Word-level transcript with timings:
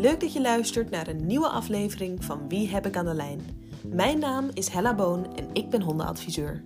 Leuk 0.00 0.20
dat 0.20 0.32
je 0.32 0.40
luistert 0.40 0.90
naar 0.90 1.08
een 1.08 1.26
nieuwe 1.26 1.48
aflevering 1.48 2.24
van 2.24 2.48
Wie 2.48 2.68
heb 2.68 2.86
ik 2.86 2.96
aan 2.96 3.04
de 3.04 3.14
lijn? 3.14 3.40
Mijn 3.86 4.18
naam 4.18 4.50
is 4.54 4.68
Hella 4.68 4.94
Boon 4.94 5.36
en 5.36 5.48
ik 5.52 5.70
ben 5.70 5.82
hondenadviseur. 5.82 6.62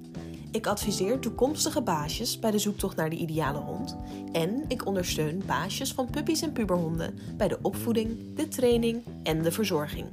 Ik 0.51 0.67
adviseer 0.67 1.19
toekomstige 1.19 1.83
baasjes 1.83 2.39
bij 2.39 2.51
de 2.51 2.59
zoektocht 2.59 2.97
naar 2.97 3.11
de 3.11 3.17
ideale 3.17 3.59
hond. 3.59 3.97
En 4.33 4.65
ik 4.69 4.87
ondersteun 4.87 5.43
baasjes 5.47 5.93
van 5.93 6.11
puppies 6.11 6.43
en 6.43 6.53
puberhonden 6.53 7.19
bij 7.37 7.49
de 7.49 7.59
opvoeding, 7.63 8.35
de 8.35 8.49
training 8.49 9.03
en 9.23 9.43
de 9.43 9.53
verzorging. 9.53 10.07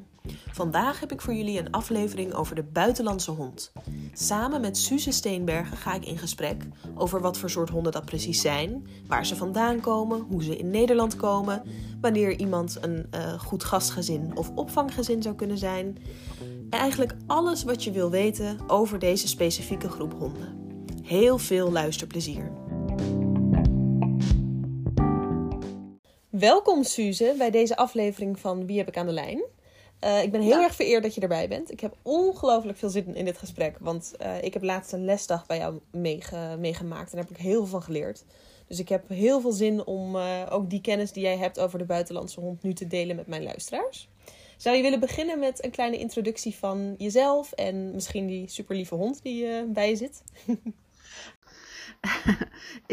Vandaag 0.52 1.00
heb 1.00 1.12
ik 1.12 1.22
voor 1.22 1.34
jullie 1.34 1.60
een 1.60 1.72
aflevering 1.72 2.34
over 2.34 2.56
de 2.56 2.64
buitenlandse 2.64 3.32
hond. 3.32 3.72
Samen 4.14 4.62
met 4.62 4.78
Suze 4.78 5.12
Steenbergen 5.12 5.78
ga 5.78 5.94
ik 5.94 6.06
in 6.06 6.18
gesprek 6.18 6.64
over 6.96 7.22
wat 7.22 7.38
voor 7.38 7.50
soort 7.50 7.70
honden 7.70 7.92
dat 7.92 8.06
precies 8.06 8.42
zijn, 8.42 8.88
waar 9.08 9.26
ze 9.26 9.36
vandaan 9.36 9.80
komen, 9.80 10.20
hoe 10.20 10.44
ze 10.44 10.58
in 10.58 10.70
Nederland 10.70 11.16
komen, 11.16 11.64
wanneer 12.02 12.40
iemand 12.40 12.78
een 12.82 13.08
uh, 13.16 13.40
goed 13.40 13.64
gastgezin 13.64 14.38
of 14.38 14.52
opvanggezin 14.56 15.22
zou 15.22 15.36
kunnen 15.36 15.58
zijn. 15.58 15.98
En 16.70 16.80
eigenlijk 16.80 17.16
alles 17.28 17.64
wat 17.64 17.84
je 17.84 17.92
wil 17.92 18.10
weten 18.10 18.58
over 18.68 19.00
deze 19.00 19.28
specifieke 19.28 19.90
groep 19.90 20.14
honden. 20.14 20.60
Heel 21.04 21.38
veel 21.38 21.72
luisterplezier. 21.72 22.52
Welkom 26.30 26.84
Suze 26.84 27.36
bij 27.38 27.52
deze 27.52 27.78
aflevering 27.78 28.40
van 28.40 28.66
Wie 28.66 28.78
heb 28.78 28.88
ik 28.88 28.98
aan 28.98 29.06
de 29.06 29.12
lijn? 29.12 29.44
Uh, 30.04 30.24
ik 30.24 30.32
ben 30.32 30.42
heel 30.42 30.62
erg 30.62 30.76
vereerd 30.76 31.04
dat 31.04 31.16
je 31.16 31.22
erbij 31.22 31.48
bent. 31.48 31.72
Ik 31.72 31.80
heb 31.80 31.96
ongelooflijk 32.02 32.78
veel 32.78 32.90
zin 32.90 33.16
in 33.16 33.26
dit 33.26 33.38
gesprek. 33.38 33.78
Want 33.80 34.14
uh, 34.22 34.44
ik 34.44 34.54
heb 34.54 34.64
laatst 34.64 34.94
een 34.94 35.06
lesdag 35.06 35.46
bij 35.46 35.58
jou 35.58 35.80
meege 35.92 36.56
meegemaakt. 36.60 37.12
En 37.12 37.18
daar 37.18 37.28
heb 37.28 37.38
ik 37.38 37.44
heel 37.44 37.58
veel 37.58 37.66
van 37.66 37.84
geleerd. 37.84 38.26
Dus 38.68 38.80
ik 38.80 38.90
heb 38.90 39.10
heel 39.10 39.42
veel 39.42 39.52
zin 39.52 39.86
om 39.86 40.16
uh, 40.16 40.48
ook 40.50 40.70
die 40.70 40.82
kennis 40.82 41.12
die 41.12 41.24
jij 41.24 41.38
hebt 41.38 41.60
over 41.60 41.80
de 41.80 41.86
buitenlandse 41.86 42.40
hond 42.40 42.64
nu 42.64 42.74
te 42.74 42.88
delen 42.88 43.16
met 43.16 43.28
mijn 43.28 43.44
luisteraars. 43.44 44.10
Zou 44.58 44.76
je 44.76 44.82
willen 44.82 45.00
beginnen 45.00 45.40
met 45.40 45.64
een 45.64 45.72
kleine 45.72 45.98
introductie 45.98 46.56
van 46.56 46.96
jezelf 46.98 47.52
en 47.52 47.92
misschien 47.92 48.28
die 48.28 48.48
super 48.48 48.76
lieve 48.76 48.96
hond 48.96 49.24
die 49.24 49.66
bij 49.66 49.90
je 49.90 49.96
zit? 49.96 50.24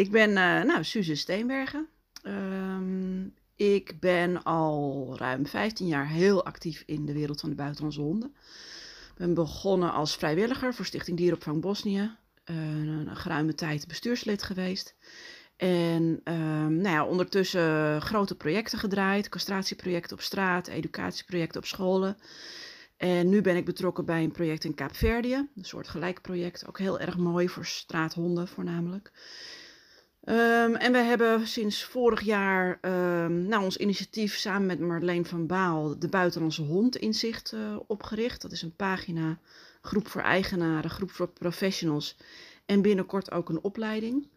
ik 0.03 0.11
ben 0.11 0.33
nou, 0.33 0.85
Suze 0.85 1.15
Steenbergen. 1.15 1.89
Ehm, 2.23 3.27
ik 3.59 4.01
ben 4.01 4.43
al 4.43 5.15
ruim 5.17 5.47
15 5.47 5.87
jaar 5.87 6.09
heel 6.09 6.45
actief 6.45 6.83
in 6.87 7.07
de 7.07 7.13
wereld 7.13 7.41
van 7.41 7.49
de 7.49 7.55
buitenlandse 7.55 8.01
honden. 8.01 8.35
Ik 9.09 9.15
ben 9.17 9.35
begonnen 9.35 9.93
als 9.93 10.17
vrijwilliger 10.17 10.75
voor 10.75 10.85
Stichting 10.85 11.17
Dieropvang 11.17 11.61
Bosnië. 11.61 12.17
Uh, 12.51 12.57
een 12.57 13.17
geruime 13.17 13.55
tijd 13.55 13.87
bestuurslid 13.87 14.43
geweest. 14.43 14.95
En 15.57 16.21
um, 16.25 16.77
nou 16.77 16.95
ja, 16.95 17.05
ondertussen 17.05 18.03
grote 18.03 18.35
projecten 18.35 18.79
gedraaid. 18.79 19.29
Castratieprojecten 19.29 20.17
op 20.17 20.23
straat, 20.23 20.67
educatieprojecten 20.67 21.61
op 21.61 21.67
scholen. 21.67 22.17
En 22.97 23.29
nu 23.29 23.41
ben 23.41 23.57
ik 23.57 23.65
betrokken 23.65 24.05
bij 24.05 24.23
een 24.23 24.33
project 24.33 24.65
in 24.65 24.75
Kaapverdië. 24.75 25.35
Een 25.35 25.65
soort 25.65 25.89
gelijk 25.89 26.23
project. 26.23 26.67
Ook 26.67 26.79
heel 26.79 26.99
erg 26.99 27.17
mooi 27.17 27.49
voor 27.49 27.67
straathonden 27.67 28.49
voornamelijk. 28.49 29.13
Um, 30.31 30.75
en 30.75 30.93
we 30.93 30.99
hebben 30.99 31.47
sinds 31.47 31.85
vorig 31.85 32.21
jaar 32.21 32.79
um, 32.81 33.47
nou, 33.47 33.65
ons 33.65 33.77
initiatief 33.77 34.37
samen 34.37 34.67
met 34.67 34.81
Marleen 34.81 35.27
van 35.27 35.47
Baal 35.47 35.99
de 35.99 36.09
Buitenlandse 36.09 36.63
Hond 36.63 36.97
Inzicht 36.97 37.53
uh, 37.53 37.61
opgericht. 37.87 38.43
Dat 38.43 38.53
is 38.53 38.63
een 38.63 38.77
pagina, 38.77 39.39
groep 39.81 40.09
voor 40.09 40.21
eigenaren, 40.21 40.91
groep 40.91 41.11
voor 41.11 41.29
professionals 41.29 42.17
en 42.67 42.83
binnenkort 42.83 43.31
ook 43.31 43.49
een 43.49 43.63
opleiding. 43.63 44.29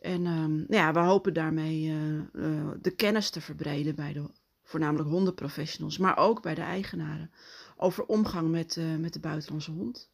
En 0.00 0.26
um, 0.26 0.54
nou 0.68 0.82
ja, 0.82 0.92
we 0.92 0.98
hopen 0.98 1.34
daarmee 1.34 1.82
uh, 1.82 1.94
uh, 2.32 2.70
de 2.80 2.90
kennis 2.90 3.30
te 3.30 3.40
verbreden 3.40 3.94
bij 3.94 4.12
de 4.12 4.24
voornamelijk 4.64 5.08
hondenprofessionals, 5.08 5.98
maar 5.98 6.16
ook 6.16 6.42
bij 6.42 6.54
de 6.54 6.60
eigenaren 6.60 7.30
over 7.76 8.04
omgang 8.04 8.50
met, 8.50 8.78
met 8.98 9.12
de 9.12 9.20
buitenlandse 9.20 9.70
hond. 9.70 10.08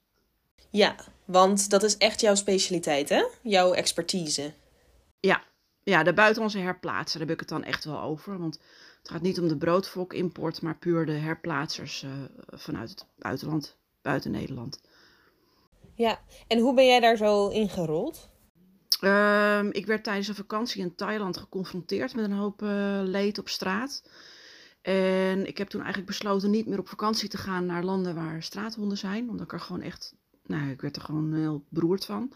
Ja, 0.71 0.97
want 1.25 1.71
dat 1.71 1.83
is 1.83 1.97
echt 1.97 2.21
jouw 2.21 2.35
specialiteit, 2.35 3.09
hè? 3.09 3.25
Jouw 3.43 3.73
expertise. 3.73 4.53
Ja, 5.21 5.43
ja, 5.83 6.03
de 6.03 6.13
buitenlandse 6.13 6.59
herplaatser, 6.59 7.19
daar 7.19 7.29
heb 7.29 7.37
ik 7.37 7.49
het 7.49 7.59
dan 7.59 7.65
echt 7.65 7.85
wel 7.85 8.01
over. 8.01 8.39
Want 8.39 8.61
het 8.99 9.11
gaat 9.11 9.23
niet 9.23 9.41
om 9.41 9.49
de 9.49 9.57
broodvolk-import, 9.57 10.63
maar 10.63 10.79
puur 10.79 11.07
de 11.07 11.13
herplaatsers 11.13 12.03
uh, 12.03 12.11
vanuit 12.47 12.91
het 12.91 13.07
buitenland, 13.19 13.79
buiten 14.03 14.31
Nederland. 14.31 14.81
Ja, 15.95 16.21
en 16.47 16.59
hoe 16.59 16.75
ben 16.75 16.87
jij 16.87 17.01
daar 17.01 17.17
zo 17.17 17.49
ingerold? 17.49 18.31
Um, 19.01 19.73
ik 19.73 19.87
werd 19.87 20.05
tijdens 20.05 20.29
een 20.29 20.35
vakantie 20.35 20.83
in 20.83 20.95
Thailand 20.95 21.37
geconfronteerd 21.37 22.15
met 22.15 22.25
een 22.25 22.33
hoop 22.33 22.63
uh, 22.63 23.01
leed 23.03 23.39
op 23.39 23.49
straat. 23.49 24.11
En 24.83 25.47
ik 25.47 25.59
heb 25.59 25.69
toen 25.69 25.81
eigenlijk 25.81 26.11
besloten 26.11 26.51
niet 26.51 26.67
meer 26.67 26.79
op 26.79 26.89
vakantie 26.89 27.29
te 27.29 27.37
gaan 27.37 27.67
naar 27.67 27.85
landen 27.85 28.15
waar 28.15 28.43
straathonden 28.43 28.99
zijn. 28.99 29.31
Omdat 29.31 29.47
ik 29.47 29.53
er 29.53 29.61
gewoon 29.61 29.83
echt, 29.83 30.15
nou, 30.43 30.71
ik 30.71 30.81
werd 30.81 30.97
er 30.97 31.03
gewoon 31.03 31.35
heel 31.35 31.65
beroerd 31.69 32.05
van. 32.05 32.33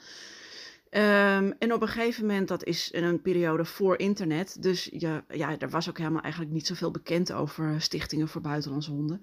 Um, 0.92 1.52
en 1.58 1.72
op 1.72 1.82
een 1.82 1.88
gegeven 1.88 2.26
moment, 2.26 2.48
dat 2.48 2.64
is 2.64 2.90
in 2.90 3.04
een 3.04 3.22
periode 3.22 3.64
voor 3.64 3.98
internet, 3.98 4.62
dus 4.62 4.88
ja, 4.92 5.24
ja, 5.28 5.58
er 5.58 5.70
was 5.70 5.88
ook 5.88 5.98
helemaal 5.98 6.22
eigenlijk 6.22 6.52
niet 6.52 6.66
zoveel 6.66 6.90
bekend 6.90 7.32
over 7.32 7.80
stichtingen 7.80 8.28
voor 8.28 8.40
buitenlandse 8.40 8.90
honden. 8.90 9.22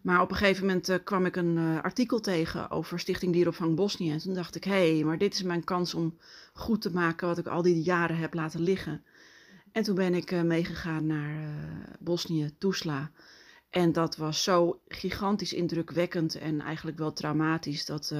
Maar 0.00 0.20
op 0.20 0.30
een 0.30 0.36
gegeven 0.36 0.66
moment 0.66 0.88
uh, 0.88 0.96
kwam 1.04 1.26
ik 1.26 1.36
een 1.36 1.56
uh, 1.56 1.82
artikel 1.82 2.20
tegen 2.20 2.70
over 2.70 2.98
Stichting 2.98 3.32
Dieropvang 3.32 3.74
Bosnië. 3.74 4.10
En 4.10 4.18
toen 4.18 4.34
dacht 4.34 4.54
ik, 4.54 4.64
hé, 4.64 4.94
hey, 4.94 5.04
maar 5.04 5.18
dit 5.18 5.34
is 5.34 5.42
mijn 5.42 5.64
kans 5.64 5.94
om 5.94 6.18
goed 6.52 6.82
te 6.82 6.92
maken 6.92 7.28
wat 7.28 7.38
ik 7.38 7.46
al 7.46 7.62
die 7.62 7.82
jaren 7.82 8.16
heb 8.16 8.34
laten 8.34 8.60
liggen. 8.60 9.02
En 9.72 9.82
toen 9.82 9.94
ben 9.94 10.14
ik 10.14 10.30
uh, 10.30 10.42
meegegaan 10.42 11.06
naar 11.06 11.56
Bosnië, 11.98 12.50
Tuzla. 12.58 13.10
En 13.70 13.92
dat 13.92 14.16
was 14.16 14.42
zo 14.42 14.80
gigantisch 14.88 15.52
indrukwekkend 15.52 16.34
en 16.34 16.60
eigenlijk 16.60 16.98
wel 16.98 17.12
traumatisch 17.12 17.86
dat 17.86 18.14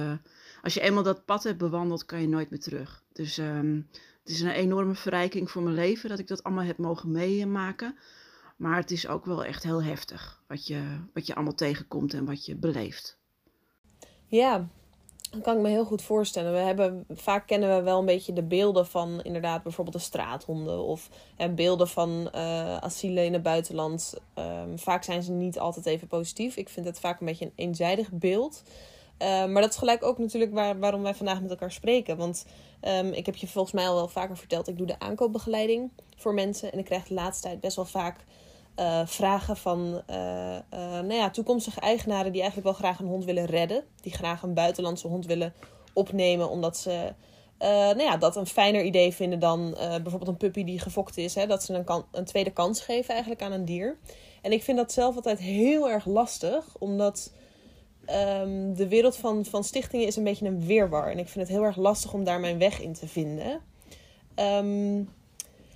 als 0.61 0.73
je 0.73 0.81
eenmaal 0.81 1.03
dat 1.03 1.25
pad 1.25 1.43
hebt 1.43 1.57
bewandeld, 1.57 2.05
kan 2.05 2.21
je 2.21 2.27
nooit 2.27 2.49
meer 2.49 2.59
terug. 2.59 3.03
Dus 3.13 3.37
um, 3.37 3.87
het 4.23 4.29
is 4.29 4.41
een 4.41 4.49
enorme 4.49 4.95
verrijking 4.95 5.51
voor 5.51 5.61
mijn 5.61 5.75
leven 5.75 6.09
dat 6.09 6.19
ik 6.19 6.27
dat 6.27 6.43
allemaal 6.43 6.63
heb 6.63 6.77
mogen 6.77 7.11
meemaken. 7.11 7.97
Maar 8.57 8.75
het 8.75 8.91
is 8.91 9.07
ook 9.07 9.25
wel 9.25 9.45
echt 9.45 9.63
heel 9.63 9.83
heftig 9.83 10.41
wat 10.47 10.67
je, 10.67 10.81
wat 11.13 11.27
je 11.27 11.35
allemaal 11.35 11.55
tegenkomt 11.55 12.13
en 12.13 12.25
wat 12.25 12.45
je 12.45 12.55
beleeft. 12.55 13.17
Ja, 14.25 14.67
dat 15.31 15.41
kan 15.41 15.55
ik 15.55 15.61
me 15.61 15.69
heel 15.69 15.85
goed 15.85 16.01
voorstellen. 16.01 16.53
We 16.53 16.57
hebben, 16.57 17.05
vaak 17.09 17.47
kennen 17.47 17.75
we 17.75 17.81
wel 17.83 17.99
een 17.99 18.05
beetje 18.05 18.33
de 18.33 18.43
beelden 18.43 18.87
van 18.87 19.21
inderdaad 19.21 19.63
bijvoorbeeld 19.63 19.95
de 19.95 20.01
straathonden 20.01 20.83
of 20.83 21.09
beelden 21.55 21.87
van 21.87 22.29
uh, 22.35 22.77
asielen 22.77 23.25
in 23.25 23.33
het 23.33 23.43
buitenland. 23.43 24.13
Um, 24.35 24.79
vaak 24.79 25.03
zijn 25.03 25.23
ze 25.23 25.31
niet 25.31 25.59
altijd 25.59 25.85
even 25.85 26.07
positief. 26.07 26.55
Ik 26.55 26.69
vind 26.69 26.85
het 26.85 26.99
vaak 26.99 27.19
een 27.19 27.25
beetje 27.25 27.45
een 27.45 27.53
eenzijdig 27.55 28.11
beeld. 28.11 28.63
Uh, 29.21 29.45
maar 29.45 29.61
dat 29.61 29.71
is 29.71 29.77
gelijk 29.77 30.03
ook 30.03 30.17
natuurlijk 30.17 30.53
waar, 30.53 30.79
waarom 30.79 31.01
wij 31.01 31.15
vandaag 31.15 31.41
met 31.41 31.49
elkaar 31.49 31.71
spreken. 31.71 32.17
Want 32.17 32.45
um, 32.81 33.11
ik 33.11 33.25
heb 33.25 33.35
je 33.35 33.47
volgens 33.47 33.73
mij 33.73 33.87
al 33.87 33.95
wel 33.95 34.07
vaker 34.07 34.37
verteld, 34.37 34.67
ik 34.67 34.77
doe 34.77 34.87
de 34.87 34.99
aankoopbegeleiding 34.99 35.91
voor 36.15 36.33
mensen. 36.33 36.71
En 36.71 36.79
ik 36.79 36.85
krijg 36.85 37.07
de 37.07 37.13
laatste 37.13 37.47
tijd 37.47 37.59
best 37.59 37.75
wel 37.75 37.85
vaak 37.85 38.25
uh, 38.75 39.01
vragen 39.05 39.57
van 39.57 40.01
uh, 40.09 40.15
nou 40.69 41.13
ja, 41.13 41.29
toekomstige 41.29 41.79
eigenaren 41.79 42.31
die 42.31 42.41
eigenlijk 42.41 42.71
wel 42.71 42.79
graag 42.79 42.99
een 42.99 43.07
hond 43.07 43.25
willen 43.25 43.45
redden. 43.45 43.83
Die 44.01 44.13
graag 44.13 44.43
een 44.43 44.53
buitenlandse 44.53 45.07
hond 45.07 45.25
willen 45.25 45.53
opnemen, 45.93 46.49
omdat 46.49 46.77
ze 46.77 47.13
nou 47.59 48.01
ja, 48.01 48.17
dat 48.17 48.35
een 48.35 48.47
fijner 48.47 48.83
idee 48.83 49.13
vinden 49.13 49.39
dan 49.39 49.75
bijvoorbeeld 49.79 50.27
een 50.27 50.37
puppy 50.37 50.63
die 50.63 50.79
gefokt 50.79 51.17
is. 51.17 51.35
Hè, 51.35 51.47
dat 51.47 51.63
ze 51.63 51.73
een, 51.73 51.83
kan, 51.83 52.05
een 52.11 52.25
tweede 52.25 52.51
kans 52.51 52.81
geven 52.81 53.09
eigenlijk 53.09 53.41
aan 53.41 53.51
een 53.51 53.65
dier. 53.65 53.97
En 54.41 54.51
ik 54.51 54.63
vind 54.63 54.77
dat 54.77 54.91
zelf 54.91 55.15
altijd 55.15 55.39
heel 55.39 55.89
erg 55.89 56.05
lastig, 56.05 56.65
omdat 56.77 57.33
um, 58.11 58.75
de 58.75 58.87
wereld 58.87 59.15
van, 59.15 59.45
van 59.45 59.63
stichtingen 59.63 60.07
is 60.07 60.15
een 60.15 60.23
beetje 60.23 60.47
een 60.47 60.65
weerwar. 60.65 61.11
En 61.11 61.19
ik 61.19 61.27
vind 61.27 61.47
het 61.47 61.55
heel 61.57 61.65
erg 61.65 61.75
lastig 61.75 62.13
om 62.13 62.23
daar 62.23 62.39
mijn 62.39 62.57
weg 62.57 62.81
in 62.81 62.93
te 62.93 63.07
vinden. 63.07 63.61
Um, 64.35 65.09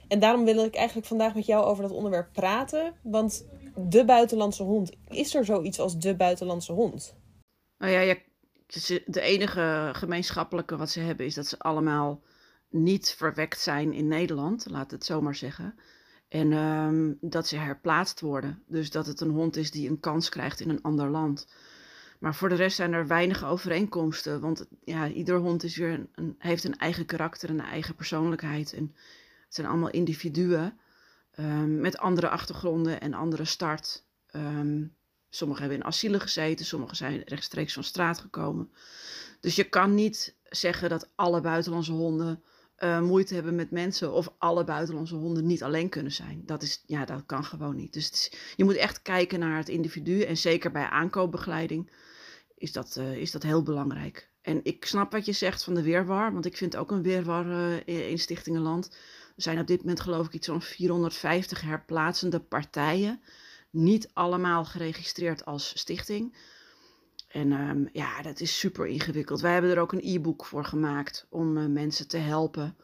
en 0.08 0.20
daarom 0.20 0.46
wil 0.46 0.66
ik 0.66 0.76
eigenlijk 0.76 1.08
vandaag 1.08 1.36
met 1.36 1.46
jou 1.46 1.66
over 1.66 1.84
dat 1.84 1.92
onderwerp 1.92 2.30
praten. 2.32 2.94
Want 3.02 3.46
de 3.76 4.06
buitenlandse 4.06 4.64
hond, 4.64 4.92
is 5.08 5.36
er 5.36 5.46
zoiets 5.46 5.80
als 5.80 6.00
de 6.00 6.16
buitenlandse 6.16 6.72
hond? 6.72 7.16
Nou 7.78 7.92
ja, 7.92 8.00
ja 8.00 8.16
de 9.06 9.22
enige 9.22 9.90
gemeenschappelijke 9.94 10.78
wat 10.78 10.90
ze 10.90 11.00
hebben 11.00 11.26
is 11.26 11.34
dat 11.34 11.48
ze 11.48 11.60
allemaal 11.60 12.22
niet 12.70 13.14
verwekt 13.18 13.60
zijn 13.60 13.94
in 13.94 14.08
Nederland, 14.08 14.66
laat 14.70 14.92
het 14.92 15.06
zomaar 15.06 15.36
zeggen. 15.36 15.76
En 16.28 16.52
um, 16.52 17.18
dat 17.22 17.48
ze 17.48 17.58
herplaatst 17.58 18.22
worden. 18.22 18.64
Dus 18.68 18.92
dat 18.92 19.06
het 19.06 19.22
een 19.22 19.30
hond 19.30 19.56
is 19.56 19.72
die 19.72 19.90
een 19.90 20.00
kans 20.00 20.30
krijgt 20.30 20.60
in 20.60 20.70
een 20.70 20.82
ander 20.82 21.10
land. 21.10 21.48
Maar 22.24 22.36
voor 22.36 22.50
de 22.50 22.56
rest 22.56 22.76
zijn 22.76 22.94
er 22.94 23.08
weinig 23.08 23.46
overeenkomsten. 23.46 24.40
Want 24.40 24.66
ja, 24.84 25.08
ieder 25.08 25.38
hond 25.38 25.64
is 25.64 25.78
weer 25.78 26.08
een, 26.16 26.36
heeft 26.38 26.64
een 26.64 26.78
eigen 26.78 27.06
karakter 27.06 27.50
en 27.50 27.60
een 27.60 27.66
eigen 27.66 27.96
persoonlijkheid. 27.96 28.74
En 28.74 28.96
het 29.46 29.56
zijn 29.56 29.68
allemaal 29.68 29.90
individuen 29.90 30.80
um, 31.40 31.80
met 31.80 31.98
andere 31.98 32.30
achtergronden 32.30 33.02
en 33.02 33.14
andere 33.14 33.46
start. 33.46 34.06
Um, 34.36 34.96
sommigen 35.30 35.62
hebben 35.62 35.80
in 35.82 35.86
asielen 35.86 36.22
gezeten, 36.22 36.66
sommigen 36.66 36.96
zijn 36.96 37.22
rechtstreeks 37.26 37.74
van 37.74 37.84
straat 37.84 38.20
gekomen. 38.20 38.72
Dus 39.40 39.56
je 39.56 39.64
kan 39.64 39.96
niet 39.96 40.36
zeggen 40.44 40.90
dat 40.90 41.10
alle 41.16 41.42
buitenlandse 41.42 41.92
honden 41.92 42.44
uh, 42.80 43.02
moeite 43.02 43.34
hebben 43.34 43.56
met 43.56 43.72
mensen 43.72 44.14
of 44.14 44.34
alle 44.38 44.64
buitenlandse 44.64 45.16
honden 45.16 45.46
niet 45.46 45.64
alleen 45.64 45.90
kunnen 45.90 46.12
zijn. 46.12 46.42
Dat, 46.46 46.62
is, 46.62 46.84
ja, 46.86 47.06
dat 47.06 47.24
kan 47.26 47.44
gewoon 47.44 47.76
niet. 47.76 47.94
Dus 47.94 48.32
je 48.56 48.64
moet 48.64 48.76
echt 48.76 49.02
kijken 49.02 49.40
naar 49.40 49.58
het 49.58 49.70
individu 49.70 50.22
en 50.22 50.38
zeker 50.38 50.72
bij 50.72 50.86
aankoopbegeleiding 50.86 51.92
is 52.64 52.72
dat, 52.72 52.96
uh, 53.00 53.18
is 53.18 53.32
dat 53.32 53.44
heel 53.44 53.64
belangrijk. 53.64 54.30
En 54.42 54.60
ik 54.64 54.86
snap 54.86 55.12
wat 55.12 55.26
je 55.26 55.32
zegt 55.32 55.64
van 55.64 55.74
de 55.74 55.84
weerwar, 55.84 56.34
want 56.34 56.46
ik 56.46 56.58
vind 56.58 56.76
ook 56.76 56.92
een 56.92 57.02
weerwar 57.02 57.46
uh, 57.46 58.10
in 58.12 58.20
Stichtingenland. 58.20 58.92
Er 59.36 59.42
zijn 59.42 59.60
op 59.60 59.68
dit 59.68 59.80
moment 59.80 60.00
geloof 60.00 60.26
ik 60.26 60.34
iets 60.34 60.48
van 60.48 60.62
450 60.62 61.62
herplaatsende 61.62 62.40
partijen. 62.40 63.22
Niet 63.70 64.10
allemaal 64.14 64.66
geregistreerd 64.66 65.46
als 65.46 65.80
stichting. 65.80 66.38
En 67.28 67.52
um, 67.52 67.90
ja, 67.92 68.22
dat 68.22 68.40
is 68.40 68.60
super 68.60 68.88
ingewikkeld. 68.88 69.42
Wij 69.42 69.54
hebben 69.54 69.72
er 69.72 69.80
ook 69.80 69.92
een 69.92 70.16
e-book 70.16 70.46
voor 70.46 70.66
gemaakt 70.66 71.26
om 71.30 71.58
uh, 71.58 71.66
mensen 71.66 72.08
te 72.08 72.18
helpen. 72.18 72.78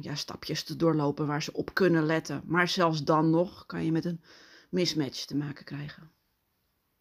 Ja, 0.00 0.14
stapjes 0.14 0.62
te 0.62 0.76
doorlopen 0.76 1.26
waar 1.26 1.42
ze 1.42 1.52
op 1.52 1.74
kunnen 1.74 2.06
letten. 2.06 2.42
Maar 2.46 2.68
zelfs 2.68 3.04
dan 3.04 3.30
nog 3.30 3.66
kan 3.66 3.84
je 3.84 3.92
met 3.92 4.04
een 4.04 4.20
mismatch 4.70 5.24
te 5.24 5.36
maken 5.36 5.64
krijgen. 5.64 6.15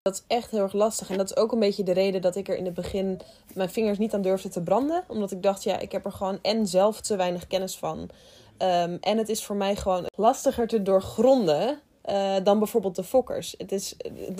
Dat 0.05 0.13
is 0.13 0.23
echt 0.27 0.51
heel 0.51 0.61
erg 0.61 0.73
lastig. 0.73 1.09
En 1.09 1.17
dat 1.17 1.29
is 1.29 1.37
ook 1.37 1.51
een 1.51 1.59
beetje 1.59 1.83
de 1.83 1.91
reden 1.91 2.21
dat 2.21 2.35
ik 2.35 2.47
er 2.47 2.57
in 2.57 2.65
het 2.65 2.73
begin 2.73 3.19
mijn 3.53 3.69
vingers 3.69 3.97
niet 3.97 4.13
aan 4.13 4.21
durfde 4.21 4.49
te 4.49 4.61
branden. 4.61 5.03
Omdat 5.07 5.31
ik 5.31 5.43
dacht, 5.43 5.63
ja, 5.63 5.79
ik 5.79 5.91
heb 5.91 6.05
er 6.05 6.11
gewoon 6.11 6.39
en 6.41 6.67
zelf 6.67 7.01
te 7.01 7.15
weinig 7.15 7.47
kennis 7.47 7.77
van. 7.77 7.99
Um, 7.99 8.97
en 9.01 9.17
het 9.17 9.29
is 9.29 9.43
voor 9.45 9.55
mij 9.55 9.75
gewoon 9.75 10.05
lastiger 10.15 10.67
te 10.67 10.81
doorgronden 10.81 11.79
uh, 12.09 12.35
dan 12.43 12.59
bijvoorbeeld 12.59 12.95
de 12.95 13.03
fokkers. 13.03 13.55
Het 13.57 13.71
is, 13.71 13.95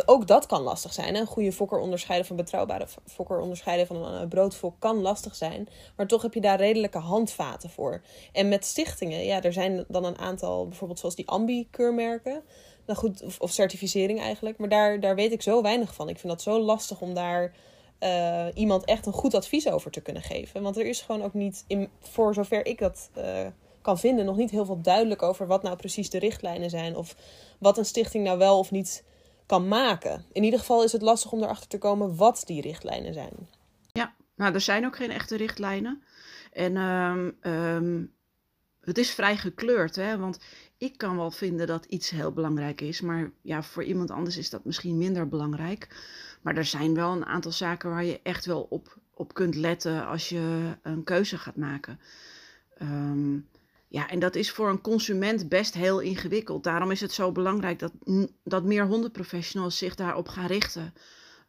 ook 0.06 0.28
dat 0.28 0.46
kan 0.46 0.62
lastig 0.62 0.94
zijn. 0.94 1.14
Hè? 1.16 1.22
Een 1.22 1.28
goede 1.28 1.52
fokker 1.52 1.80
onderscheiden 1.80 2.28
van 2.28 2.36
betrouwbare 2.36 2.88
fokker 3.06 3.40
onderscheiden 3.40 3.88
van 3.88 4.06
een 4.06 4.28
broodfok 4.28 4.76
kan 4.80 5.02
lastig 5.02 5.36
zijn. 5.36 5.68
Maar 5.96 6.08
toch 6.08 6.22
heb 6.22 6.34
je 6.34 6.42
daar 6.42 6.58
redelijke 6.58 6.98
handvaten 6.98 7.70
voor. 7.70 8.02
En 8.32 8.50
met 8.50 8.66
stichtingen, 8.66 9.26
ja, 9.26 9.42
er 9.42 9.54
zijn 9.54 9.86
dan 9.88 10.06
een 10.06 10.18
aantal, 10.18 10.68
bijvoorbeeld 10.68 11.00
zoals 11.00 11.16
die 11.16 11.28
Ambi-keurmerken. 11.28 12.44
Nou 12.86 13.00
goed, 13.00 13.40
of, 13.40 13.52
certificering 13.52 14.20
eigenlijk. 14.20 14.58
Maar 14.58 14.70
daar, 14.70 15.00
daar 15.00 15.16
weet 15.16 15.32
ik 15.32 15.42
zo 15.42 15.62
weinig 15.62 15.94
van. 15.94 16.10
Ik 16.10 16.20
vind 16.20 16.34
dat 16.34 16.42
zo 16.42 16.60
lastig 16.60 17.02
om 17.02 17.14
daar 17.14 17.54
uh, 18.00 18.46
iemand 18.54 18.86
echt 18.86 19.06
een 19.06 19.14
goed 19.14 19.34
advies 19.34 19.68
over 19.68 19.92
te 19.92 20.02
kunnen 20.02 20.24
geven. 20.24 20.62
Want 20.62 20.78
er 20.78 20.86
is 20.86 21.02
gewoon 21.02 21.24
ook 21.24 21.34
niet, 21.34 21.64
in, 21.68 21.90
voor 22.00 22.34
zover 22.34 22.66
ik 22.66 22.80
dat 22.80 23.10
uh, 23.18 23.48
kan 23.86 24.00
vinden, 24.00 24.26
nog 24.26 24.38
niet 24.38 24.52
heel 24.52 24.66
veel 24.66 24.82
duidelijk 24.82 25.22
over 25.22 25.48
wat 25.48 25.64
nou 25.64 25.76
precies 25.76 26.10
de 26.10 26.20
richtlijnen 26.20 26.70
zijn. 26.70 26.96
Of 26.96 27.16
wat 27.60 27.78
een 27.78 27.86
stichting 27.86 28.24
nou 28.24 28.38
wel 28.38 28.60
of 28.60 28.72
niet 28.72 29.04
kan 29.46 29.68
maken. 29.68 30.26
In 30.32 30.44
ieder 30.44 30.60
geval 30.60 30.84
is 30.84 30.92
het 30.92 31.02
lastig 31.02 31.32
om 31.32 31.44
erachter 31.44 31.68
te 31.68 31.78
komen 31.78 32.16
wat 32.16 32.42
die 32.46 32.62
richtlijnen 32.62 33.14
zijn. 33.14 33.50
Ja, 33.92 34.14
nou, 34.36 34.54
er 34.54 34.62
zijn 34.62 34.86
ook 34.86 34.96
geen 34.96 35.12
echte 35.12 35.38
richtlijnen. 35.38 36.04
En 36.52 36.78
um, 36.78 37.38
um, 37.42 38.14
het 38.82 38.98
is 38.98 39.12
vrij 39.12 39.38
gekleurd, 39.38 39.96
hè? 39.96 40.18
want 40.18 40.40
ik 40.78 40.98
kan 40.98 41.18
wel 41.18 41.32
vinden 41.32 41.68
dat 41.68 41.86
iets 41.86 42.10
heel 42.10 42.32
belangrijk 42.32 42.82
is, 42.82 43.02
maar 43.02 43.32
ja, 43.42 43.64
voor 43.64 43.84
iemand 43.84 44.12
anders 44.12 44.38
is 44.38 44.50
dat 44.50 44.66
misschien 44.66 44.98
minder 44.98 45.28
belangrijk. 45.28 45.88
Maar 46.42 46.56
er 46.58 46.66
zijn 46.66 46.94
wel 46.94 47.12
een 47.12 47.26
aantal 47.26 47.52
zaken 47.52 47.90
waar 47.90 48.04
je 48.04 48.20
echt 48.24 48.46
wel 48.46 48.68
op, 48.70 48.98
op 49.14 49.34
kunt 49.34 49.56
letten 49.56 50.06
als 50.06 50.30
je 50.30 50.76
een 50.82 51.04
keuze 51.04 51.38
gaat 51.38 51.56
maken. 51.56 52.00
Um, 52.82 53.48
ja, 53.88 54.10
en 54.10 54.20
dat 54.20 54.36
is 54.36 54.52
voor 54.52 54.70
een 54.70 54.82
consument 54.82 55.50
best 55.50 55.74
heel 55.74 56.00
ingewikkeld. 56.00 56.64
Daarom 56.64 56.92
is 56.92 57.02
het 57.02 57.12
zo 57.12 57.32
belangrijk 57.32 57.80
dat, 57.80 57.92
dat 58.44 58.64
meer 58.64 58.86
hondenprofessionals 58.86 59.78
zich 59.78 59.96
daarop 59.96 60.28
gaan 60.28 60.48
richten. 60.48 60.94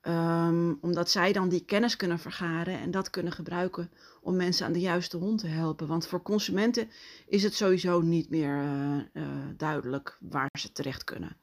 Um, 0.02 0.78
omdat 0.80 1.10
zij 1.10 1.32
dan 1.32 1.48
die 1.48 1.64
kennis 1.64 1.96
kunnen 1.96 2.18
vergaren 2.18 2.78
en 2.78 2.90
dat 2.90 3.10
kunnen 3.10 3.32
gebruiken 3.32 3.90
om 4.20 4.36
mensen 4.36 4.66
aan 4.66 4.72
de 4.72 4.80
juiste 4.80 5.16
hond 5.16 5.40
te 5.40 5.46
helpen. 5.46 5.86
Want 5.86 6.06
voor 6.06 6.22
consumenten 6.22 6.88
is 7.26 7.42
het 7.42 7.54
sowieso 7.54 8.00
niet 8.00 8.30
meer 8.30 8.62
uh, 8.62 8.96
uh, 9.12 9.22
duidelijk 9.56 10.18
waar 10.20 10.50
ze 10.58 10.72
terecht 10.72 11.04
kunnen. 11.04 11.36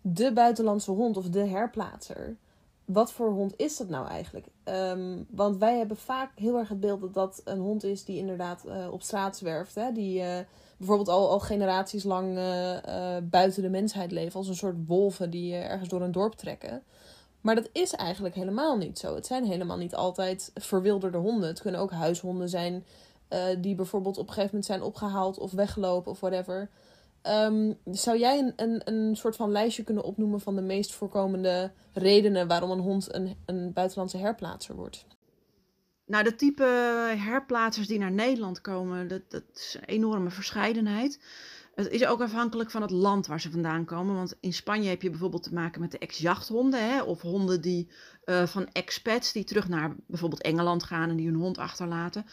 De 0.00 0.32
buitenlandse 0.34 0.90
hond 0.90 1.16
of 1.16 1.28
de 1.28 1.46
herplaatser 1.46 2.36
wat 2.86 3.12
voor 3.12 3.30
hond 3.30 3.54
is 3.56 3.76
dat 3.76 3.88
nou 3.88 4.08
eigenlijk? 4.08 4.46
Um, 4.64 5.26
want 5.30 5.56
wij 5.56 5.78
hebben 5.78 5.96
vaak 5.96 6.30
heel 6.34 6.58
erg 6.58 6.68
het 6.68 6.80
beeld 6.80 7.00
dat 7.00 7.14
dat 7.14 7.40
een 7.44 7.58
hond 7.58 7.84
is 7.84 8.04
die 8.04 8.18
inderdaad 8.18 8.64
uh, 8.66 8.92
op 8.92 9.02
straat 9.02 9.36
zwerft. 9.36 9.74
Hè? 9.74 9.92
Die 9.92 10.20
uh, 10.20 10.38
bijvoorbeeld 10.76 11.08
al, 11.08 11.30
al 11.30 11.40
generaties 11.40 12.04
lang 12.04 12.36
uh, 12.36 13.16
buiten 13.22 13.62
de 13.62 13.68
mensheid 13.68 14.12
leven. 14.12 14.38
Als 14.38 14.48
een 14.48 14.54
soort 14.54 14.76
wolven 14.86 15.30
die 15.30 15.54
ergens 15.54 15.88
door 15.88 16.02
een 16.02 16.12
dorp 16.12 16.34
trekken. 16.34 16.82
Maar 17.40 17.54
dat 17.54 17.68
is 17.72 17.92
eigenlijk 17.92 18.34
helemaal 18.34 18.76
niet 18.76 18.98
zo. 18.98 19.14
Het 19.14 19.26
zijn 19.26 19.44
helemaal 19.44 19.76
niet 19.78 19.94
altijd 19.94 20.50
verwilderde 20.54 21.18
honden. 21.18 21.48
Het 21.48 21.60
kunnen 21.60 21.80
ook 21.80 21.90
huishonden 21.90 22.48
zijn 22.48 22.84
die 23.60 23.74
bijvoorbeeld 23.74 24.18
op 24.18 24.26
een 24.26 24.32
gegeven 24.32 24.50
moment 24.50 24.66
zijn 24.66 24.82
opgehaald 24.82 25.38
of 25.38 25.52
weggelopen 25.52 26.10
of 26.10 26.20
whatever. 26.20 26.70
Um, 27.28 27.78
zou 27.84 28.18
jij 28.18 28.38
een, 28.38 28.52
een, 28.56 28.80
een 28.84 29.16
soort 29.16 29.36
van 29.36 29.50
lijstje 29.50 29.84
kunnen 29.84 30.04
opnoemen 30.04 30.40
van 30.40 30.56
de 30.56 30.62
meest 30.62 30.92
voorkomende 30.94 31.72
redenen 31.92 32.48
waarom 32.48 32.70
een 32.70 32.78
hond 32.78 33.14
een, 33.14 33.36
een 33.46 33.72
buitenlandse 33.72 34.18
herplaatser 34.18 34.74
wordt? 34.74 35.06
Nou, 36.06 36.24
de 36.24 36.34
type 36.34 36.64
herplaatsers 37.18 37.86
die 37.86 37.98
naar 37.98 38.12
Nederland 38.12 38.60
komen, 38.60 39.08
dat, 39.08 39.30
dat 39.30 39.42
is 39.54 39.76
een 39.80 39.84
enorme 39.84 40.30
verscheidenheid. 40.30 41.20
Het 41.74 41.90
is 41.90 42.06
ook 42.06 42.20
afhankelijk 42.20 42.70
van 42.70 42.82
het 42.82 42.90
land 42.90 43.26
waar 43.26 43.40
ze 43.40 43.50
vandaan 43.50 43.84
komen. 43.84 44.14
Want 44.14 44.36
in 44.40 44.52
Spanje 44.52 44.88
heb 44.88 45.02
je 45.02 45.10
bijvoorbeeld 45.10 45.42
te 45.42 45.54
maken 45.54 45.80
met 45.80 45.90
de 45.90 45.98
ex-jachthonden. 45.98 47.06
Of 47.06 47.20
honden 47.20 47.60
die, 47.60 47.90
uh, 48.24 48.46
van 48.46 48.68
expats 48.72 49.32
die 49.32 49.44
terug 49.44 49.68
naar 49.68 49.94
bijvoorbeeld 50.06 50.42
Engeland 50.42 50.82
gaan 50.82 51.10
en 51.10 51.16
die 51.16 51.26
hun 51.26 51.40
hond 51.40 51.58
achterlaten. 51.58 52.26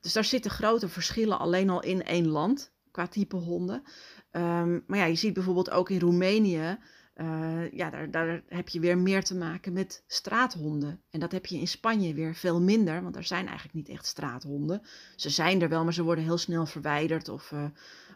Dus 0.00 0.12
daar 0.12 0.24
zitten 0.24 0.50
grote 0.50 0.88
verschillen 0.88 1.38
alleen 1.38 1.70
al 1.70 1.82
in 1.82 2.04
één 2.04 2.28
land 2.28 2.72
qua 2.90 3.06
type 3.06 3.36
honden. 3.36 3.82
Um, 4.32 4.84
maar 4.86 4.98
ja, 4.98 5.04
je 5.04 5.14
ziet 5.14 5.34
bijvoorbeeld 5.34 5.70
ook 5.70 5.90
in 5.90 6.00
Roemenië, 6.00 6.78
uh, 7.20 7.72
ja, 7.72 7.90
daar, 7.90 8.10
daar 8.10 8.42
heb 8.48 8.68
je 8.68 8.80
weer 8.80 8.98
meer 8.98 9.24
te 9.24 9.36
maken 9.36 9.72
met 9.72 10.02
straathonden. 10.06 11.00
En 11.10 11.20
dat 11.20 11.32
heb 11.32 11.46
je 11.46 11.58
in 11.58 11.68
Spanje 11.68 12.14
weer 12.14 12.34
veel 12.34 12.60
minder, 12.60 13.02
want 13.02 13.16
er 13.16 13.24
zijn 13.24 13.46
eigenlijk 13.46 13.74
niet 13.74 13.88
echt 13.88 14.06
straathonden. 14.06 14.82
Ze 15.16 15.30
zijn 15.30 15.62
er 15.62 15.68
wel, 15.68 15.84
maar 15.84 15.94
ze 15.94 16.02
worden 16.02 16.24
heel 16.24 16.38
snel 16.38 16.66
verwijderd 16.66 17.28
of, 17.28 17.50
uh, 17.50 17.64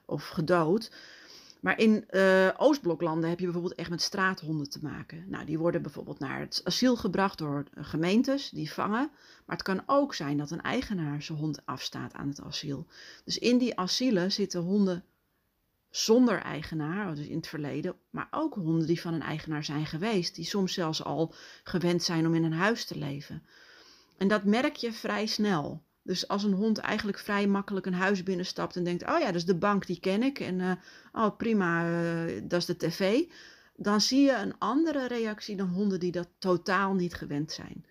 of 0.06 0.28
gedood. 0.28 0.90
Maar 1.60 1.78
in 1.78 2.04
uh, 2.10 2.48
Oostbloklanden 2.56 3.28
heb 3.28 3.38
je 3.38 3.44
bijvoorbeeld 3.44 3.74
echt 3.74 3.90
met 3.90 4.02
straathonden 4.02 4.70
te 4.70 4.78
maken. 4.82 5.24
Nou, 5.28 5.44
die 5.44 5.58
worden 5.58 5.82
bijvoorbeeld 5.82 6.18
naar 6.18 6.40
het 6.40 6.60
asiel 6.64 6.96
gebracht 6.96 7.38
door 7.38 7.64
gemeentes, 7.74 8.50
die 8.50 8.72
vangen. 8.72 9.10
Maar 9.46 9.56
het 9.56 9.62
kan 9.62 9.82
ook 9.86 10.14
zijn 10.14 10.36
dat 10.36 10.50
een 10.50 10.62
eigenaar 10.62 11.22
zijn 11.22 11.38
hond 11.38 11.66
afstaat 11.66 12.12
aan 12.14 12.28
het 12.28 12.42
asiel. 12.42 12.86
Dus 13.24 13.38
in 13.38 13.58
die 13.58 13.78
asielen 13.78 14.32
zitten 14.32 14.60
honden 14.60 15.04
zonder 15.92 16.38
eigenaar, 16.38 17.14
dus 17.14 17.26
in 17.26 17.36
het 17.36 17.48
verleden, 17.48 17.94
maar 18.10 18.28
ook 18.30 18.54
honden 18.54 18.86
die 18.86 19.00
van 19.00 19.14
een 19.14 19.22
eigenaar 19.22 19.64
zijn 19.64 19.86
geweest, 19.86 20.34
die 20.34 20.44
soms 20.44 20.72
zelfs 20.72 21.04
al 21.04 21.34
gewend 21.64 22.02
zijn 22.02 22.26
om 22.26 22.34
in 22.34 22.44
een 22.44 22.52
huis 22.52 22.84
te 22.84 22.98
leven. 22.98 23.42
En 24.18 24.28
dat 24.28 24.44
merk 24.44 24.76
je 24.76 24.92
vrij 24.92 25.26
snel. 25.26 25.82
Dus 26.02 26.28
als 26.28 26.44
een 26.44 26.52
hond 26.52 26.78
eigenlijk 26.78 27.18
vrij 27.18 27.46
makkelijk 27.46 27.86
een 27.86 27.94
huis 27.94 28.22
binnenstapt 28.22 28.76
en 28.76 28.84
denkt: 28.84 29.02
Oh 29.02 29.18
ja, 29.18 29.26
dat 29.26 29.34
is 29.34 29.44
de 29.44 29.54
bank, 29.54 29.86
die 29.86 30.00
ken 30.00 30.22
ik. 30.22 30.40
En 30.40 30.58
uh, 30.58 30.72
oh 31.12 31.36
prima, 31.36 31.90
uh, 31.90 32.40
dat 32.42 32.60
is 32.60 32.66
de 32.66 32.76
tv. 32.76 33.22
Dan 33.76 34.00
zie 34.00 34.20
je 34.20 34.36
een 34.36 34.58
andere 34.58 35.06
reactie 35.06 35.56
dan 35.56 35.68
honden 35.68 36.00
die 36.00 36.12
dat 36.12 36.28
totaal 36.38 36.94
niet 36.94 37.14
gewend 37.14 37.52
zijn. 37.52 37.86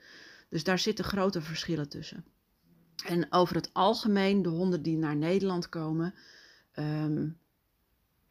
Dus 0.50 0.64
daar 0.64 0.80
zitten 0.80 1.06
grote 1.06 1.42
verschillen 1.42 1.90
tussen. 1.90 2.26
En 3.06 3.32
over 3.32 3.56
het 3.56 3.70
algemeen, 3.74 4.42
de 4.42 4.50
honden 4.50 4.82
die 4.82 4.98
naar 4.98 5.16
Nederland 5.16 5.70
komen, 5.70 6.14
um, 6.76 7.38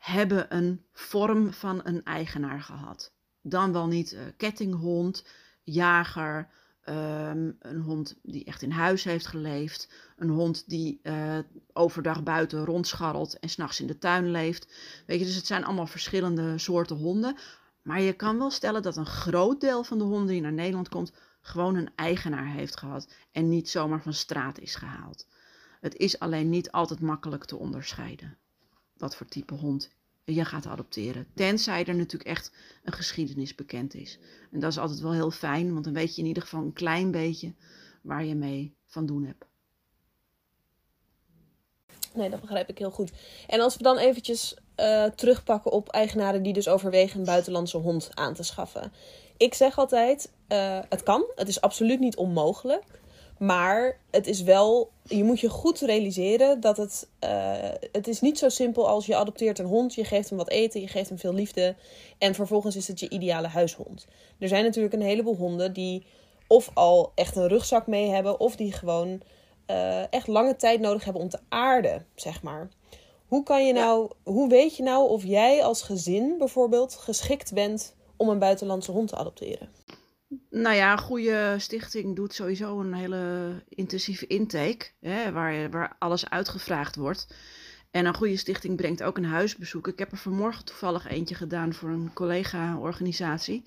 hebben 0.00 0.57
een 0.57 0.85
vorm 0.92 1.52
van 1.52 1.80
een 1.85 2.04
eigenaar 2.04 2.62
gehad. 2.62 3.12
Dan 3.42 3.73
wel 3.73 3.87
niet 3.87 4.12
uh, 4.12 4.21
kettinghond, 4.37 5.25
jager, 5.62 6.49
um, 6.88 7.57
een 7.59 7.80
hond 7.80 8.19
die 8.23 8.45
echt 8.45 8.62
in 8.62 8.71
huis 8.71 9.04
heeft 9.04 9.26
geleefd, 9.26 9.92
een 10.16 10.28
hond 10.28 10.69
die 10.69 11.00
uh, 11.02 11.38
overdag 11.73 12.23
buiten 12.23 12.64
rondscharrelt 12.64 13.38
en 13.38 13.49
s'nachts 13.49 13.80
in 13.80 13.87
de 13.87 13.99
tuin 13.99 14.30
leeft. 14.30 14.73
Weet 15.07 15.19
je, 15.19 15.25
dus 15.25 15.35
het 15.35 15.47
zijn 15.47 15.64
allemaal 15.64 15.87
verschillende 15.87 16.59
soorten 16.59 16.97
honden. 16.97 17.37
Maar 17.83 18.00
je 18.00 18.12
kan 18.12 18.38
wel 18.38 18.50
stellen 18.50 18.83
dat 18.83 18.97
een 18.97 19.07
groot 19.07 19.61
deel 19.61 19.85
van 19.85 19.99
de 19.99 20.04
honden 20.04 20.26
die 20.26 20.40
naar 20.40 20.52
Nederland 20.52 20.88
komt, 20.88 21.12
gewoon 21.40 21.75
een 21.75 21.90
eigenaar 21.95 22.47
heeft 22.47 22.76
gehad 22.76 23.12
en 23.33 23.49
niet 23.49 23.69
zomaar 23.69 24.02
van 24.02 24.14
straat 24.14 24.59
is 24.59 24.75
gehaald. 24.75 25.26
Het 25.80 25.97
is 25.97 26.19
alleen 26.19 26.49
niet 26.49 26.71
altijd 26.71 27.00
makkelijk 27.00 27.45
te 27.45 27.57
onderscheiden 27.57 28.38
wat 29.00 29.16
voor 29.16 29.26
type 29.26 29.54
hond 29.54 29.90
je 30.25 30.45
gaat 30.45 30.66
adopteren. 30.66 31.26
Tenzij 31.35 31.85
er 31.85 31.95
natuurlijk 31.95 32.30
echt 32.30 32.52
een 32.85 32.92
geschiedenis 32.92 33.54
bekend 33.54 33.95
is. 33.95 34.19
En 34.52 34.61
dat 34.61 34.71
is 34.71 34.78
altijd 34.78 35.00
wel 35.00 35.12
heel 35.12 35.30
fijn, 35.30 35.73
want 35.73 35.85
dan 35.85 35.92
weet 35.92 36.14
je 36.14 36.23
in 36.23 36.28
ieder 36.28 36.42
geval 36.42 36.61
een 36.61 36.73
klein 36.73 37.11
beetje 37.11 37.54
waar 38.02 38.25
je 38.25 38.35
mee 38.35 38.76
van 38.87 39.07
doen 39.07 39.25
hebt. 39.25 39.45
Nee, 42.14 42.30
dat 42.30 42.40
begrijp 42.40 42.69
ik 42.69 42.78
heel 42.78 42.90
goed. 42.90 43.12
En 43.47 43.61
als 43.61 43.76
we 43.76 43.83
dan 43.83 43.99
eventjes 43.99 44.57
uh, 44.76 45.04
terugpakken 45.04 45.73
op 45.73 45.88
eigenaren 45.88 46.42
die 46.42 46.52
dus 46.52 46.69
overwegen 46.69 47.19
een 47.19 47.25
buitenlandse 47.25 47.76
hond 47.76 48.11
aan 48.14 48.35
te 48.35 48.42
schaffen. 48.42 48.92
ik 49.37 49.54
zeg 49.54 49.78
altijd, 49.78 50.33
uh, 50.49 50.78
het 50.88 51.02
kan. 51.02 51.25
Het 51.35 51.49
is 51.49 51.61
absoluut 51.61 52.00
niet 52.00 52.16
onmogelijk. 52.16 53.00
Maar 53.40 53.99
het 54.11 54.26
is 54.26 54.42
wel, 54.42 54.90
je 55.02 55.25
moet 55.25 55.40
je 55.40 55.49
goed 55.49 55.80
realiseren 55.80 56.61
dat 56.61 56.76
het, 56.76 57.09
uh, 57.25 57.54
het 57.92 58.09
is 58.09 58.20
niet 58.20 58.38
zo 58.38 58.49
simpel 58.49 58.88
als 58.88 59.06
je 59.06 59.16
adopteert 59.16 59.59
een 59.59 59.66
hond, 59.66 59.94
je 59.94 60.04
geeft 60.04 60.28
hem 60.28 60.38
wat 60.38 60.49
eten, 60.49 60.80
je 60.80 60.87
geeft 60.87 61.09
hem 61.09 61.18
veel 61.18 61.35
liefde 61.35 61.75
en 62.18 62.35
vervolgens 62.35 62.76
is 62.76 62.88
het 62.88 63.00
je 63.00 63.09
ideale 63.09 63.49
huishond. 63.49 64.06
Er 64.38 64.49
zijn 64.49 64.64
natuurlijk 64.64 64.94
een 64.94 65.02
heleboel 65.02 65.37
honden 65.37 65.73
die 65.73 66.06
of 66.47 66.70
al 66.75 67.12
echt 67.14 67.37
een 67.37 67.49
rugzak 67.49 67.87
mee 67.87 68.09
hebben 68.09 68.40
of 68.40 68.56
die 68.56 68.73
gewoon 68.73 69.20
uh, 69.70 70.12
echt 70.12 70.26
lange 70.26 70.56
tijd 70.56 70.80
nodig 70.80 71.04
hebben 71.04 71.23
om 71.23 71.28
te 71.28 71.40
aarden, 71.49 72.06
zeg 72.14 72.42
maar. 72.42 72.68
Hoe 73.26 73.42
kan 73.42 73.66
je 73.66 73.73
nou, 73.73 74.11
hoe 74.23 74.49
weet 74.49 74.76
je 74.76 74.82
nou 74.82 75.09
of 75.09 75.25
jij 75.25 75.64
als 75.64 75.82
gezin 75.82 76.35
bijvoorbeeld 76.38 76.94
geschikt 76.94 77.52
bent 77.54 77.94
om 78.16 78.28
een 78.28 78.38
buitenlandse 78.38 78.92
hond 78.92 79.09
te 79.09 79.16
adopteren? 79.16 79.68
Nou 80.50 80.76
ja, 80.76 80.92
een 80.92 80.99
goede 80.99 81.54
stichting 81.58 82.16
doet 82.16 82.34
sowieso 82.34 82.80
een 82.80 82.94
hele 82.94 83.52
intensieve 83.68 84.26
intake, 84.26 84.87
hè, 85.00 85.32
waar, 85.32 85.70
waar 85.70 85.96
alles 85.99 86.28
uitgevraagd 86.28 86.96
wordt. 86.96 87.34
En 87.90 88.06
een 88.06 88.14
goede 88.14 88.37
stichting 88.37 88.76
brengt 88.76 89.02
ook 89.02 89.16
een 89.16 89.25
huisbezoek. 89.25 89.88
Ik 89.88 89.99
heb 89.99 90.12
er 90.12 90.18
vanmorgen 90.18 90.64
toevallig 90.64 91.08
eentje 91.08 91.34
gedaan 91.34 91.75
voor 91.75 91.88
een 91.88 92.12
collega-organisatie. 92.12 93.62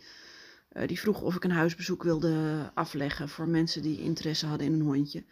Uh, 0.74 0.88
die 0.88 1.00
vroeg 1.00 1.22
of 1.22 1.36
ik 1.36 1.44
een 1.44 1.52
huisbezoek 1.52 2.04
wilde 2.04 2.72
afleggen 2.74 3.30
voor 3.30 3.48
mensen 3.48 3.82
die 3.82 4.02
interesse 4.02 4.46
hadden 4.46 4.68
in 4.68 4.74
een 4.74 4.82
hondje. 4.82 5.24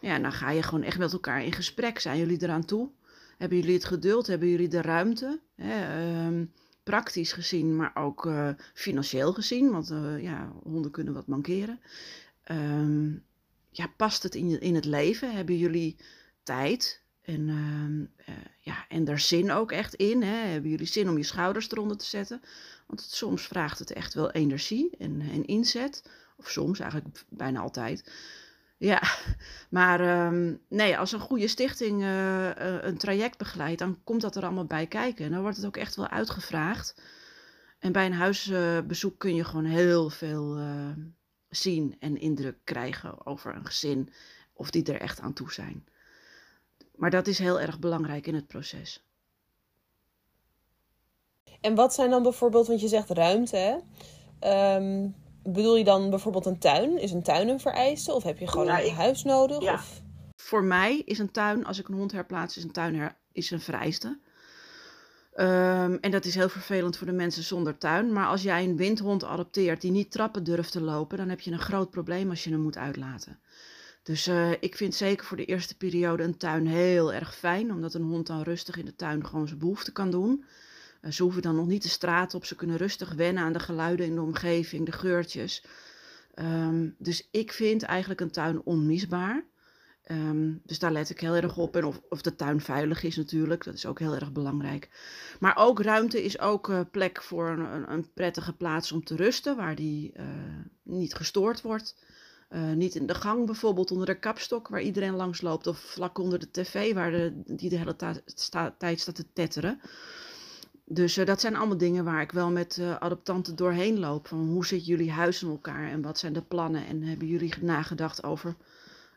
Ja, 0.00 0.18
dan 0.18 0.32
ga 0.32 0.50
je 0.50 0.62
gewoon 0.62 0.82
echt 0.82 0.98
met 0.98 1.12
elkaar 1.12 1.44
in 1.44 1.52
gesprek. 1.52 1.98
Zijn 1.98 2.18
jullie 2.18 2.42
eraan 2.42 2.64
toe? 2.64 2.90
Hebben 3.38 3.58
jullie 3.58 3.74
het 3.74 3.84
geduld? 3.84 4.26
Hebben 4.26 4.48
jullie 4.48 4.68
de 4.68 4.80
ruimte? 4.80 5.40
Hè, 5.54 6.30
uh, 6.30 6.46
praktisch 6.86 7.32
gezien, 7.32 7.76
maar 7.76 7.92
ook 7.94 8.26
uh, 8.26 8.50
financieel 8.74 9.32
gezien, 9.32 9.70
want 9.70 9.90
uh, 9.90 10.22
ja, 10.22 10.52
honden 10.62 10.90
kunnen 10.90 11.14
wat 11.14 11.26
mankeren. 11.26 11.80
Um, 12.50 13.24
ja, 13.70 13.86
past 13.96 14.22
het 14.22 14.34
in, 14.34 14.60
in 14.60 14.74
het 14.74 14.84
leven? 14.84 15.34
Hebben 15.34 15.58
jullie 15.58 15.96
tijd? 16.42 17.02
En, 17.22 17.48
uh, 17.48 18.34
ja, 18.60 18.84
en 18.88 19.04
daar 19.04 19.20
zin 19.20 19.50
ook 19.50 19.72
echt 19.72 19.94
in? 19.94 20.22
Hè? 20.22 20.36
Hebben 20.36 20.70
jullie 20.70 20.86
zin 20.86 21.08
om 21.08 21.16
je 21.16 21.22
schouders 21.22 21.70
eronder 21.70 21.96
te 21.96 22.04
zetten? 22.04 22.40
Want 22.86 23.00
het, 23.00 23.10
soms 23.10 23.46
vraagt 23.46 23.78
het 23.78 23.92
echt 23.92 24.14
wel 24.14 24.30
energie 24.30 24.96
en, 24.98 25.20
en 25.20 25.44
inzet. 25.44 26.10
Of 26.36 26.50
soms, 26.50 26.78
eigenlijk 26.78 27.24
bijna 27.28 27.60
altijd. 27.60 28.10
Ja, 28.78 29.02
maar 29.70 30.26
um, 30.26 30.60
nee, 30.68 30.98
als 30.98 31.12
een 31.12 31.20
goede 31.20 31.48
stichting 31.48 32.02
uh, 32.02 32.50
een 32.80 32.98
traject 32.98 33.38
begeleidt, 33.38 33.78
dan 33.78 33.98
komt 34.04 34.20
dat 34.20 34.36
er 34.36 34.42
allemaal 34.42 34.64
bij 34.64 34.86
kijken. 34.86 35.24
En 35.24 35.30
dan 35.30 35.40
wordt 35.40 35.56
het 35.56 35.66
ook 35.66 35.76
echt 35.76 35.96
wel 35.96 36.08
uitgevraagd. 36.08 37.00
En 37.78 37.92
bij 37.92 38.06
een 38.06 38.12
huisbezoek 38.12 39.18
kun 39.18 39.34
je 39.34 39.44
gewoon 39.44 39.64
heel 39.64 40.10
veel 40.10 40.58
uh, 40.58 40.90
zien 41.48 41.96
en 41.98 42.20
indruk 42.20 42.56
krijgen 42.64 43.26
over 43.26 43.54
een 43.54 43.66
gezin, 43.66 44.12
of 44.52 44.70
die 44.70 44.92
er 44.92 45.00
echt 45.00 45.20
aan 45.20 45.32
toe 45.32 45.52
zijn. 45.52 45.86
Maar 46.94 47.10
dat 47.10 47.26
is 47.26 47.38
heel 47.38 47.60
erg 47.60 47.78
belangrijk 47.78 48.26
in 48.26 48.34
het 48.34 48.46
proces. 48.46 49.04
En 51.60 51.74
wat 51.74 51.94
zijn 51.94 52.10
dan 52.10 52.22
bijvoorbeeld, 52.22 52.66
want 52.66 52.80
je 52.80 52.88
zegt 52.88 53.10
ruimte, 53.10 53.56
hè? 53.56 54.76
Um 54.76 55.14
bedoel 55.52 55.76
je 55.76 55.84
dan 55.84 56.10
bijvoorbeeld 56.10 56.46
een 56.46 56.58
tuin? 56.58 56.98
Is 56.98 57.12
een 57.12 57.22
tuin 57.22 57.48
een 57.48 57.60
vereiste? 57.60 58.12
Of 58.12 58.22
heb 58.22 58.38
je 58.38 58.48
gewoon 58.48 58.68
een 58.68 58.94
huis 58.94 59.22
nodig? 59.22 59.62
Ja. 59.62 59.74
Of? 59.74 60.02
Voor 60.36 60.64
mij 60.64 61.02
is 61.04 61.18
een 61.18 61.30
tuin, 61.30 61.64
als 61.64 61.78
ik 61.78 61.88
een 61.88 61.94
hond 61.94 62.12
herplaats, 62.12 62.56
is 62.56 62.62
een 62.62 62.72
tuin 62.72 62.96
her, 62.96 63.16
is 63.32 63.50
een 63.50 63.60
vereiste. 63.60 64.18
Um, 65.38 65.98
en 66.00 66.10
dat 66.10 66.24
is 66.24 66.34
heel 66.34 66.48
vervelend 66.48 66.96
voor 66.96 67.06
de 67.06 67.12
mensen 67.12 67.42
zonder 67.42 67.78
tuin. 67.78 68.12
Maar 68.12 68.26
als 68.26 68.42
jij 68.42 68.64
een 68.64 68.76
windhond 68.76 69.24
adopteert 69.24 69.80
die 69.80 69.90
niet 69.90 70.10
trappen 70.10 70.44
durft 70.44 70.72
te 70.72 70.80
lopen, 70.80 71.18
dan 71.18 71.28
heb 71.28 71.40
je 71.40 71.50
een 71.50 71.58
groot 71.58 71.90
probleem 71.90 72.30
als 72.30 72.44
je 72.44 72.50
hem 72.50 72.60
moet 72.60 72.76
uitlaten. 72.76 73.38
Dus 74.02 74.28
uh, 74.28 74.50
ik 74.50 74.76
vind 74.76 74.94
zeker 74.94 75.26
voor 75.26 75.36
de 75.36 75.44
eerste 75.44 75.76
periode 75.76 76.22
een 76.22 76.36
tuin 76.36 76.66
heel 76.66 77.12
erg 77.12 77.36
fijn, 77.36 77.72
omdat 77.72 77.94
een 77.94 78.02
hond 78.02 78.26
dan 78.26 78.42
rustig 78.42 78.76
in 78.76 78.84
de 78.84 78.96
tuin 78.96 79.26
gewoon 79.26 79.46
zijn 79.46 79.58
behoefte 79.58 79.92
kan 79.92 80.10
doen. 80.10 80.44
Eh, 81.06 81.12
ze 81.12 81.22
hoeven 81.22 81.42
dan 81.42 81.56
nog 81.56 81.66
niet 81.66 81.82
de 81.82 81.88
straat 81.88 82.34
op. 82.34 82.44
Ze 82.44 82.56
kunnen 82.56 82.76
rustig 82.76 83.12
wennen 83.12 83.42
aan 83.42 83.52
de 83.52 83.58
geluiden 83.58 84.06
in 84.06 84.14
de 84.14 84.20
omgeving, 84.20 84.86
de 84.86 84.92
geurtjes. 84.92 85.64
Um, 86.34 86.94
dus 86.98 87.28
ik 87.30 87.52
vind 87.52 87.82
eigenlijk 87.82 88.20
een 88.20 88.30
tuin 88.30 88.62
onmisbaar. 88.62 89.44
Um, 90.10 90.60
dus 90.64 90.78
daar 90.78 90.92
let 90.92 91.10
ik 91.10 91.20
heel 91.20 91.34
erg 91.34 91.56
op. 91.56 91.76
En 91.76 91.84
of, 91.84 92.00
of 92.08 92.22
de 92.22 92.36
tuin 92.36 92.60
veilig 92.60 93.02
is 93.02 93.16
natuurlijk, 93.16 93.64
dat 93.64 93.74
is 93.74 93.86
ook 93.86 93.98
heel 93.98 94.14
erg 94.14 94.32
belangrijk. 94.32 94.90
Maar 95.40 95.56
ook 95.56 95.80
ruimte 95.80 96.24
is 96.24 96.38
ook 96.38 96.68
uh, 96.68 96.80
plek 96.90 97.22
voor 97.22 97.48
een, 97.48 97.92
een, 97.92 98.12
prettige 98.12 98.52
plaats 98.52 98.92
om 98.92 99.04
te 99.04 99.16
rusten, 99.16 99.56
waar 99.56 99.74
die 99.74 100.12
uh, 100.16 100.24
niet 100.82 101.14
gestoord 101.14 101.62
wordt. 101.62 101.96
Uh, 102.50 102.72
niet 102.72 102.94
in 102.94 103.06
de 103.06 103.14
gang 103.14 103.46
bijvoorbeeld 103.46 103.90
onder 103.90 104.06
de 104.06 104.18
kapstok 104.18 104.68
waar 104.68 104.82
iedereen 104.82 105.14
langs 105.14 105.40
loopt. 105.40 105.66
Of 105.66 105.78
vlak 105.78 106.18
onder 106.18 106.38
de 106.38 106.50
tv 106.50 106.94
waar 106.94 107.10
de, 107.10 107.42
die 107.46 107.70
de 107.70 107.78
hele 107.78 107.96
tijd 107.96 108.22
staat 108.24 108.78
te 108.78 109.32
tetteren. 109.32 109.80
Dus 110.88 111.18
uh, 111.18 111.26
dat 111.26 111.40
zijn 111.40 111.56
allemaal 111.56 111.76
dingen 111.76 112.04
waar 112.04 112.20
ik 112.20 112.32
wel 112.32 112.50
met 112.50 112.76
uh, 112.76 112.96
adoptanten 112.96 113.56
doorheen 113.56 113.98
loop. 113.98 114.28
Van 114.28 114.48
hoe 114.48 114.66
zit 114.66 114.86
jullie 114.86 115.10
huis 115.10 115.42
in 115.42 115.48
elkaar 115.48 115.90
en 115.90 116.02
wat 116.02 116.18
zijn 116.18 116.32
de 116.32 116.42
plannen? 116.42 116.86
En 116.86 117.02
hebben 117.02 117.26
jullie 117.26 117.54
nagedacht 117.60 118.22
over 118.24 118.56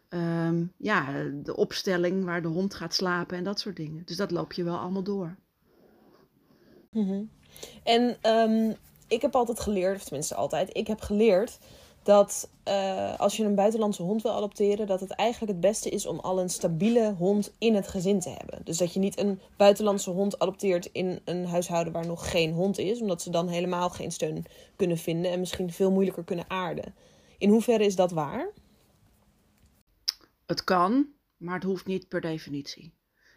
um, 0.09 0.73
ja, 0.77 1.23
de 1.43 1.55
opstelling 1.55 2.25
waar 2.25 2.41
de 2.41 2.47
hond 2.47 2.73
gaat 2.73 2.93
slapen 2.93 3.37
en 3.37 3.43
dat 3.43 3.59
soort 3.59 3.75
dingen. 3.75 4.01
Dus 4.05 4.17
dat 4.17 4.31
loop 4.31 4.53
je 4.53 4.63
wel 4.63 4.77
allemaal 4.77 5.03
door. 5.03 5.35
-hmm. 6.91 7.29
En 7.83 8.17
um, 8.31 8.75
ik 9.07 9.21
heb 9.21 9.35
altijd 9.35 9.59
geleerd, 9.59 9.95
of 9.95 10.03
tenminste 10.03 10.35
altijd, 10.35 10.69
ik 10.75 10.87
heb 10.87 11.01
geleerd 11.01 11.59
dat 12.09 12.49
uh, 12.67 13.19
als 13.19 13.37
je 13.37 13.43
een 13.43 13.55
buitenlandse 13.55 14.01
hond 14.03 14.21
wil 14.21 14.31
adopteren, 14.31 14.87
dat 14.87 14.99
het 14.99 15.11
eigenlijk 15.11 15.51
het 15.51 15.61
beste 15.61 15.89
is 15.89 16.05
om 16.05 16.19
al 16.19 16.39
een 16.39 16.49
stabiele 16.49 17.13
hond 17.13 17.53
in 17.57 17.75
het 17.75 17.87
gezin 17.87 18.19
te 18.19 18.29
hebben. 18.29 18.61
Dus 18.63 18.77
dat 18.77 18.93
je 18.93 18.99
niet 18.99 19.19
een 19.19 19.39
buitenlandse 19.57 20.09
hond 20.09 20.39
adopteert 20.39 20.85
in 20.85 21.19
een 21.25 21.45
huishouden 21.45 21.93
waar 21.93 22.05
nog 22.05 22.31
geen 22.31 22.53
hond 22.53 22.77
is, 22.77 23.01
omdat 23.01 23.21
ze 23.21 23.29
dan 23.29 23.47
helemaal 23.47 23.89
geen 23.89 24.11
steun 24.11 24.45
kunnen 24.75 24.97
vinden 24.97 25.31
en 25.31 25.39
misschien 25.39 25.71
veel 25.71 25.91
moeilijker 25.91 26.23
kunnen 26.23 26.49
aarden. 26.49 26.95
In 27.37 27.49
hoeverre 27.49 27.85
is 27.85 27.95
dat 27.95 28.11
waar? 28.11 28.53
Het 30.45 30.63
kan, 30.63 31.07
maar 31.37 31.55
het 31.55 31.63
hoeft 31.63 31.85
niet 31.85 32.07
per 32.07 32.21
definitie. 32.21 32.93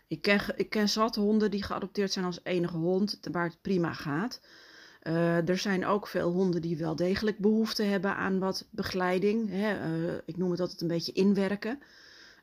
Ik 0.09 0.23
ken, 0.23 0.41
ik 0.57 0.71
ken 0.71 0.89
zat 0.89 1.17
honden 1.17 1.51
die 1.51 1.63
geadopteerd 1.63 2.13
zijn 2.13 2.25
als 2.25 2.41
enige 2.43 2.77
hond, 2.77 3.19
waar 3.33 3.45
het 3.45 3.63
prima 3.63 3.93
gaat. 3.93 4.41
Uh, 5.03 5.49
er 5.49 5.59
zijn 5.59 5.87
ook 5.87 6.07
veel 6.07 6.31
honden 6.31 6.63
die 6.63 6.77
wel 6.77 6.97
degelijk 6.97 7.39
behoefte 7.39 7.83
hebben 7.83 8.17
aan 8.17 8.39
wat 8.39 8.67
begeleiding. 8.71 9.51
Hè. 9.51 9.97
Uh, 9.97 10.15
ik 10.25 10.37
noem 10.37 10.51
het 10.51 10.61
altijd 10.61 10.81
een 10.81 10.89
beetje 10.89 11.13
inwerken. 11.13 11.79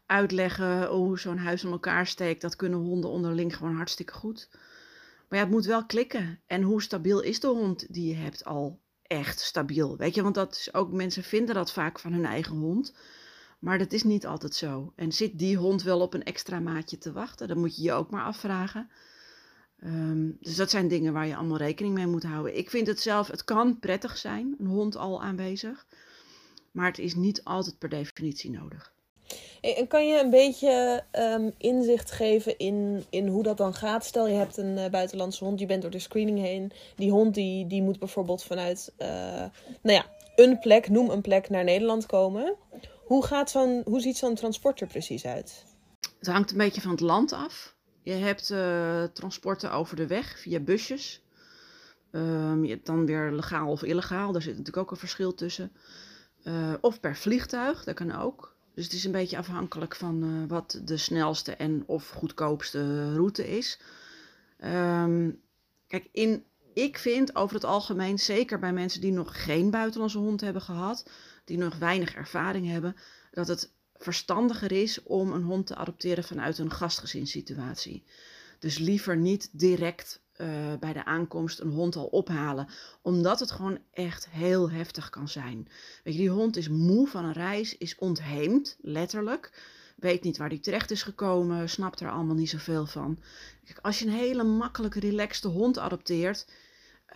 Uitleggen 0.05 0.87
hoe 0.87 1.19
zo'n 1.19 1.37
huis 1.37 1.63
in 1.63 1.71
elkaar 1.71 2.07
steekt, 2.07 2.41
dat 2.41 2.55
kunnen 2.55 2.79
honden 2.79 3.09
onderling 3.09 3.55
gewoon 3.55 3.75
hartstikke 3.75 4.13
goed. 4.13 4.49
Maar 5.29 5.39
ja, 5.39 5.45
het 5.45 5.53
moet 5.53 5.65
wel 5.65 5.85
klikken. 5.85 6.39
En 6.47 6.61
hoe 6.61 6.81
stabiel 6.81 7.21
is 7.21 7.39
de 7.39 7.47
hond 7.47 7.93
die 7.93 8.07
je 8.07 8.15
hebt 8.15 8.45
al 8.45 8.79
echt 9.01 9.39
stabiel? 9.39 9.97
Weet 9.97 10.15
je, 10.15 10.23
want 10.23 10.35
dat 10.35 10.55
is 10.55 10.73
ook, 10.73 10.91
mensen 10.91 11.23
vinden 11.23 11.55
dat 11.55 11.71
vaak 11.71 11.99
van 11.99 12.13
hun 12.13 12.25
eigen 12.25 12.55
hond. 12.55 12.93
Maar 13.59 13.77
dat 13.77 13.91
is 13.91 14.03
niet 14.03 14.25
altijd 14.25 14.55
zo. 14.55 14.93
En 14.95 15.11
zit 15.11 15.39
die 15.39 15.57
hond 15.57 15.83
wel 15.83 16.01
op 16.01 16.13
een 16.13 16.23
extra 16.23 16.59
maatje 16.59 16.97
te 16.97 17.11
wachten? 17.11 17.47
Dan 17.47 17.59
moet 17.59 17.75
je 17.75 17.81
je 17.81 17.91
ook 17.91 18.09
maar 18.09 18.23
afvragen. 18.23 18.89
Um, 19.83 20.37
dus 20.39 20.55
dat 20.55 20.69
zijn 20.69 20.87
dingen 20.87 21.13
waar 21.13 21.27
je 21.27 21.35
allemaal 21.35 21.57
rekening 21.57 21.93
mee 21.93 22.07
moet 22.07 22.23
houden. 22.23 22.57
Ik 22.57 22.69
vind 22.69 22.87
het 22.87 22.99
zelf, 22.99 23.27
het 23.27 23.43
kan 23.43 23.79
prettig 23.79 24.17
zijn, 24.17 24.55
een 24.59 24.65
hond 24.65 24.95
al 24.95 25.21
aanwezig. 25.21 25.85
Maar 26.71 26.87
het 26.87 26.99
is 26.99 27.15
niet 27.15 27.43
altijd 27.43 27.77
per 27.77 27.89
definitie 27.89 28.51
nodig. 28.51 28.93
En 29.61 29.87
kan 29.87 30.07
je 30.07 30.19
een 30.19 30.29
beetje 30.29 31.03
um, 31.11 31.53
inzicht 31.57 32.11
geven 32.11 32.57
in, 32.57 33.03
in 33.09 33.27
hoe 33.27 33.43
dat 33.43 33.57
dan 33.57 33.73
gaat? 33.73 34.05
Stel 34.05 34.27
je 34.27 34.35
hebt 34.35 34.57
een 34.57 34.77
uh, 34.77 34.89
buitenlandse 34.89 35.43
hond, 35.43 35.59
je 35.59 35.65
bent 35.65 35.81
door 35.81 35.91
de 35.91 35.99
screening 35.99 36.39
heen. 36.39 36.71
Die 36.95 37.11
hond 37.11 37.33
die, 37.33 37.67
die 37.67 37.81
moet 37.81 37.99
bijvoorbeeld 37.99 38.43
vanuit 38.43 38.93
uh, 38.97 39.07
nou 39.07 39.51
ja, 39.81 40.05
een 40.35 40.59
plek, 40.59 40.89
noem 40.89 41.09
een 41.09 41.21
plek, 41.21 41.49
naar 41.49 41.63
Nederland 41.63 42.05
komen. 42.05 42.55
Hoe, 43.05 43.25
gaat 43.25 43.49
zo'n, 43.49 43.81
hoe 43.85 43.99
ziet 43.99 44.17
zo'n 44.17 44.35
transport 44.35 44.81
er 44.81 44.87
precies 44.87 45.25
uit? 45.25 45.65
Het 46.19 46.27
hangt 46.27 46.51
een 46.51 46.57
beetje 46.57 46.81
van 46.81 46.91
het 46.91 46.99
land 46.99 47.33
af. 47.33 47.77
Je 48.09 48.15
hebt 48.15 48.49
uh, 48.49 49.03
transporten 49.03 49.71
over 49.71 49.95
de 49.95 50.07
weg 50.07 50.39
via 50.39 50.59
busjes. 50.59 51.23
Um, 52.11 52.63
je 52.63 52.71
hebt 52.71 52.85
dan 52.85 53.05
weer 53.05 53.31
legaal 53.31 53.71
of 53.71 53.83
illegaal. 53.83 54.31
Daar 54.31 54.41
zit 54.41 54.57
natuurlijk 54.57 54.77
ook 54.77 54.91
een 54.91 54.97
verschil 54.97 55.33
tussen. 55.33 55.71
Uh, 56.43 56.73
of 56.81 56.99
per 56.99 57.15
vliegtuig, 57.15 57.83
dat 57.83 57.95
kan 57.95 58.15
ook. 58.15 58.55
Dus 58.73 58.83
het 58.83 58.93
is 58.93 59.03
een 59.03 59.11
beetje 59.11 59.37
afhankelijk 59.37 59.95
van 59.95 60.23
uh, 60.23 60.49
wat 60.49 60.81
de 60.83 60.97
snelste 60.97 61.55
en 61.55 61.83
of 61.85 62.09
goedkoopste 62.09 63.13
route 63.13 63.57
is. 63.57 63.79
Um, 64.65 65.41
kijk, 65.87 66.07
in, 66.11 66.43
ik 66.73 66.97
vind 66.97 67.35
over 67.35 67.55
het 67.55 67.65
algemeen, 67.65 68.19
zeker 68.19 68.59
bij 68.59 68.73
mensen 68.73 69.01
die 69.01 69.11
nog 69.11 69.43
geen 69.43 69.69
buitenlandse 69.71 70.17
hond 70.17 70.41
hebben 70.41 70.61
gehad, 70.61 71.09
die 71.45 71.57
nog 71.57 71.77
weinig 71.77 72.15
ervaring 72.15 72.67
hebben, 72.67 72.95
dat 73.31 73.47
het 73.47 73.71
verstandiger 73.99 74.71
is 74.71 75.03
om 75.03 75.31
een 75.31 75.43
hond 75.43 75.65
te 75.65 75.75
adopteren 75.75 76.23
vanuit 76.23 76.57
een 76.57 76.71
gastgezinssituatie. 76.71 78.03
Dus 78.59 78.77
liever 78.77 79.17
niet 79.17 79.49
direct 79.51 80.21
eh, 80.33 80.47
bij 80.79 80.93
de 80.93 81.05
aankomst 81.05 81.59
een 81.59 81.71
hond 81.71 81.95
al 81.95 82.05
ophalen. 82.05 82.67
Omdat 83.01 83.39
het 83.39 83.51
gewoon 83.51 83.79
echt 83.91 84.29
heel 84.29 84.71
heftig 84.71 85.09
kan 85.09 85.27
zijn. 85.27 85.67
Weet 86.03 86.13
je, 86.13 86.19
die 86.19 86.29
hond 86.29 86.57
is 86.57 86.69
moe 86.69 87.07
van 87.07 87.25
een 87.25 87.33
reis, 87.33 87.77
is 87.77 87.95
ontheemd, 87.95 88.77
letterlijk. 88.81 89.51
Weet 89.95 90.23
niet 90.23 90.37
waar 90.37 90.49
die 90.49 90.59
terecht 90.59 90.91
is 90.91 91.03
gekomen, 91.03 91.69
snapt 91.69 91.99
er 91.99 92.11
allemaal 92.11 92.35
niet 92.35 92.49
zoveel 92.49 92.85
van. 92.85 93.19
Kijk, 93.65 93.79
als 93.81 93.99
je 93.99 94.05
een 94.05 94.11
hele 94.11 94.43
makkelijke, 94.43 94.99
relaxte 94.99 95.47
hond 95.47 95.77
adopteert, 95.77 96.47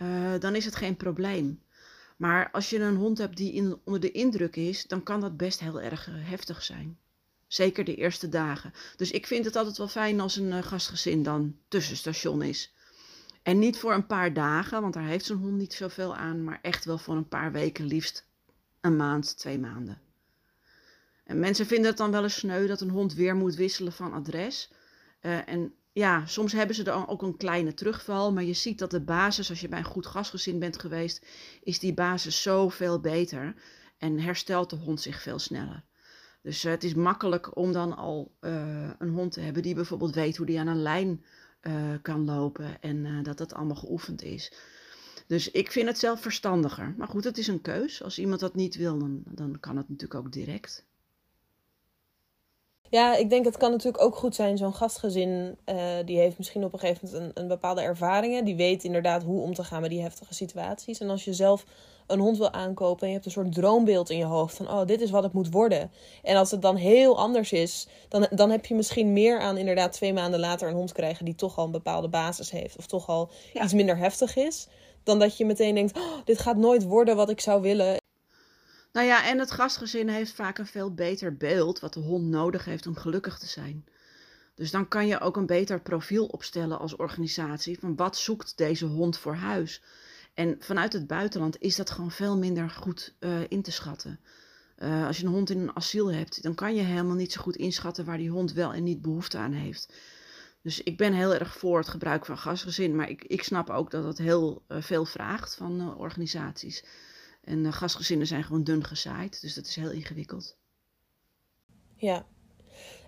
uh, 0.02 0.32
dan 0.38 0.54
is 0.54 0.64
het 0.64 0.76
geen 0.76 0.96
probleem. 0.96 1.62
Maar 2.16 2.50
als 2.50 2.70
je 2.70 2.80
een 2.80 2.96
hond 2.96 3.18
hebt 3.18 3.36
die 3.36 3.52
in, 3.52 3.80
onder 3.84 4.00
de 4.00 4.10
indruk 4.10 4.56
is, 4.56 4.86
dan 4.86 5.02
kan 5.02 5.20
dat 5.20 5.36
best 5.36 5.60
heel 5.60 5.80
erg 5.80 6.08
eh, 6.08 6.14
heftig 6.16 6.62
zijn. 6.62 6.98
Zeker 7.46 7.84
de 7.84 7.94
eerste 7.94 8.28
dagen. 8.28 8.72
Dus 8.96 9.10
ik 9.10 9.26
vind 9.26 9.44
het 9.44 9.56
altijd 9.56 9.76
wel 9.76 9.88
fijn 9.88 10.20
als 10.20 10.36
een 10.36 10.52
uh, 10.52 10.62
gastgezin 10.62 11.22
dan 11.22 11.56
tussenstation 11.68 12.42
is. 12.42 12.74
En 13.42 13.58
niet 13.58 13.78
voor 13.78 13.92
een 13.92 14.06
paar 14.06 14.32
dagen, 14.32 14.80
want 14.80 14.94
daar 14.94 15.06
heeft 15.06 15.24
zo'n 15.24 15.38
hond 15.38 15.56
niet 15.56 15.72
zoveel 15.72 16.16
aan, 16.16 16.44
maar 16.44 16.58
echt 16.62 16.84
wel 16.84 16.98
voor 16.98 17.16
een 17.16 17.28
paar 17.28 17.52
weken, 17.52 17.84
liefst 17.86 18.26
een 18.80 18.96
maand, 18.96 19.38
twee 19.38 19.58
maanden. 19.58 20.00
En 21.24 21.38
mensen 21.38 21.66
vinden 21.66 21.86
het 21.86 21.96
dan 21.96 22.10
wel 22.10 22.22
eens 22.22 22.38
sneu 22.38 22.66
dat 22.66 22.80
een 22.80 22.90
hond 22.90 23.14
weer 23.14 23.36
moet 23.36 23.54
wisselen 23.54 23.92
van 23.92 24.12
adres. 24.12 24.70
Uh, 25.22 25.48
en 25.48 25.74
ja, 25.94 26.26
soms 26.26 26.52
hebben 26.52 26.76
ze 26.76 26.82
dan 26.82 27.08
ook 27.08 27.22
een 27.22 27.36
kleine 27.36 27.74
terugval, 27.74 28.32
maar 28.32 28.44
je 28.44 28.52
ziet 28.52 28.78
dat 28.78 28.90
de 28.90 29.00
basis, 29.00 29.50
als 29.50 29.60
je 29.60 29.68
bij 29.68 29.78
een 29.78 29.84
goed 29.84 30.06
gastgezin 30.06 30.58
bent 30.58 30.78
geweest, 30.78 31.26
is 31.62 31.78
die 31.78 31.94
basis 31.94 32.42
zoveel 32.42 33.00
beter 33.00 33.54
en 33.98 34.18
herstelt 34.18 34.70
de 34.70 34.76
hond 34.76 35.00
zich 35.00 35.22
veel 35.22 35.38
sneller. 35.38 35.84
Dus 36.42 36.64
uh, 36.64 36.70
het 36.70 36.84
is 36.84 36.94
makkelijk 36.94 37.56
om 37.56 37.72
dan 37.72 37.96
al 37.96 38.34
uh, 38.40 38.90
een 38.98 39.08
hond 39.08 39.32
te 39.32 39.40
hebben 39.40 39.62
die 39.62 39.74
bijvoorbeeld 39.74 40.14
weet 40.14 40.36
hoe 40.36 40.46
die 40.46 40.58
aan 40.58 40.66
een 40.66 40.82
lijn 40.82 41.24
uh, 41.62 41.94
kan 42.02 42.24
lopen 42.24 42.80
en 42.80 43.22
dat 43.22 43.38
dat 43.38 43.54
allemaal 43.54 43.76
geoefend 43.76 44.22
is. 44.22 44.52
Dus 45.26 45.50
ik 45.50 45.72
vind 45.72 45.88
het 45.88 45.98
zelf 45.98 46.20
verstandiger. 46.20 46.94
Maar 46.96 47.08
goed, 47.08 47.24
het 47.24 47.38
is 47.38 47.46
een 47.46 47.60
keus. 47.60 48.02
Als 48.02 48.18
iemand 48.18 48.40
dat 48.40 48.54
niet 48.54 48.76
wil, 48.76 48.98
dan, 48.98 49.22
dan 49.24 49.60
kan 49.60 49.76
het 49.76 49.88
natuurlijk 49.88 50.20
ook 50.20 50.32
direct. 50.32 50.84
Ja, 52.94 53.16
ik 53.16 53.30
denk 53.30 53.44
het 53.44 53.56
kan 53.56 53.70
natuurlijk 53.70 54.04
ook 54.04 54.16
goed 54.16 54.34
zijn. 54.34 54.56
Zo'n 54.56 54.74
gastgezin 54.74 55.56
uh, 55.66 55.76
die 56.04 56.18
heeft 56.18 56.38
misschien 56.38 56.64
op 56.64 56.72
een 56.72 56.78
gegeven 56.78 57.08
moment 57.08 57.24
een, 57.24 57.42
een, 57.42 57.48
bepaalde 57.48 57.80
ervaringen. 57.80 58.44
Die 58.44 58.56
weet 58.56 58.84
inderdaad 58.84 59.22
hoe 59.22 59.42
om 59.42 59.54
te 59.54 59.64
gaan 59.64 59.80
met 59.80 59.90
die 59.90 60.02
heftige 60.02 60.34
situaties. 60.34 61.00
En 61.00 61.10
als 61.10 61.24
je 61.24 61.32
zelf 61.32 61.64
een 62.06 62.18
hond 62.18 62.38
wil 62.38 62.52
aankopen 62.52 63.02
en 63.02 63.08
je 63.08 63.14
hebt 63.14 63.26
een 63.26 63.32
soort 63.32 63.54
droombeeld 63.54 64.10
in 64.10 64.16
je 64.16 64.24
hoofd 64.24 64.56
van 64.56 64.70
oh, 64.70 64.86
dit 64.86 65.00
is 65.00 65.10
wat 65.10 65.22
het 65.22 65.32
moet 65.32 65.50
worden. 65.50 65.90
En 66.22 66.36
als 66.36 66.50
het 66.50 66.62
dan 66.62 66.76
heel 66.76 67.18
anders 67.18 67.52
is, 67.52 67.88
dan, 68.08 68.26
dan 68.30 68.50
heb 68.50 68.66
je 68.66 68.74
misschien 68.74 69.12
meer 69.12 69.40
aan 69.40 69.56
inderdaad 69.56 69.92
twee 69.92 70.12
maanden 70.12 70.40
later 70.40 70.68
een 70.68 70.74
hond 70.74 70.92
krijgen 70.92 71.24
die 71.24 71.34
toch 71.34 71.58
al 71.58 71.64
een 71.64 71.70
bepaalde 71.70 72.08
basis 72.08 72.50
heeft. 72.50 72.76
Of 72.76 72.86
toch 72.86 73.08
al 73.08 73.30
ja. 73.52 73.62
iets 73.62 73.72
minder 73.72 73.96
heftig 73.96 74.36
is. 74.36 74.68
Dan 75.02 75.18
dat 75.18 75.36
je 75.36 75.44
meteen 75.44 75.74
denkt, 75.74 75.98
oh, 75.98 76.02
dit 76.24 76.38
gaat 76.38 76.56
nooit 76.56 76.84
worden 76.84 77.16
wat 77.16 77.30
ik 77.30 77.40
zou 77.40 77.62
willen. 77.62 78.02
Nou 78.94 79.06
ja, 79.06 79.26
en 79.26 79.38
het 79.38 79.50
gastgezin 79.50 80.08
heeft 80.08 80.32
vaak 80.32 80.58
een 80.58 80.66
veel 80.66 80.94
beter 80.94 81.36
beeld 81.36 81.80
wat 81.80 81.92
de 81.92 82.00
hond 82.00 82.24
nodig 82.24 82.64
heeft 82.64 82.86
om 82.86 82.96
gelukkig 82.96 83.38
te 83.38 83.46
zijn. 83.46 83.84
Dus 84.54 84.70
dan 84.70 84.88
kan 84.88 85.06
je 85.06 85.20
ook 85.20 85.36
een 85.36 85.46
beter 85.46 85.80
profiel 85.80 86.26
opstellen 86.26 86.78
als 86.78 86.96
organisatie 86.96 87.78
van 87.78 87.96
wat 87.96 88.16
zoekt 88.16 88.56
deze 88.56 88.86
hond 88.86 89.18
voor 89.18 89.34
huis. 89.34 89.82
En 90.34 90.56
vanuit 90.58 90.92
het 90.92 91.06
buitenland 91.06 91.60
is 91.60 91.76
dat 91.76 91.90
gewoon 91.90 92.10
veel 92.10 92.38
minder 92.38 92.70
goed 92.70 93.14
uh, 93.20 93.40
in 93.48 93.62
te 93.62 93.70
schatten. 93.70 94.20
Uh, 94.78 95.06
als 95.06 95.18
je 95.18 95.26
een 95.26 95.32
hond 95.32 95.50
in 95.50 95.58
een 95.58 95.76
asiel 95.76 96.12
hebt, 96.12 96.42
dan 96.42 96.54
kan 96.54 96.74
je 96.74 96.82
helemaal 96.82 97.16
niet 97.16 97.32
zo 97.32 97.40
goed 97.40 97.56
inschatten 97.56 98.04
waar 98.04 98.18
die 98.18 98.30
hond 98.30 98.52
wel 98.52 98.72
en 98.72 98.82
niet 98.82 99.02
behoefte 99.02 99.38
aan 99.38 99.52
heeft. 99.52 99.94
Dus 100.62 100.82
ik 100.82 100.96
ben 100.96 101.12
heel 101.12 101.34
erg 101.34 101.58
voor 101.58 101.78
het 101.78 101.88
gebruik 101.88 102.26
van 102.26 102.38
gastgezin, 102.38 102.96
maar 102.96 103.08
ik, 103.08 103.24
ik 103.24 103.42
snap 103.42 103.70
ook 103.70 103.90
dat 103.90 104.04
het 104.04 104.18
heel 104.18 104.64
uh, 104.68 104.82
veel 104.82 105.04
vraagt 105.04 105.54
van 105.54 105.96
organisaties. 105.96 106.84
En 107.44 107.72
gastgezinnen 107.72 108.26
zijn 108.26 108.44
gewoon 108.44 108.64
dun 108.64 108.84
gezaaid, 108.84 109.40
dus 109.40 109.54
dat 109.54 109.66
is 109.66 109.76
heel 109.76 109.90
ingewikkeld. 109.90 110.56
Ja, 111.96 112.26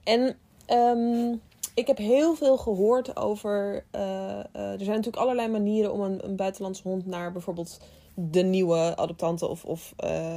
en 0.05 0.37
um, 0.71 1.41
ik 1.75 1.87
heb 1.87 1.97
heel 1.97 2.35
veel 2.35 2.57
gehoord 2.57 3.17
over. 3.17 3.85
Uh, 3.93 4.01
uh, 4.01 4.41
er 4.53 4.79
zijn 4.79 4.89
natuurlijk 4.89 5.17
allerlei 5.17 5.49
manieren 5.49 5.93
om 5.93 6.01
een, 6.01 6.25
een 6.25 6.37
buitenlandse 6.37 6.83
hond 6.83 7.07
naar 7.07 7.33
bijvoorbeeld 7.33 7.81
de 8.15 8.43
nieuwe 8.43 8.97
adoptanten 8.97 9.49
of, 9.49 9.65
of 9.65 9.95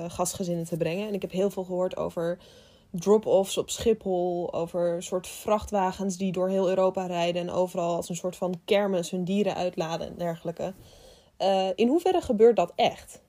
gastgezinnen 0.07 0.65
te 0.65 0.77
brengen. 0.77 1.07
En 1.07 1.13
ik 1.13 1.21
heb 1.21 1.31
heel 1.31 1.49
veel 1.49 1.63
gehoord 1.63 1.97
over 1.97 2.37
drop-offs 2.89 3.57
op 3.57 3.69
Schiphol, 3.69 4.53
over 4.53 5.03
soort 5.03 5.27
vrachtwagens 5.27 6.17
die 6.17 6.31
door 6.31 6.49
heel 6.49 6.69
Europa 6.69 7.05
rijden 7.05 7.41
en 7.41 7.51
overal 7.51 7.95
als 7.95 8.09
een 8.09 8.15
soort 8.15 8.35
van 8.35 8.61
kermis 8.65 9.11
hun 9.11 9.23
dieren 9.23 9.55
uitladen 9.55 10.07
en 10.07 10.15
dergelijke. 10.17 10.73
in 11.75 11.87
hoeverre 11.87 12.21
gebeurt 12.21 12.55
dat 12.55 12.71
echt? 12.75 13.21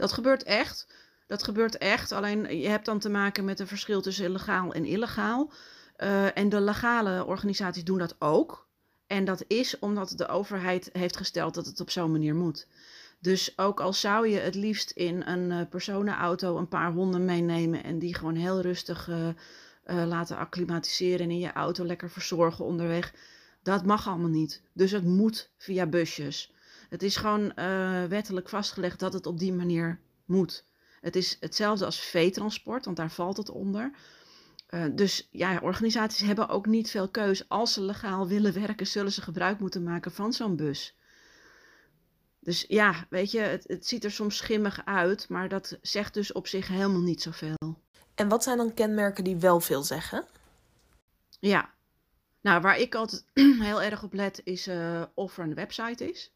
Dat 0.00 0.12
gebeurt 0.12 0.42
echt. 0.42 0.86
Dat 1.26 1.42
gebeurt 1.42 1.78
echt. 1.78 2.12
Alleen 2.12 2.58
je 2.60 2.68
hebt 2.68 2.84
dan 2.84 2.98
te 2.98 3.08
maken 3.08 3.44
met 3.44 3.60
een 3.60 3.66
verschil 3.66 4.00
tussen 4.00 4.30
legaal 4.30 4.72
en 4.72 4.84
illegaal. 4.84 5.52
Uh, 5.98 6.36
en 6.38 6.48
de 6.48 6.60
legale 6.60 7.24
organisaties 7.24 7.84
doen 7.84 7.98
dat 7.98 8.16
ook. 8.18 8.68
En 9.06 9.24
dat 9.24 9.44
is 9.46 9.78
omdat 9.78 10.12
de 10.16 10.28
overheid 10.28 10.90
heeft 10.92 11.16
gesteld 11.16 11.54
dat 11.54 11.66
het 11.66 11.80
op 11.80 11.90
zo'n 11.90 12.10
manier 12.10 12.34
moet. 12.34 12.66
Dus 13.18 13.58
ook 13.58 13.80
al 13.80 13.92
zou 13.92 14.28
je 14.28 14.38
het 14.38 14.54
liefst 14.54 14.90
in 14.90 15.22
een 15.22 15.50
uh, 15.50 15.60
personenauto 15.70 16.56
een 16.56 16.68
paar 16.68 16.92
honden 16.92 17.24
meenemen 17.24 17.84
en 17.84 17.98
die 17.98 18.14
gewoon 18.14 18.34
heel 18.34 18.60
rustig 18.60 19.08
uh, 19.08 19.28
laten 19.84 20.36
acclimatiseren 20.36 21.20
en 21.20 21.30
in 21.30 21.38
je 21.38 21.52
auto 21.52 21.84
lekker 21.84 22.10
verzorgen 22.10 22.64
onderweg, 22.64 23.14
dat 23.62 23.84
mag 23.84 24.08
allemaal 24.08 24.28
niet. 24.28 24.62
Dus 24.72 24.90
het 24.90 25.04
moet 25.04 25.50
via 25.56 25.86
busjes. 25.86 26.52
Het 26.90 27.02
is 27.02 27.16
gewoon 27.16 27.52
uh, 27.56 28.04
wettelijk 28.04 28.48
vastgelegd 28.48 28.98
dat 28.98 29.12
het 29.12 29.26
op 29.26 29.38
die 29.38 29.52
manier 29.52 30.00
moet. 30.24 30.64
Het 31.00 31.16
is 31.16 31.36
hetzelfde 31.40 31.84
als 31.84 32.00
veetransport, 32.00 32.84
want 32.84 32.96
daar 32.96 33.10
valt 33.10 33.36
het 33.36 33.50
onder. 33.50 33.90
Uh, 34.70 34.84
dus 34.92 35.28
ja, 35.30 35.58
organisaties 35.62 36.26
hebben 36.26 36.48
ook 36.48 36.66
niet 36.66 36.90
veel 36.90 37.08
keus. 37.08 37.48
Als 37.48 37.72
ze 37.72 37.82
legaal 37.82 38.28
willen 38.28 38.52
werken, 38.52 38.86
zullen 38.86 39.12
ze 39.12 39.22
gebruik 39.22 39.58
moeten 39.58 39.82
maken 39.82 40.12
van 40.12 40.32
zo'n 40.32 40.56
bus. 40.56 40.96
Dus 42.40 42.64
ja, 42.68 43.06
weet 43.08 43.30
je, 43.30 43.40
het, 43.40 43.64
het 43.66 43.86
ziet 43.86 44.04
er 44.04 44.10
soms 44.10 44.36
schimmig 44.36 44.84
uit, 44.84 45.28
maar 45.28 45.48
dat 45.48 45.78
zegt 45.82 46.14
dus 46.14 46.32
op 46.32 46.46
zich 46.46 46.68
helemaal 46.68 47.00
niet 47.00 47.22
zoveel. 47.22 47.78
En 48.14 48.28
wat 48.28 48.42
zijn 48.42 48.56
dan 48.56 48.74
kenmerken 48.74 49.24
die 49.24 49.36
wel 49.36 49.60
veel 49.60 49.82
zeggen? 49.82 50.24
Ja, 51.40 51.70
nou 52.40 52.60
waar 52.60 52.78
ik 52.78 52.94
altijd 52.94 53.24
heel 53.68 53.82
erg 53.82 54.02
op 54.02 54.12
let 54.12 54.40
is 54.44 54.68
uh, 54.68 55.02
of 55.14 55.38
er 55.38 55.44
een 55.44 55.54
website 55.54 56.10
is. 56.10 56.32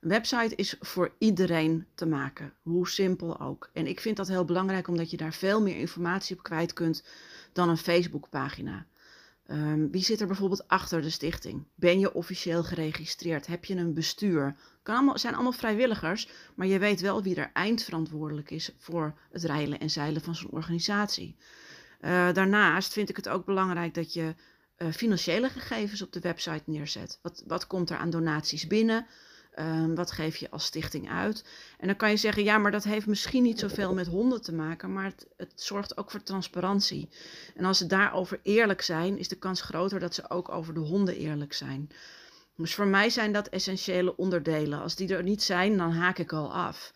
Een 0.00 0.08
website 0.08 0.54
is 0.54 0.76
voor 0.80 1.14
iedereen 1.18 1.86
te 1.94 2.06
maken, 2.06 2.52
hoe 2.62 2.88
simpel 2.88 3.40
ook. 3.40 3.70
En 3.72 3.86
ik 3.86 4.00
vind 4.00 4.16
dat 4.16 4.28
heel 4.28 4.44
belangrijk 4.44 4.88
omdat 4.88 5.10
je 5.10 5.16
daar 5.16 5.34
veel 5.34 5.62
meer 5.62 5.76
informatie 5.76 6.36
op 6.36 6.42
kwijt 6.42 6.72
kunt 6.72 7.04
dan 7.52 7.68
een 7.68 7.76
Facebookpagina. 7.76 8.86
Um, 9.50 9.90
wie 9.90 10.02
zit 10.02 10.20
er 10.20 10.26
bijvoorbeeld 10.26 10.68
achter 10.68 11.02
de 11.02 11.10
stichting? 11.10 11.64
Ben 11.74 11.98
je 11.98 12.14
officieel 12.14 12.62
geregistreerd? 12.62 13.46
Heb 13.46 13.64
je 13.64 13.76
een 13.76 13.94
bestuur? 13.94 14.56
Kan 14.82 14.94
allemaal, 14.94 15.18
zijn 15.18 15.34
allemaal 15.34 15.52
vrijwilligers, 15.52 16.28
maar 16.54 16.66
je 16.66 16.78
weet 16.78 17.00
wel 17.00 17.22
wie 17.22 17.34
er 17.34 17.50
eindverantwoordelijk 17.52 18.50
is 18.50 18.74
voor 18.78 19.18
het 19.30 19.44
rijlen 19.44 19.80
en 19.80 19.90
zeilen 19.90 20.22
van 20.22 20.34
zo'n 20.34 20.50
organisatie. 20.50 21.36
Uh, 22.00 22.32
daarnaast 22.32 22.92
vind 22.92 23.08
ik 23.08 23.16
het 23.16 23.28
ook 23.28 23.44
belangrijk 23.44 23.94
dat 23.94 24.12
je 24.12 24.34
uh, 24.78 24.92
financiële 24.92 25.48
gegevens 25.48 26.02
op 26.02 26.12
de 26.12 26.20
website 26.20 26.62
neerzet. 26.64 27.18
Wat, 27.22 27.42
wat 27.46 27.66
komt 27.66 27.90
er 27.90 27.96
aan 27.96 28.10
donaties 28.10 28.66
binnen? 28.66 29.06
Um, 29.58 29.94
wat 29.94 30.10
geef 30.10 30.36
je 30.36 30.50
als 30.50 30.64
stichting 30.64 31.10
uit? 31.10 31.44
En 31.78 31.86
dan 31.86 31.96
kan 31.96 32.10
je 32.10 32.16
zeggen, 32.16 32.44
ja, 32.44 32.58
maar 32.58 32.70
dat 32.70 32.84
heeft 32.84 33.06
misschien 33.06 33.42
niet 33.42 33.58
zoveel 33.58 33.94
met 33.94 34.06
honden 34.06 34.42
te 34.42 34.52
maken, 34.52 34.92
maar 34.92 35.04
het, 35.04 35.26
het, 35.36 35.52
zorgt 35.54 35.96
ook 35.96 36.10
voor 36.10 36.22
transparantie. 36.22 37.08
En 37.56 37.64
als 37.64 37.78
ze 37.78 37.86
daarover 37.86 38.40
eerlijk 38.42 38.82
zijn, 38.82 39.18
is 39.18 39.28
de 39.28 39.36
kans 39.36 39.60
groter 39.60 40.00
dat 40.00 40.14
ze 40.14 40.30
ook 40.30 40.48
over 40.48 40.74
de 40.74 40.80
honden 40.80 41.16
eerlijk 41.16 41.52
zijn. 41.52 41.90
Dus 42.56 42.74
voor 42.74 42.86
mij 42.86 43.10
zijn 43.10 43.32
dat 43.32 43.48
essentiële 43.48 44.16
onderdelen. 44.16 44.82
Als 44.82 44.96
die 44.96 45.14
er 45.14 45.22
niet 45.22 45.42
zijn, 45.42 45.76
dan 45.76 45.92
haak 45.92 46.18
ik 46.18 46.32
al 46.32 46.52
af. 46.52 46.92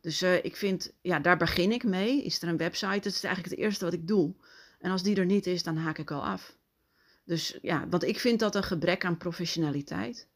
Dus 0.00 0.22
uh, 0.22 0.44
ik 0.44 0.56
vind, 0.56 0.92
ja, 1.00 1.18
daar 1.18 1.36
begin 1.36 1.72
ik 1.72 1.84
mee. 1.84 2.22
Is 2.22 2.42
er 2.42 2.48
een 2.48 2.56
website? 2.56 3.00
Dat 3.00 3.12
is 3.12 3.24
eigenlijk 3.24 3.54
het 3.54 3.64
eerste 3.64 3.84
wat 3.84 3.94
ik 3.94 4.08
doe. 4.08 4.34
En 4.78 4.90
als 4.90 5.02
die 5.02 5.16
er 5.16 5.26
niet 5.26 5.46
is, 5.46 5.62
dan 5.62 5.76
haak 5.76 5.98
ik 5.98 6.10
al 6.10 6.24
af. 6.24 6.56
Dus 7.24 7.58
ja, 7.62 7.88
want 7.88 8.02
ik 8.02 8.20
vind 8.20 8.38
dat 8.38 8.54
een 8.54 8.62
gebrek 8.62 9.04
aan 9.04 9.16
professionaliteit. 9.16 10.28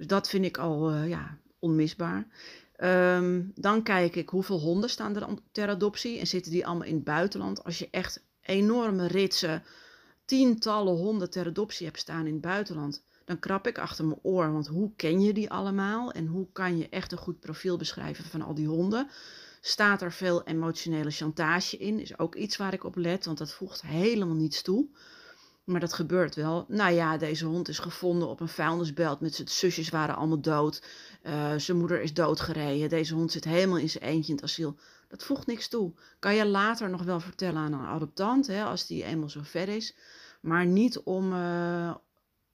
Dus 0.00 0.08
dat 0.08 0.28
vind 0.28 0.44
ik 0.44 0.58
al 0.58 0.92
uh, 0.92 1.08
ja, 1.08 1.38
onmisbaar. 1.58 2.26
Um, 2.82 3.52
dan 3.54 3.82
kijk 3.82 4.16
ik 4.16 4.28
hoeveel 4.28 4.58
honden 4.58 4.90
staan 4.90 5.16
er 5.16 5.28
ter 5.52 5.68
adoptie 5.68 6.18
en 6.18 6.26
zitten 6.26 6.52
die 6.52 6.66
allemaal 6.66 6.86
in 6.86 6.94
het 6.94 7.04
buitenland. 7.04 7.64
Als 7.64 7.78
je 7.78 7.88
echt 7.90 8.24
enorme 8.40 9.06
ritsen, 9.06 9.62
tientallen 10.24 10.96
honden 10.96 11.30
ter 11.30 11.46
adoptie 11.46 11.86
hebt 11.86 11.98
staan 11.98 12.26
in 12.26 12.32
het 12.32 12.40
buitenland, 12.40 13.04
dan 13.24 13.38
krap 13.38 13.66
ik 13.66 13.78
achter 13.78 14.04
mijn 14.04 14.18
oor. 14.22 14.52
Want 14.52 14.66
hoe 14.66 14.92
ken 14.96 15.20
je 15.20 15.32
die 15.32 15.50
allemaal 15.50 16.12
en 16.12 16.26
hoe 16.26 16.46
kan 16.52 16.78
je 16.78 16.88
echt 16.88 17.12
een 17.12 17.18
goed 17.18 17.40
profiel 17.40 17.76
beschrijven 17.76 18.24
van 18.24 18.42
al 18.42 18.54
die 18.54 18.68
honden? 18.68 19.08
Staat 19.60 20.02
er 20.02 20.12
veel 20.12 20.44
emotionele 20.44 21.10
chantage 21.10 21.76
in? 21.76 22.00
Is 22.00 22.18
ook 22.18 22.34
iets 22.34 22.56
waar 22.56 22.72
ik 22.72 22.84
op 22.84 22.96
let, 22.96 23.24
want 23.24 23.38
dat 23.38 23.52
voegt 23.52 23.82
helemaal 23.82 24.36
niets 24.36 24.62
toe. 24.62 24.88
Maar 25.64 25.80
dat 25.80 25.92
gebeurt 25.92 26.34
wel. 26.34 26.64
Nou 26.68 26.92
ja, 26.92 27.16
deze 27.16 27.44
hond 27.46 27.68
is 27.68 27.78
gevonden 27.78 28.28
op 28.28 28.40
een 28.40 28.48
vuilnisbelt. 28.48 29.20
Met 29.20 29.34
zijn 29.34 29.48
zusjes 29.48 29.88
waren 29.88 30.16
allemaal 30.16 30.40
dood. 30.40 30.82
Uh, 31.22 31.54
zijn 31.56 31.78
moeder 31.78 32.02
is 32.02 32.14
doodgereden. 32.14 32.88
Deze 32.88 33.14
hond 33.14 33.32
zit 33.32 33.44
helemaal 33.44 33.78
in 33.78 33.90
zijn 33.90 34.04
eentje 34.04 34.28
in 34.28 34.34
het 34.34 34.44
asiel. 34.44 34.76
Dat 35.08 35.24
voegt 35.24 35.46
niks 35.46 35.68
toe. 35.68 35.92
Kan 36.18 36.34
je 36.34 36.46
later 36.46 36.90
nog 36.90 37.02
wel 37.02 37.20
vertellen 37.20 37.62
aan 37.62 37.72
een 37.72 37.86
adoptant, 37.86 38.46
hè, 38.46 38.64
als 38.64 38.86
die 38.86 39.04
eenmaal 39.04 39.28
zo 39.28 39.40
ver 39.42 39.68
is. 39.68 39.96
Maar 40.40 40.66
niet 40.66 40.98
om 40.98 41.32
uh, 41.32 41.94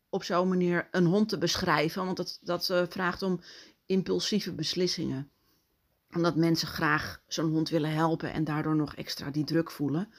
op 0.09 0.25
zo'n 0.25 0.49
manier 0.49 0.89
een 0.91 1.07
hond 1.07 1.29
te 1.29 1.39
beschrijven. 1.39 2.05
Want 2.05 2.17
dat, 2.17 2.39
dat 2.43 2.69
uh, 2.69 2.83
vraagt 2.89 3.23
om 3.23 3.41
impulsieve 3.87 4.53
beslissingen. 4.53 5.31
Omdat 6.15 6.37
mensen 6.37 6.69
graag 6.69 7.21
zo'n 7.27 7.51
hond 7.51 7.69
willen 7.69 7.91
helpen 7.91 8.33
en 8.33 8.45
daardoor 8.45 8.77
nog 8.77 8.95
extra 8.95 9.31
die 9.31 9.45
druk 9.45 9.71
voelen. 9.71 10.13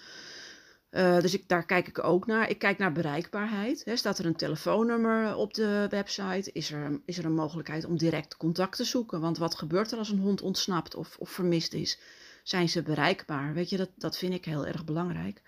Uh, 0.91 1.19
dus 1.19 1.33
ik, 1.33 1.47
daar 1.47 1.65
kijk 1.65 1.87
ik 1.87 2.03
ook 2.03 2.25
naar. 2.25 2.49
Ik 2.49 2.59
kijk 2.59 2.77
naar 2.77 2.91
bereikbaarheid. 2.91 3.81
He, 3.85 3.95
staat 3.95 4.19
er 4.19 4.25
een 4.25 4.35
telefoonnummer 4.35 5.35
op 5.35 5.53
de 5.53 5.87
website? 5.89 6.51
Is 6.51 6.71
er, 6.71 6.99
is 7.05 7.17
er 7.17 7.25
een 7.25 7.33
mogelijkheid 7.33 7.85
om 7.85 7.97
direct 7.97 8.37
contact 8.37 8.77
te 8.77 8.83
zoeken? 8.83 9.21
Want 9.21 9.37
wat 9.37 9.55
gebeurt 9.55 9.91
er 9.91 9.97
als 9.97 10.09
een 10.09 10.19
hond 10.19 10.41
ontsnapt 10.41 10.95
of, 10.95 11.15
of 11.19 11.29
vermist 11.29 11.73
is? 11.73 11.99
Zijn 12.43 12.69
ze 12.69 12.81
bereikbaar? 12.81 13.53
Weet 13.53 13.69
je, 13.69 13.77
dat, 13.77 13.89
dat 13.95 14.17
vind 14.17 14.33
ik 14.33 14.45
heel 14.45 14.65
erg 14.65 14.85
belangrijk. 14.85 15.41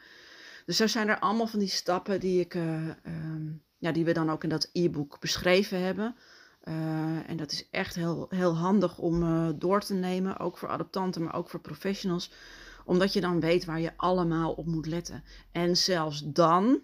Dus 0.65 0.77
zo 0.77 0.87
zijn 0.87 1.07
er 1.07 1.19
allemaal 1.19 1.47
van 1.47 1.59
die 1.59 1.67
stappen 1.67 2.19
die, 2.19 2.39
ik, 2.39 2.53
uh, 2.53 2.87
um, 3.05 3.61
ja, 3.77 3.91
die 3.91 4.05
we 4.05 4.13
dan 4.13 4.31
ook 4.31 4.43
in 4.43 4.49
dat 4.49 4.69
e-book 4.73 5.19
beschreven 5.19 5.81
hebben. 5.81 6.15
Uh, 6.63 7.29
en 7.29 7.37
dat 7.37 7.51
is 7.51 7.69
echt 7.69 7.95
heel, 7.95 8.25
heel 8.29 8.55
handig 8.55 8.97
om 8.97 9.55
door 9.59 9.81
te 9.81 9.93
nemen, 9.93 10.37
ook 10.39 10.57
voor 10.57 10.69
adoptanten, 10.69 11.23
maar 11.23 11.35
ook 11.35 11.49
voor 11.49 11.59
professionals 11.59 12.31
omdat 12.89 13.13
je 13.13 13.21
dan 13.21 13.39
weet 13.39 13.65
waar 13.65 13.79
je 13.79 13.91
allemaal 13.95 14.51
op 14.51 14.65
moet 14.65 14.85
letten. 14.85 15.23
En 15.51 15.77
zelfs 15.77 16.21
dan 16.25 16.79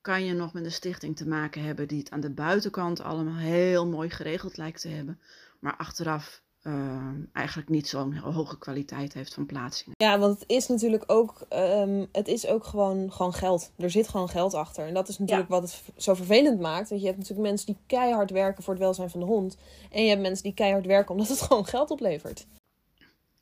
kan 0.00 0.24
je 0.24 0.32
nog 0.32 0.52
met 0.52 0.64
een 0.64 0.72
stichting 0.72 1.16
te 1.16 1.28
maken 1.28 1.62
hebben 1.62 1.88
die 1.88 1.98
het 1.98 2.10
aan 2.10 2.20
de 2.20 2.30
buitenkant 2.30 3.00
allemaal 3.00 3.36
heel 3.36 3.86
mooi 3.86 4.10
geregeld 4.10 4.56
lijkt 4.56 4.80
te 4.80 4.88
hebben. 4.88 5.20
Maar 5.60 5.76
achteraf 5.76 6.42
uh, 6.62 7.08
eigenlijk 7.32 7.68
niet 7.68 7.88
zo'n 7.88 8.16
hoge 8.16 8.58
kwaliteit 8.58 9.12
heeft 9.12 9.34
van 9.34 9.46
plaatsingen. 9.46 9.94
Ja, 9.98 10.18
want 10.18 10.40
het 10.40 10.48
is 10.48 10.68
natuurlijk 10.68 11.04
ook, 11.06 11.46
um, 11.52 12.06
het 12.12 12.28
is 12.28 12.46
ook 12.46 12.64
gewoon, 12.64 13.12
gewoon 13.12 13.34
geld. 13.34 13.72
Er 13.76 13.90
zit 13.90 14.08
gewoon 14.08 14.28
geld 14.28 14.54
achter. 14.54 14.86
En 14.86 14.94
dat 14.94 15.08
is 15.08 15.18
natuurlijk 15.18 15.48
ja. 15.48 15.54
wat 15.60 15.62
het 15.62 15.82
zo 15.96 16.14
vervelend 16.14 16.60
maakt. 16.60 16.88
Want 16.88 17.00
je 17.00 17.06
hebt 17.06 17.18
natuurlijk 17.18 17.48
mensen 17.48 17.66
die 17.66 17.78
keihard 17.86 18.30
werken 18.30 18.62
voor 18.62 18.72
het 18.72 18.82
welzijn 18.82 19.10
van 19.10 19.20
de 19.20 19.26
hond. 19.26 19.56
En 19.90 20.02
je 20.02 20.08
hebt 20.08 20.22
mensen 20.22 20.44
die 20.44 20.54
keihard 20.54 20.86
werken 20.86 21.10
omdat 21.10 21.28
het 21.28 21.42
gewoon 21.46 21.66
geld 21.66 21.90
oplevert. 21.90 22.46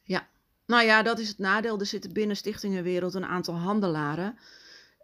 Ja, 0.03 0.27
nou 0.66 0.85
ja, 0.85 1.03
dat 1.03 1.18
is 1.18 1.29
het 1.29 1.38
nadeel. 1.38 1.81
Er 1.81 1.87
zitten 1.87 2.12
binnen 2.12 2.37
stichtingenwereld 2.37 3.14
een 3.14 3.24
aantal 3.24 3.55
handelaren. 3.55 4.38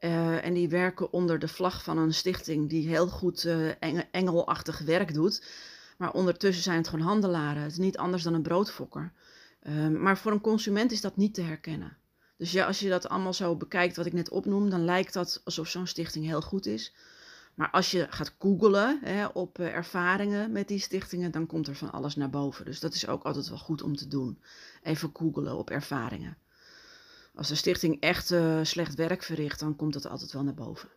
Uh, 0.00 0.44
en 0.44 0.54
die 0.54 0.68
werken 0.68 1.12
onder 1.12 1.38
de 1.38 1.48
vlag 1.48 1.82
van 1.82 1.98
een 1.98 2.14
stichting 2.14 2.68
die 2.68 2.88
heel 2.88 3.08
goed 3.08 3.44
uh, 3.44 3.70
engelachtig 4.10 4.78
werk 4.78 5.14
doet. 5.14 5.44
Maar 5.98 6.12
ondertussen 6.12 6.62
zijn 6.62 6.76
het 6.76 6.88
gewoon 6.88 7.06
handelaren. 7.06 7.62
Het 7.62 7.72
is 7.72 7.78
niet 7.78 7.98
anders 7.98 8.22
dan 8.22 8.34
een 8.34 8.42
broodfokker. 8.42 9.12
Uh, 9.62 9.88
maar 9.88 10.18
voor 10.18 10.32
een 10.32 10.40
consument 10.40 10.92
is 10.92 11.00
dat 11.00 11.16
niet 11.16 11.34
te 11.34 11.42
herkennen. 11.42 11.96
Dus 12.36 12.52
ja, 12.52 12.66
als 12.66 12.80
je 12.80 12.88
dat 12.88 13.08
allemaal 13.08 13.34
zo 13.34 13.56
bekijkt 13.56 13.96
wat 13.96 14.06
ik 14.06 14.12
net 14.12 14.30
opnoem, 14.30 14.70
dan 14.70 14.84
lijkt 14.84 15.12
dat 15.12 15.40
alsof 15.44 15.68
zo'n 15.68 15.86
stichting 15.86 16.24
heel 16.24 16.42
goed 16.42 16.66
is. 16.66 16.94
Maar 17.54 17.70
als 17.70 17.90
je 17.90 18.06
gaat 18.10 18.34
googelen 18.38 19.00
op 19.32 19.58
uh, 19.58 19.74
ervaringen 19.74 20.52
met 20.52 20.68
die 20.68 20.78
stichtingen, 20.78 21.30
dan 21.30 21.46
komt 21.46 21.66
er 21.66 21.76
van 21.76 21.92
alles 21.92 22.16
naar 22.16 22.30
boven. 22.30 22.64
Dus 22.64 22.80
dat 22.80 22.94
is 22.94 23.06
ook 23.06 23.24
altijd 23.24 23.48
wel 23.48 23.58
goed 23.58 23.82
om 23.82 23.96
te 23.96 24.08
doen. 24.08 24.38
Even 24.82 25.10
googelen 25.12 25.56
op 25.56 25.70
ervaringen. 25.70 26.36
Als 27.34 27.48
de 27.48 27.54
stichting 27.54 28.00
echt 28.00 28.30
uh, 28.30 28.58
slecht 28.62 28.94
werk 28.94 29.22
verricht, 29.22 29.60
dan 29.60 29.76
komt 29.76 29.92
dat 29.92 30.08
altijd 30.08 30.32
wel 30.32 30.42
naar 30.42 30.54
boven. 30.54 30.88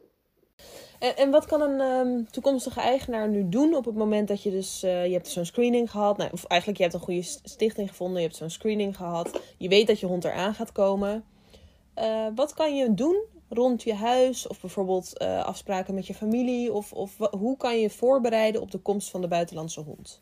En, 0.99 1.17
en 1.17 1.31
wat 1.31 1.45
kan 1.45 1.61
een 1.61 1.79
um, 1.79 2.31
toekomstige 2.31 2.79
eigenaar 2.79 3.29
nu 3.29 3.49
doen 3.49 3.75
op 3.75 3.85
het 3.85 3.95
moment 3.95 4.27
dat 4.27 4.43
je 4.43 4.51
dus, 4.51 4.83
uh, 4.83 5.05
je 5.05 5.13
hebt 5.13 5.27
zo'n 5.27 5.45
screening 5.45 5.91
gehad. 5.91 6.17
Nou, 6.17 6.29
of 6.31 6.45
eigenlijk 6.45 6.79
je 6.79 6.85
hebt 6.85 6.95
een 6.95 7.05
goede 7.05 7.39
stichting 7.43 7.89
gevonden, 7.89 8.21
je 8.21 8.27
hebt 8.27 8.37
zo'n 8.37 8.49
screening 8.49 8.95
gehad. 8.95 9.41
Je 9.57 9.69
weet 9.69 9.87
dat 9.87 9.99
je 9.99 10.05
hond 10.05 10.23
eraan 10.23 10.53
gaat 10.53 10.71
komen. 10.71 11.23
wat 12.35 12.53
kan 12.53 12.75
je 12.75 12.93
doen 12.93 13.31
rond 13.53 13.83
je 13.83 13.93
huis 13.93 14.47
of 14.47 14.61
bijvoorbeeld 14.61 15.21
uh, 15.21 15.43
afspraken 15.43 15.93
met 15.93 16.07
je 16.07 16.13
familie? 16.13 16.71
Of, 16.71 16.93
of 16.93 17.17
hoe 17.17 17.57
kan 17.57 17.79
je 17.79 17.89
voorbereiden 17.89 18.61
op 18.61 18.71
de 18.71 18.79
komst 18.79 19.09
van 19.09 19.21
de 19.21 19.27
buitenlandse 19.27 19.81
hond? 19.81 20.21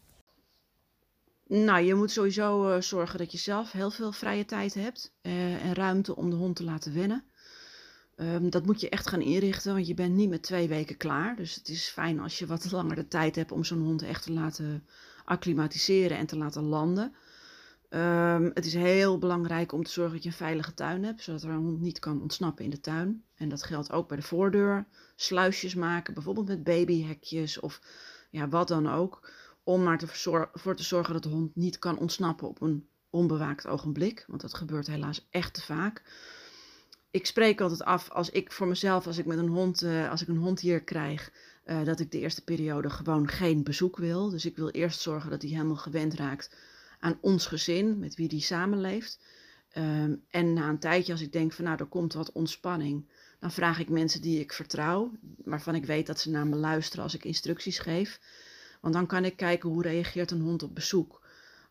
Nou, 1.48 1.84
je 1.84 1.96
moet 1.96 2.12
sowieso 2.12 2.70
uh, 2.70 2.82
zorgen 2.82 3.18
dat 3.18 3.32
je 3.32 3.38
zelf 3.38 3.72
heel 3.72 3.92
veel 3.92 4.12
vrije 4.12 4.46
tijd 4.46 4.74
hebt 4.74 5.14
uh, 5.22 5.66
en 5.66 5.74
ruimte 5.74 6.16
om 6.16 6.30
de 6.30 6.36
hond 6.36 6.56
te 6.56 6.64
laten 6.64 6.94
wennen. 6.94 7.24
Um, 8.16 8.50
dat 8.50 8.66
moet 8.66 8.82
je 8.82 8.90
echt 8.90 9.08
gaan 9.08 9.22
inrichten, 9.22 9.74
want 9.74 9.88
je 9.88 9.94
bent 9.94 10.16
niet 10.16 10.30
met 10.30 10.44
twee 10.44 10.68
weken 10.68 10.98
klaar. 10.98 11.36
Dus 11.36 11.56
het 11.56 11.68
is 11.68 11.90
fijn 11.90 12.20
als 12.20 12.40
je 12.40 12.46
wat 12.46 12.72
langer 12.72 12.96
de 12.96 13.08
tijd 13.08 13.36
hebt 13.36 13.52
om 13.52 13.64
zo'n 13.64 13.82
hond 13.82 14.02
echt 14.02 14.24
te 14.24 14.32
laten 14.32 14.86
acclimatiseren 15.26 16.18
en 16.18 16.26
te 16.26 16.38
laten 16.38 16.64
landen. 16.64 17.16
Um, 17.94 18.52
het 18.54 18.66
is 18.66 18.74
heel 18.74 19.18
belangrijk 19.18 19.72
om 19.72 19.84
te 19.84 19.92
zorgen 19.92 20.14
dat 20.14 20.24
je 20.24 20.30
een 20.30 20.36
veilige 20.36 20.74
tuin 20.74 21.04
hebt, 21.04 21.22
zodat 21.22 21.44
er 21.44 21.50
een 21.50 21.64
hond 21.64 21.82
niet 21.82 22.00
kan 22.00 22.22
ontsnappen 22.22 22.64
in 22.64 22.70
de 22.70 22.80
tuin. 22.80 23.24
En 23.36 23.50
dat 23.50 23.64
geldt 23.64 23.92
ook 23.92 24.08
bij 24.08 24.18
de 24.18 24.24
voordeur. 24.24 24.86
Sluisjes 25.16 25.76
maken, 25.76 26.14
bijvoorbeeld 26.14 26.48
met 26.48 26.64
babyhekjes 26.64 27.60
of 27.60 27.82
ja, 28.30 28.50
wat 28.50 28.68
dan 28.68 28.90
ook. 28.90 29.30
Om 29.64 29.84
maar 29.84 30.02
ervoor 30.02 30.76
te 30.76 30.84
zorgen 30.84 31.14
dat 31.14 31.24
de 31.24 31.30
hond 31.30 31.56
niet 31.56 31.80
kan 31.80 31.98
ontsnappen 31.98 32.48
op 32.48 32.62
een 32.62 32.88
onbewaakt 33.10 33.68
ogenblik. 33.68 34.26
Want 34.28 34.42
dat 34.42 34.54
gebeurt 34.54 34.88
helaas 34.88 35.28
echt 35.30 35.54
te 35.54 35.62
vaak. 35.62 36.04
Ik 37.10 37.26
spreek 37.26 37.62
altijd 37.62 37.84
af 37.84 38.10
als 38.10 38.30
ik 38.30 38.52
voor 38.52 38.68
mezelf, 38.68 39.08
als 39.08 39.18
ik 39.18 39.26
met 39.26 39.38
een 39.38 39.48
hond, 39.48 39.84
uh, 39.84 40.10
als 40.10 40.22
ik 40.22 40.28
een 40.28 40.38
hond 40.38 40.60
hier 40.60 40.84
krijg, 40.84 41.32
uh, 41.66 41.84
dat 41.84 42.00
ik 42.00 42.12
de 42.12 42.20
eerste 42.20 42.44
periode 42.44 42.90
gewoon 42.90 43.28
geen 43.28 43.64
bezoek 43.64 43.98
wil. 43.98 44.30
Dus 44.30 44.46
ik 44.46 44.56
wil 44.56 44.70
eerst 44.70 45.00
zorgen 45.00 45.30
dat 45.30 45.42
hij 45.42 45.52
helemaal 45.52 45.76
gewend 45.76 46.14
raakt 46.14 46.56
aan 47.02 47.18
ons 47.22 47.46
gezin, 47.46 48.00
met 48.00 48.16
wie 48.16 48.28
die 48.28 48.42
samenleeft. 48.42 49.20
Um, 49.78 50.24
en 50.30 50.54
na 50.54 50.70
een 50.70 50.80
tijdje, 50.80 51.12
als 51.12 51.22
ik 51.22 51.32
denk 51.32 51.54
van 51.54 51.66
nou, 51.66 51.78
er 51.80 51.86
komt 51.86 52.14
wat 52.14 52.32
ontspanning, 52.32 53.10
dan 53.40 53.52
vraag 53.52 53.80
ik 53.80 53.90
mensen 53.90 54.22
die 54.22 54.40
ik 54.40 54.54
vertrouw, 54.54 55.12
waarvan 55.44 55.76
ik 55.76 55.86
weet 55.86 56.08
dat 56.08 56.20
ze 56.20 56.30
naar 56.30 56.48
me 56.48 56.56
luisteren 56.56 57.04
als 57.04 57.16
ik 57.16 57.26
instructies 57.26 57.80
geef. 57.80 58.20
Want 58.82 58.94
dan 58.94 59.08
kan 59.08 59.26
ik 59.26 59.36
kijken 59.36 59.70
hoe 59.70 59.82
reageert 59.82 60.32
een 60.32 60.42
hond 60.42 60.64
op 60.64 60.76
bezoek. 60.76 61.22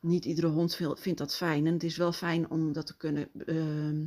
Niet 0.01 0.25
iedere 0.25 0.47
hond 0.47 0.77
vindt 0.77 1.19
dat 1.19 1.37
fijn. 1.37 1.67
En 1.67 1.73
het 1.73 1.83
is 1.83 1.97
wel 1.97 2.13
fijn 2.13 2.51
om 2.51 2.73
dat 2.73 2.87
te 2.87 2.97
kunnen 2.97 3.29
uh, 3.35 4.07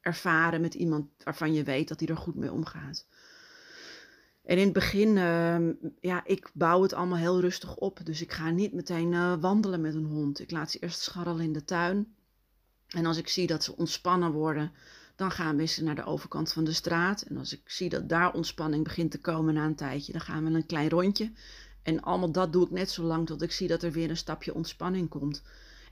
ervaren 0.00 0.60
met 0.60 0.74
iemand 0.74 1.06
waarvan 1.24 1.52
je 1.54 1.62
weet 1.62 1.88
dat 1.88 2.00
hij 2.00 2.08
er 2.08 2.16
goed 2.16 2.34
mee 2.34 2.52
omgaat. 2.52 3.06
En 4.42 4.58
in 4.58 4.64
het 4.64 4.72
begin, 4.72 5.16
uh, 5.16 5.90
ja, 6.00 6.24
ik 6.24 6.50
bouw 6.54 6.82
het 6.82 6.92
allemaal 6.92 7.18
heel 7.18 7.40
rustig 7.40 7.76
op. 7.76 8.00
Dus 8.04 8.22
ik 8.22 8.32
ga 8.32 8.50
niet 8.50 8.72
meteen 8.72 9.12
uh, 9.12 9.34
wandelen 9.40 9.80
met 9.80 9.94
een 9.94 10.04
hond. 10.04 10.40
Ik 10.40 10.50
laat 10.50 10.70
ze 10.70 10.78
eerst 10.78 11.00
scharrelen 11.00 11.44
in 11.44 11.52
de 11.52 11.64
tuin. 11.64 12.14
En 12.88 13.06
als 13.06 13.16
ik 13.16 13.28
zie 13.28 13.46
dat 13.46 13.64
ze 13.64 13.76
ontspannen 13.76 14.32
worden, 14.32 14.72
dan 15.16 15.30
gaan 15.30 15.56
we 15.56 15.60
eens 15.60 15.78
naar 15.78 15.94
de 15.94 16.04
overkant 16.04 16.52
van 16.52 16.64
de 16.64 16.72
straat. 16.72 17.22
En 17.22 17.36
als 17.36 17.52
ik 17.52 17.60
zie 17.64 17.88
dat 17.88 18.08
daar 18.08 18.32
ontspanning 18.32 18.84
begint 18.84 19.10
te 19.10 19.20
komen 19.20 19.54
na 19.54 19.64
een 19.64 19.74
tijdje, 19.74 20.12
dan 20.12 20.20
gaan 20.20 20.44
we 20.44 20.50
een 20.50 20.66
klein 20.66 20.88
rondje. 20.88 21.32
En 21.82 22.02
allemaal 22.02 22.32
dat 22.32 22.52
doe 22.52 22.64
ik 22.64 22.70
net 22.70 22.90
zo 22.90 23.02
lang 23.02 23.26
tot 23.26 23.42
ik 23.42 23.52
zie 23.52 23.68
dat 23.68 23.82
er 23.82 23.92
weer 23.92 24.10
een 24.10 24.16
stapje 24.16 24.54
ontspanning 24.54 25.08
komt. 25.08 25.42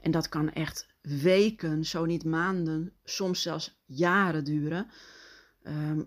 En 0.01 0.11
dat 0.11 0.29
kan 0.29 0.53
echt 0.53 0.87
weken, 1.01 1.85
zo 1.85 2.05
niet 2.05 2.25
maanden, 2.25 2.93
soms 3.05 3.43
zelfs 3.43 3.81
jaren 3.87 4.45
duren. 4.45 4.91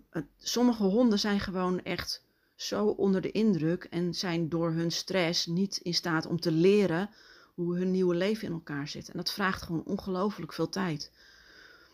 Het, 0.10 0.26
sommige 0.38 0.84
honden 0.84 1.20
zijn 1.20 1.40
gewoon 1.40 1.84
echt 1.84 2.23
zo 2.56 2.86
onder 2.86 3.22
de 3.22 3.32
indruk 3.32 3.84
en 3.84 4.14
zijn 4.14 4.50
door 4.50 4.72
hun 4.72 4.92
stress 4.92 5.46
niet 5.46 5.78
in 5.78 5.94
staat 5.94 6.26
om 6.26 6.40
te 6.40 6.52
leren 6.52 7.10
hoe 7.54 7.78
hun 7.78 7.92
nieuwe 7.92 8.16
leven 8.16 8.48
in 8.48 8.54
elkaar 8.54 8.88
zit. 8.88 9.10
En 9.10 9.18
dat 9.18 9.32
vraagt 9.32 9.62
gewoon 9.62 9.86
ongelooflijk 9.86 10.54
veel 10.54 10.70
tijd. 10.70 11.12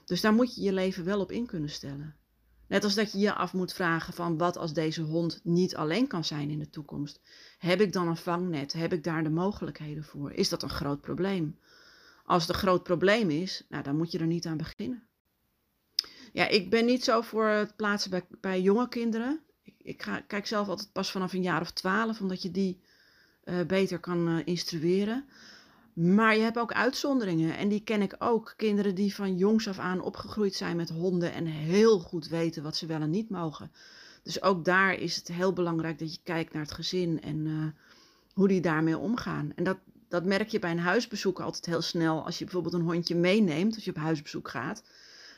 Dus 0.05 0.21
daar 0.21 0.33
moet 0.33 0.55
je 0.55 0.61
je 0.61 0.73
leven 0.73 1.03
wel 1.03 1.19
op 1.19 1.31
in 1.31 1.45
kunnen 1.45 1.69
stellen. 1.69 2.15
Net 2.67 2.83
als 2.83 2.95
dat 2.95 3.11
je 3.11 3.17
je 3.17 3.33
af 3.33 3.53
moet 3.53 3.73
vragen 3.73 4.13
van 4.13 4.37
wat 4.37 4.57
als 4.57 4.73
deze 4.73 5.01
hond 5.01 5.39
niet 5.43 5.75
alleen 5.75 6.07
kan 6.07 6.23
zijn 6.23 6.49
in 6.49 6.59
de 6.59 6.69
toekomst. 6.69 7.21
Heb 7.57 7.81
ik 7.81 7.93
dan 7.93 8.07
een 8.07 8.17
vangnet? 8.17 8.73
Heb 8.73 8.93
ik 8.93 9.03
daar 9.03 9.23
de 9.23 9.29
mogelijkheden 9.29 10.03
voor? 10.03 10.31
Is 10.31 10.49
dat 10.49 10.63
een 10.63 10.69
groot 10.69 11.01
probleem? 11.01 11.59
Als 12.23 12.41
het 12.41 12.55
een 12.55 12.61
groot 12.61 12.83
probleem 12.83 13.29
is, 13.29 13.65
nou, 13.69 13.83
dan 13.83 13.97
moet 13.97 14.11
je 14.11 14.19
er 14.19 14.27
niet 14.27 14.45
aan 14.45 14.57
beginnen. 14.57 15.07
Ja, 16.33 16.47
ik 16.47 16.69
ben 16.69 16.85
niet 16.85 17.03
zo 17.03 17.21
voor 17.21 17.47
het 17.47 17.75
plaatsen 17.75 18.09
bij, 18.09 18.25
bij 18.39 18.61
jonge 18.61 18.87
kinderen 18.87 19.43
ik 19.89 20.23
kijk 20.27 20.47
zelf 20.47 20.67
altijd 20.67 20.91
pas 20.91 21.11
vanaf 21.11 21.33
een 21.33 21.41
jaar 21.41 21.61
of 21.61 21.71
twaalf, 21.71 22.21
omdat 22.21 22.41
je 22.41 22.51
die 22.51 22.79
uh, 23.45 23.61
beter 23.61 23.99
kan 23.99 24.29
uh, 24.29 24.41
instrueren. 24.45 25.25
Maar 25.93 26.35
je 26.35 26.41
hebt 26.41 26.57
ook 26.57 26.73
uitzonderingen 26.73 27.57
en 27.57 27.69
die 27.69 27.83
ken 27.83 28.01
ik 28.01 28.15
ook. 28.19 28.53
Kinderen 28.57 28.95
die 28.95 29.15
van 29.15 29.37
jongs 29.37 29.67
af 29.67 29.79
aan 29.79 30.01
opgegroeid 30.01 30.55
zijn 30.55 30.75
met 30.75 30.89
honden 30.89 31.33
en 31.33 31.45
heel 31.45 31.99
goed 31.99 32.27
weten 32.27 32.63
wat 32.63 32.75
ze 32.75 32.85
wel 32.85 33.01
en 33.01 33.09
niet 33.09 33.29
mogen. 33.29 33.71
Dus 34.23 34.41
ook 34.41 34.65
daar 34.65 34.93
is 34.93 35.15
het 35.15 35.27
heel 35.27 35.53
belangrijk 35.53 35.99
dat 35.99 36.13
je 36.13 36.19
kijkt 36.23 36.53
naar 36.53 36.61
het 36.61 36.71
gezin 36.71 37.21
en 37.21 37.45
uh, 37.45 37.65
hoe 38.33 38.47
die 38.47 38.61
daarmee 38.61 38.97
omgaan. 38.97 39.51
En 39.55 39.63
dat, 39.63 39.77
dat 40.07 40.25
merk 40.25 40.47
je 40.47 40.59
bij 40.59 40.71
een 40.71 40.79
huisbezoek 40.79 41.39
altijd 41.39 41.65
heel 41.65 41.81
snel 41.81 42.25
als 42.25 42.37
je 42.37 42.43
bijvoorbeeld 42.43 42.73
een 42.73 42.89
hondje 42.91 43.15
meeneemt 43.15 43.75
als 43.75 43.83
je 43.83 43.91
op 43.91 43.97
huisbezoek 43.97 44.49
gaat. 44.49 44.83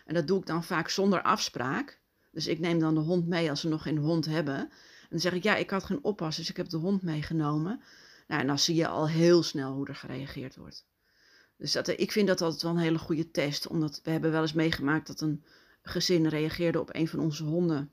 En 0.05 0.13
dat 0.13 0.27
doe 0.27 0.39
ik 0.39 0.45
dan 0.45 0.63
vaak 0.63 0.89
zonder 0.89 1.21
afspraak. 1.21 2.00
Dus 2.31 2.47
ik 2.47 2.59
neem 2.59 2.79
dan 2.79 2.93
de 2.93 2.99
hond 2.99 3.27
mee 3.27 3.49
als 3.49 3.61
ze 3.61 3.67
nog 3.67 3.81
geen 3.81 3.97
hond 3.97 4.25
hebben. 4.25 4.55
En 4.55 5.07
dan 5.09 5.19
zeg 5.19 5.33
ik, 5.33 5.43
ja, 5.43 5.55
ik 5.55 5.69
had 5.69 5.83
geen 5.83 6.03
oppas, 6.03 6.35
dus 6.35 6.49
ik 6.49 6.57
heb 6.57 6.69
de 6.69 6.77
hond 6.77 7.01
meegenomen. 7.01 7.81
Nou, 8.27 8.41
en 8.41 8.47
dan 8.47 8.59
zie 8.59 8.75
je 8.75 8.87
al 8.87 9.07
heel 9.07 9.43
snel 9.43 9.73
hoe 9.73 9.87
er 9.87 9.95
gereageerd 9.95 10.55
wordt. 10.55 10.85
Dus 11.57 11.71
dat, 11.71 11.87
ik 11.87 12.11
vind 12.11 12.27
dat 12.27 12.41
altijd 12.41 12.61
wel 12.61 12.71
een 12.71 12.77
hele 12.77 12.97
goede 12.97 13.31
test. 13.31 13.67
Omdat 13.67 14.01
we 14.03 14.11
hebben 14.11 14.31
wel 14.31 14.41
eens 14.41 14.53
meegemaakt 14.53 15.07
dat 15.07 15.21
een 15.21 15.43
gezin 15.81 16.27
reageerde 16.27 16.79
op 16.79 16.95
een 16.95 17.07
van 17.07 17.19
onze 17.19 17.43
honden. 17.43 17.91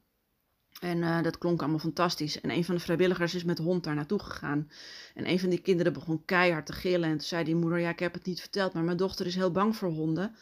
En 0.81 0.99
uh, 0.99 1.23
dat 1.23 1.39
klonk 1.39 1.61
allemaal 1.61 1.79
fantastisch. 1.79 2.41
En 2.41 2.51
een 2.51 2.65
van 2.65 2.75
de 2.75 2.81
vrijwilligers 2.81 3.35
is 3.35 3.45
met 3.45 3.57
de 3.57 3.63
hond 3.63 3.85
daar 3.85 3.95
naartoe 3.95 4.19
gegaan. 4.19 4.71
En 5.15 5.29
een 5.29 5.41
van 5.41 5.49
die 5.49 5.61
kinderen 5.61 5.93
begon 5.93 6.25
keihard 6.25 6.67
te 6.67 6.73
gillen. 6.73 7.09
En 7.09 7.17
toen 7.17 7.27
zei 7.27 7.45
die 7.45 7.55
moeder, 7.55 7.79
ja, 7.79 7.89
ik 7.89 7.99
heb 7.99 8.15
het 8.15 8.25
niet 8.25 8.41
verteld, 8.41 8.73
maar 8.73 8.83
mijn 8.83 8.97
dochter 8.97 9.27
is 9.27 9.35
heel 9.35 9.53
bang 9.53 9.77
voor 9.77 9.91
honden. 9.91 10.35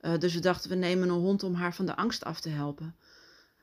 Uh, 0.00 0.18
dus 0.18 0.34
we 0.34 0.40
dachten, 0.40 0.70
we 0.70 0.76
nemen 0.76 1.08
een 1.08 1.20
hond 1.20 1.42
om 1.42 1.54
haar 1.54 1.74
van 1.74 1.86
de 1.86 1.96
angst 1.96 2.24
af 2.24 2.40
te 2.40 2.48
helpen. 2.48 2.96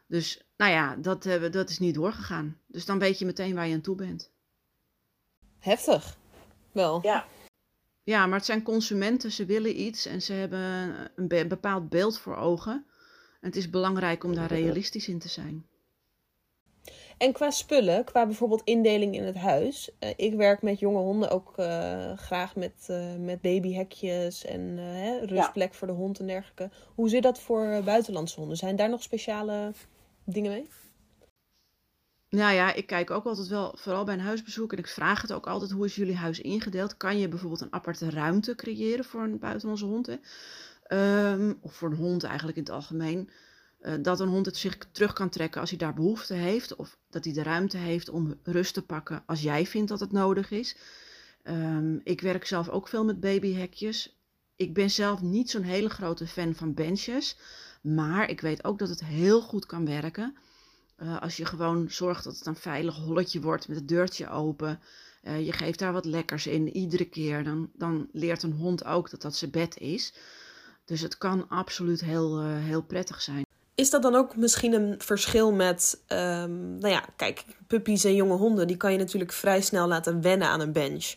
Dus, 0.08 0.42
nou 0.58 0.72
ja, 0.72 0.96
dat, 0.96 1.26
uh, 1.26 1.52
dat 1.52 1.70
is 1.70 1.80
niet 1.80 1.96
doorgegaan. 1.96 2.60
Dus 2.68 2.86
dan 2.86 3.00
weet 3.00 3.20
je 3.20 3.26
meteen 3.26 3.56
waar 3.56 3.68
je 3.68 3.74
aan 3.74 3.82
toe 3.82 3.96
bent. 3.96 4.32
Heftig. 5.60 6.18
Wel. 6.72 7.00
Ja. 7.04 7.26
Ja, 8.04 8.26
maar 8.26 8.38
het 8.38 8.46
zijn 8.46 8.64
consumenten, 8.64 9.32
ze 9.32 9.46
willen 9.46 9.82
iets 9.82 10.06
en 10.06 10.22
ze 10.22 10.34
hebben 10.34 10.60
een 11.16 11.28
be 11.28 11.48
bepaald 11.48 11.90
beeld 11.90 12.20
voor 12.20 12.36
ogen. 12.36 12.86
En 13.42 13.48
het 13.48 13.56
is 13.56 13.70
belangrijk 13.70 14.24
om 14.24 14.36
daar 14.36 14.48
realistisch 14.48 15.08
in 15.08 15.20
te 15.20 15.28
zijn. 15.28 15.68
En 17.18 17.34
qua 17.34 17.52
spullen, 17.52 18.04
qua 18.04 18.26
bijvoorbeeld 18.26 18.62
indeling 18.64 19.16
in 19.16 19.24
het 19.24 19.36
huis. 19.36 19.90
Uh, 20.00 20.10
ik 20.16 20.34
werk 20.34 20.62
met 20.62 20.80
jonge 20.80 21.00
honden 21.00 21.30
ook 21.30 21.54
uh, 21.58 22.18
graag 22.18 22.56
met, 22.56 22.88
uh, 22.90 23.16
met 23.20 23.42
babyhekjes 23.42 24.46
en 24.46 24.78
hè, 24.78 25.26
rustplek 25.26 25.72
ja. 25.72 25.78
voor 25.78 25.88
de 25.88 25.94
hond 25.94 26.20
en 26.20 26.28
dergelijke. 26.28 26.70
Hoe 26.96 27.10
zit 27.10 27.24
dat 27.24 27.40
voor 27.40 27.82
buitenlandse 27.84 28.40
honden? 28.40 28.58
Zijn 28.58 28.76
daar 28.76 28.90
nog 28.90 29.04
speciale 29.04 29.72
dingen 30.26 30.52
mee? 30.52 30.70
Nou 32.30 32.54
ja, 32.54 32.74
ik 32.74 32.88
kijk 32.88 33.12
ook 33.12 33.26
altijd 33.26 33.48
wel, 33.48 33.74
vooral 33.78 34.04
bij 34.04 34.14
een 34.14 34.20
huisbezoek, 34.20 34.72
en 34.72 34.78
ik 34.78 34.88
vraag 34.88 35.22
het 35.22 35.34
ook 35.34 35.48
altijd, 35.48 35.72
hoe 35.72 35.86
is 35.86 35.96
jullie 35.96 36.16
huis 36.16 36.40
ingedeeld? 36.40 36.98
Kan 36.98 37.20
je 37.20 37.28
bijvoorbeeld 37.28 37.62
een 37.62 37.74
aparte 37.74 38.10
ruimte 38.10 38.56
creëren 38.56 39.06
voor 39.06 39.22
een 39.22 39.40
buitenlandse 39.40 39.86
hond? 39.86 40.18
Um, 40.88 41.58
of 41.62 41.74
voor 41.74 41.90
een 41.90 41.98
hond 41.98 42.24
eigenlijk 42.24 42.58
in 42.58 42.64
het 42.64 42.72
algemeen. 42.72 43.30
Uh, 43.82 43.94
dat 44.02 44.20
een 44.20 44.28
hond 44.28 44.46
het 44.46 44.58
zich 44.58 44.78
terug 44.92 45.14
kan 45.14 45.30
trekken 45.30 45.62
als 45.62 45.70
hij 45.70 45.80
daar 45.80 45.94
behoefte 45.94 46.34
heeft. 46.34 46.76
Of 46.76 46.98
dat 47.10 47.24
hij 47.24 47.34
de 47.34 47.44
ruimte 47.44 47.78
heeft 47.78 48.10
om 48.10 48.40
rust 48.44 48.74
te 48.74 48.86
pakken 48.86 49.24
als 49.26 49.42
jij 49.42 49.66
vindt 49.66 49.90
dat 49.90 50.00
het 50.00 50.12
nodig 50.12 50.52
is. 50.52 50.78
Um, 51.44 52.02
ik 52.04 52.22
werk 52.22 52.46
zelf 52.46 52.70
ook 52.70 52.88
veel 52.88 53.06
met 53.06 53.20
babyhekjes. 53.20 54.20
Ik 54.56 54.74
ben 54.74 54.90
zelf 54.90 55.22
niet 55.22 55.50
zo'n 55.50 55.64
hele 55.64 55.90
grote 55.90 56.28
fan 56.28 56.56
van 56.56 56.74
benches. 56.74 57.38
Maar 57.86 58.30
ik 58.30 58.42
weet 58.42 58.64
ook 58.64 58.80
dat 58.80 58.90
het 58.90 59.04
heel 59.04 59.42
goed 59.42 59.66
kan 59.66 59.86
werken. 59.86 60.36
Uh, 60.98 61.22
als 61.22 61.38
je 61.38 61.46
gewoon 61.46 61.86
zorgt 61.90 62.24
dat 62.24 62.38
het 62.38 62.46
een 62.46 62.56
veilig 62.56 62.96
holletje 62.96 63.42
wordt 63.42 63.68
met 63.68 63.78
het 63.78 63.88
deurtje 63.88 64.30
open. 64.30 64.80
Uh, 65.24 65.46
je 65.46 65.52
geeft 65.52 65.80
daar 65.80 65.94
wat 65.94 66.06
lekkers 66.06 66.48
in 66.48 66.76
iedere 66.76 67.06
keer. 67.06 67.44
Dan, 67.44 67.70
dan 67.74 68.08
leert 68.12 68.44
een 68.44 68.54
hond 68.54 68.86
ook 68.86 69.10
dat 69.10 69.22
dat 69.22 69.36
zijn 69.36 69.52
bed 69.52 69.78
is. 69.78 70.14
Dus 70.86 71.02
het 71.02 71.18
kan 71.18 71.50
absoluut 71.50 72.02
heel, 72.02 72.42
uh, 72.42 72.48
heel 72.48 72.82
prettig 72.84 73.22
zijn. 73.22 73.46
Is 73.76 73.90
dat 73.90 74.02
dan 74.02 74.16
ook 74.16 74.36
misschien 74.36 74.74
een 74.74 74.96
verschil 74.98 75.52
met, 75.52 76.02
um, 76.08 76.78
nou 76.78 76.88
ja, 76.88 77.06
kijk, 77.16 77.46
puppies 77.68 78.04
en 78.04 78.16
jonge 78.16 78.36
honden, 78.36 78.68
die 78.68 78.78
kan 78.78 78.92
je 78.92 78.98
natuurlijk 78.98 79.32
vrij 79.32 79.62
snel 79.62 79.88
laten 79.88 80.22
wennen 80.22 80.48
aan 80.48 80.60
een 80.60 80.72
bench. 80.72 81.16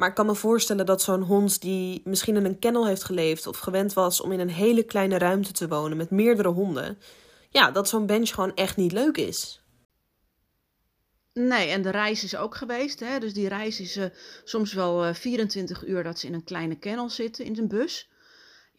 Maar 0.00 0.08
ik 0.08 0.14
kan 0.14 0.26
me 0.26 0.34
voorstellen 0.34 0.86
dat 0.86 1.02
zo'n 1.02 1.22
hond 1.22 1.60
die 1.60 2.00
misschien 2.04 2.36
in 2.36 2.44
een 2.44 2.58
kennel 2.58 2.86
heeft 2.86 3.04
geleefd 3.04 3.46
of 3.46 3.58
gewend 3.58 3.92
was 3.92 4.20
om 4.20 4.32
in 4.32 4.40
een 4.40 4.50
hele 4.50 4.82
kleine 4.82 5.18
ruimte 5.18 5.52
te 5.52 5.68
wonen 5.68 5.96
met 5.96 6.10
meerdere 6.10 6.48
honden, 6.48 6.98
ja, 7.50 7.70
dat 7.70 7.88
zo'n 7.88 8.06
bench 8.06 8.28
gewoon 8.28 8.54
echt 8.54 8.76
niet 8.76 8.92
leuk 8.92 9.16
is. 9.16 9.62
Nee, 11.32 11.68
en 11.68 11.82
de 11.82 11.90
reis 11.90 12.24
is 12.24 12.36
ook 12.36 12.54
geweest. 12.54 13.00
Hè? 13.00 13.18
Dus 13.18 13.34
die 13.34 13.48
reis 13.48 13.80
is 13.80 13.96
uh, 13.96 14.04
soms 14.44 14.72
wel 14.72 15.06
uh, 15.06 15.14
24 15.14 15.86
uur 15.86 16.02
dat 16.02 16.18
ze 16.18 16.26
in 16.26 16.34
een 16.34 16.44
kleine 16.44 16.78
kennel 16.78 17.10
zitten 17.10 17.44
in 17.44 17.58
een 17.58 17.68
bus 17.68 18.08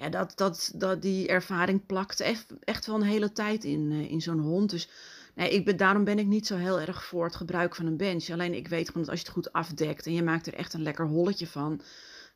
ja, 0.01 0.09
dat, 0.09 0.31
dat, 0.35 0.71
dat 0.75 1.01
die 1.01 1.27
ervaring 1.27 1.85
plakt 1.85 2.19
echt, 2.19 2.45
echt 2.59 2.85
wel 2.85 2.95
een 2.95 3.01
hele 3.01 3.31
tijd 3.31 3.63
in, 3.63 3.91
uh, 3.91 4.11
in 4.11 4.21
zo'n 4.21 4.39
hond. 4.39 4.69
Dus 4.69 4.89
nee, 5.35 5.49
ik 5.49 5.65
ben, 5.65 5.77
daarom 5.77 6.03
ben 6.03 6.19
ik 6.19 6.27
niet 6.27 6.47
zo 6.47 6.55
heel 6.55 6.79
erg 6.79 7.03
voor 7.03 7.25
het 7.25 7.35
gebruik 7.35 7.75
van 7.75 7.85
een 7.85 7.97
bench. 7.97 8.29
Alleen 8.29 8.53
ik 8.53 8.67
weet 8.67 8.87
gewoon 8.87 9.03
dat 9.03 9.11
als 9.11 9.19
je 9.19 9.25
het 9.25 9.35
goed 9.35 9.53
afdekt 9.53 10.05
en 10.05 10.13
je 10.13 10.23
maakt 10.23 10.47
er 10.47 10.53
echt 10.53 10.73
een 10.73 10.81
lekker 10.81 11.05
holletje 11.05 11.47
van. 11.47 11.81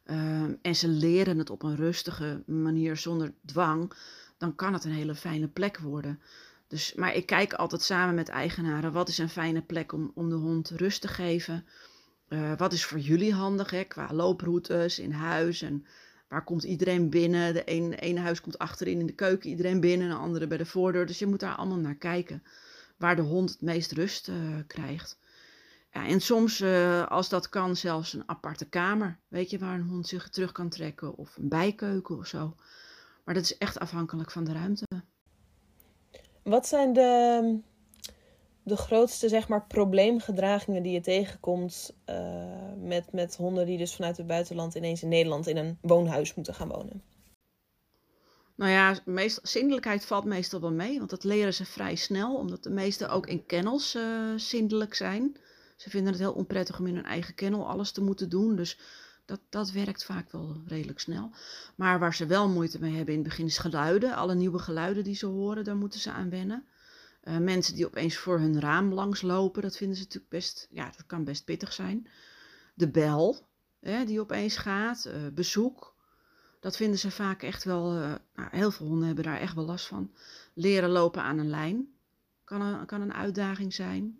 Uh, 0.05 0.43
en 0.61 0.75
ze 0.75 0.87
leren 0.87 1.37
het 1.37 1.49
op 1.49 1.63
een 1.63 1.75
rustige 1.75 2.43
manier 2.45 2.97
zonder 2.97 3.33
dwang. 3.45 3.91
Dan 4.37 4.55
kan 4.55 4.73
het 4.73 4.83
een 4.83 4.91
hele 4.91 5.15
fijne 5.15 5.47
plek 5.47 5.77
worden. 5.77 6.19
Dus, 6.67 6.93
maar 6.93 7.15
ik 7.15 7.25
kijk 7.25 7.53
altijd 7.53 7.81
samen 7.81 8.15
met 8.15 8.29
eigenaren. 8.29 8.91
Wat 8.91 9.09
is 9.09 9.17
een 9.17 9.29
fijne 9.29 9.61
plek 9.61 9.91
om, 9.91 10.11
om 10.15 10.29
de 10.29 10.35
hond 10.35 10.69
rust 10.69 11.01
te 11.01 11.07
geven? 11.07 11.65
Uh, 12.29 12.57
wat 12.57 12.73
is 12.73 12.85
voor 12.85 12.99
jullie 12.99 13.33
handig 13.33 13.69
hè, 13.69 13.83
qua 13.83 14.13
looproutes 14.13 14.99
in 14.99 15.11
huis 15.11 15.61
en 15.61 15.85
waar 16.27 16.43
komt 16.43 16.63
iedereen 16.63 17.09
binnen? 17.09 17.53
De 17.53 17.63
ene 17.63 18.19
huis 18.19 18.41
komt 18.41 18.57
achterin 18.57 18.99
in 18.99 19.05
de 19.05 19.13
keuken, 19.13 19.49
iedereen 19.49 19.79
binnen, 19.79 20.09
de 20.09 20.15
andere 20.15 20.47
bij 20.47 20.57
de 20.57 20.65
voordeur. 20.65 21.05
Dus 21.05 21.19
je 21.19 21.27
moet 21.27 21.39
daar 21.39 21.55
allemaal 21.55 21.77
naar 21.77 21.95
kijken. 21.95 22.43
Waar 22.97 23.15
de 23.15 23.21
hond 23.21 23.49
het 23.49 23.61
meest 23.61 23.91
rust 23.91 24.27
uh, 24.27 24.59
krijgt. 24.67 25.19
Ja, 25.91 26.07
en 26.07 26.21
soms, 26.21 26.61
uh, 26.61 27.07
als 27.07 27.29
dat 27.29 27.49
kan, 27.49 27.75
zelfs 27.75 28.13
een 28.13 28.23
aparte 28.25 28.69
kamer. 28.69 29.19
Weet 29.27 29.49
je, 29.49 29.59
waar 29.59 29.75
een 29.75 29.87
hond 29.87 30.07
zich 30.07 30.29
terug 30.29 30.51
kan 30.51 30.69
trekken. 30.69 31.17
Of 31.17 31.37
een 31.37 31.49
bijkeuken 31.49 32.17
of 32.17 32.27
zo. 32.27 32.55
Maar 33.23 33.35
dat 33.35 33.43
is 33.43 33.57
echt 33.57 33.79
afhankelijk 33.79 34.31
van 34.31 34.43
de 34.43 34.53
ruimte. 34.53 34.85
Wat 36.43 36.67
zijn 36.67 36.93
de 36.93 37.59
de 38.65 38.77
grootste 38.77 39.29
zeg 39.29 39.47
maar, 39.47 39.65
probleemgedragingen 39.67 40.83
die 40.83 40.91
je 40.91 41.01
tegenkomt 41.01 41.95
uh, 42.09 42.15
met, 42.77 43.11
met 43.11 43.35
honden 43.35 43.65
die 43.65 43.77
dus 43.77 43.95
vanuit 43.95 44.17
het 44.17 44.27
buitenland 44.27 44.75
ineens 44.75 45.03
in 45.03 45.09
Nederland 45.09 45.47
in 45.47 45.57
een 45.57 45.77
woonhuis 45.81 46.35
moeten 46.35 46.53
gaan 46.53 46.67
wonen? 46.67 47.03
Nou 48.55 48.71
ja, 48.71 48.97
meest, 49.05 49.39
zindelijkheid 49.43 50.05
valt 50.05 50.25
meestal 50.25 50.61
wel 50.61 50.71
mee, 50.71 50.97
want 50.97 51.09
dat 51.09 51.23
leren 51.23 51.53
ze 51.53 51.65
vrij 51.65 51.95
snel, 51.95 52.35
omdat 52.35 52.63
de 52.63 52.69
meesten 52.69 53.09
ook 53.09 53.27
in 53.27 53.45
kennels 53.45 53.95
uh, 53.95 54.33
zindelijk 54.35 54.93
zijn. 54.93 55.37
Ze 55.75 55.89
vinden 55.89 56.11
het 56.11 56.21
heel 56.21 56.33
onprettig 56.33 56.79
om 56.79 56.87
in 56.87 56.95
hun 56.95 57.05
eigen 57.05 57.35
kennel 57.35 57.67
alles 57.67 57.91
te 57.91 58.01
moeten 58.01 58.29
doen, 58.29 58.55
dus 58.55 58.79
dat, 59.25 59.39
dat 59.49 59.71
werkt 59.71 60.05
vaak 60.05 60.31
wel 60.31 60.61
redelijk 60.67 60.99
snel. 60.99 61.31
Maar 61.75 61.99
waar 61.99 62.15
ze 62.15 62.25
wel 62.25 62.49
moeite 62.49 62.79
mee 62.79 62.95
hebben 62.95 63.13
in 63.13 63.19
het 63.19 63.29
begin 63.29 63.45
is 63.45 63.57
geluiden. 63.57 64.15
Alle 64.15 64.35
nieuwe 64.35 64.59
geluiden 64.59 65.03
die 65.03 65.15
ze 65.15 65.25
horen, 65.25 65.63
daar 65.63 65.75
moeten 65.75 65.99
ze 65.99 66.11
aan 66.11 66.29
wennen. 66.29 66.65
Uh, 67.23 67.37
mensen 67.37 67.75
die 67.75 67.85
opeens 67.85 68.17
voor 68.17 68.39
hun 68.39 68.59
raam 68.59 68.93
langslopen, 68.93 69.61
dat 69.61 69.77
vinden 69.77 69.97
ze 69.97 70.03
natuurlijk 70.03 70.31
best, 70.31 70.67
ja, 70.69 70.85
dat 70.85 71.05
kan 71.05 71.23
best 71.23 71.45
pittig 71.45 71.73
zijn. 71.73 72.07
De 72.73 72.89
bel, 72.89 73.47
hè, 73.79 74.05
die 74.05 74.19
opeens 74.19 74.57
gaat, 74.57 75.05
uh, 75.07 75.13
bezoek, 75.33 75.94
dat 76.65 76.75
vinden 76.75 76.99
ze 76.99 77.11
vaak 77.11 77.43
echt 77.43 77.63
wel, 77.63 77.95
uh, 77.95 78.13
nou, 78.35 78.49
heel 78.51 78.71
veel 78.71 78.87
honden 78.87 79.05
hebben 79.05 79.23
daar 79.23 79.39
echt 79.39 79.55
wel 79.55 79.65
last 79.65 79.85
van. 79.87 80.11
Leren 80.53 80.89
lopen 80.89 81.21
aan 81.21 81.37
een 81.37 81.49
lijn 81.49 81.87
kan 82.43 82.61
een, 82.61 82.85
kan 82.85 83.01
een 83.01 83.13
uitdaging 83.13 83.73
zijn. 83.73 84.19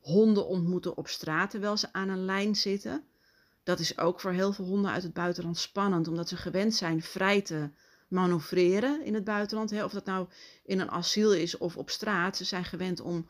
honden 0.00 0.46
ontmoeten 0.46 0.96
op 0.96 1.08
straat 1.08 1.50
terwijl 1.50 1.76
ze 1.76 1.92
aan 1.92 2.08
een 2.08 2.24
lijn 2.24 2.56
zitten. 2.56 3.04
Dat 3.62 3.78
is 3.78 3.98
ook 3.98 4.20
voor 4.20 4.30
heel 4.30 4.52
veel 4.52 4.64
honden 4.64 4.90
uit 4.90 5.02
het 5.02 5.12
buitenland 5.12 5.58
spannend, 5.58 6.08
omdat 6.08 6.28
ze 6.28 6.36
gewend 6.36 6.74
zijn 6.74 7.02
vrij 7.02 7.42
te 7.42 7.70
manoeuvreren 8.08 9.04
in 9.04 9.14
het 9.14 9.24
buitenland. 9.24 9.70
Hè? 9.70 9.84
Of 9.84 9.92
dat 9.92 10.04
nou 10.04 10.28
in 10.64 10.80
een 10.80 10.90
asiel 10.90 11.32
is 11.32 11.56
of 11.56 11.76
op 11.76 11.90
straat. 11.90 12.36
Ze 12.36 12.44
zijn 12.44 12.64
gewend 12.64 13.00
om 13.00 13.26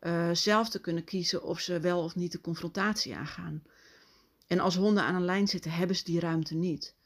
uh, 0.00 0.30
zelf 0.32 0.68
te 0.68 0.80
kunnen 0.80 1.04
kiezen 1.04 1.42
of 1.42 1.60
ze 1.60 1.80
wel 1.80 2.02
of 2.02 2.14
niet 2.14 2.32
de 2.32 2.40
confrontatie 2.40 3.16
aangaan. 3.16 3.62
En 4.46 4.60
als 4.60 4.76
honden 4.76 5.02
aan 5.02 5.14
een 5.14 5.24
lijn 5.24 5.48
zitten, 5.48 5.70
hebben 5.70 5.96
ze 5.96 6.04
die 6.04 6.20
ruimte 6.20 6.54
niet. 6.54 6.98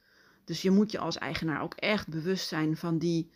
Dus 0.44 0.62
je 0.62 0.70
moet 0.70 0.90
je 0.90 0.98
als 0.98 1.18
eigenaar 1.18 1.62
ook 1.62 1.74
echt 1.74 2.08
bewust 2.08 2.48
zijn 2.48 2.76
van, 2.76 2.98
die, 2.98 3.30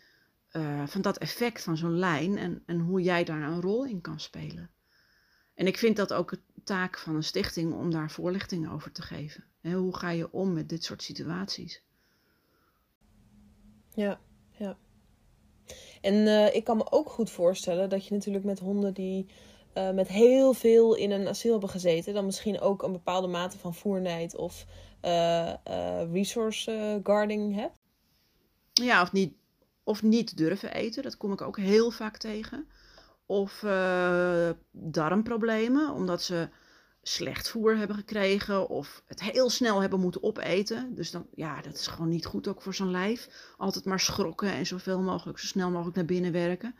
uh, 0.51 0.87
van 0.87 1.01
dat 1.01 1.17
effect 1.17 1.63
van 1.63 1.77
zo'n 1.77 1.97
lijn 1.97 2.37
en, 2.37 2.63
en 2.65 2.79
hoe 2.79 3.01
jij 3.01 3.23
daar 3.23 3.41
een 3.41 3.61
rol 3.61 3.85
in 3.85 4.01
kan 4.01 4.19
spelen. 4.19 4.69
En 5.53 5.67
ik 5.67 5.77
vind 5.77 5.95
dat 5.95 6.13
ook 6.13 6.31
een 6.31 6.63
taak 6.63 6.97
van 6.97 7.15
een 7.15 7.23
stichting 7.23 7.73
om 7.73 7.91
daar 7.91 8.11
voorlichting 8.11 8.71
over 8.71 8.91
te 8.91 9.01
geven. 9.01 9.43
He, 9.61 9.73
hoe 9.73 9.97
ga 9.97 10.09
je 10.09 10.31
om 10.31 10.53
met 10.53 10.69
dit 10.69 10.83
soort 10.83 11.03
situaties? 11.03 11.83
Ja, 13.93 14.19
ja. 14.51 14.77
En 16.01 16.13
uh, 16.13 16.55
ik 16.55 16.63
kan 16.63 16.77
me 16.77 16.91
ook 16.91 17.09
goed 17.09 17.29
voorstellen 17.29 17.89
dat 17.89 18.05
je 18.05 18.13
natuurlijk 18.13 18.45
met 18.45 18.59
honden 18.59 18.93
die 18.93 19.25
uh, 19.73 19.91
met 19.91 20.07
heel 20.07 20.53
veel 20.53 20.95
in 20.95 21.11
een 21.11 21.27
asiel 21.27 21.51
hebben 21.51 21.69
gezeten, 21.69 22.13
dan 22.13 22.25
misschien 22.25 22.59
ook 22.59 22.83
een 22.83 22.91
bepaalde 22.91 23.27
mate 23.27 23.57
van 23.57 23.73
voernijd 23.73 24.35
of 24.35 24.65
resource 26.11 26.99
guarding 27.03 27.55
hebt. 27.55 27.77
Ja, 28.73 29.01
of 29.01 29.11
niet, 29.11 29.33
of 29.83 30.03
niet 30.03 30.37
durven 30.37 30.73
eten, 30.73 31.03
dat 31.03 31.17
kom 31.17 31.31
ik 31.31 31.41
ook 31.41 31.57
heel 31.57 31.91
vaak 31.91 32.17
tegen. 32.17 32.67
Of 33.25 33.65
darmproblemen, 34.71 35.93
omdat 35.93 36.21
ze 36.21 36.49
slecht 37.01 37.49
voer 37.49 37.77
hebben 37.77 37.95
gekregen 37.95 38.69
of 38.69 39.03
het 39.05 39.21
heel 39.21 39.49
snel 39.49 39.81
hebben 39.81 39.99
moeten 39.99 40.23
opeten. 40.23 40.95
Dus 40.95 41.11
dan, 41.11 41.25
ja, 41.35 41.61
dat 41.61 41.73
is 41.73 41.87
gewoon 41.87 42.09
niet 42.09 42.25
goed 42.25 42.47
ook 42.47 42.61
voor 42.61 42.73
zo'n 42.73 42.91
lijf. 42.91 43.53
Altijd 43.57 43.85
maar 43.85 43.99
schrokken 43.99 44.51
en 44.51 44.65
zoveel 44.65 45.01
mogelijk, 45.01 45.39
zo 45.39 45.45
snel 45.45 45.69
mogelijk 45.69 45.95
naar 45.95 46.05
binnen 46.05 46.31
werken. 46.31 46.75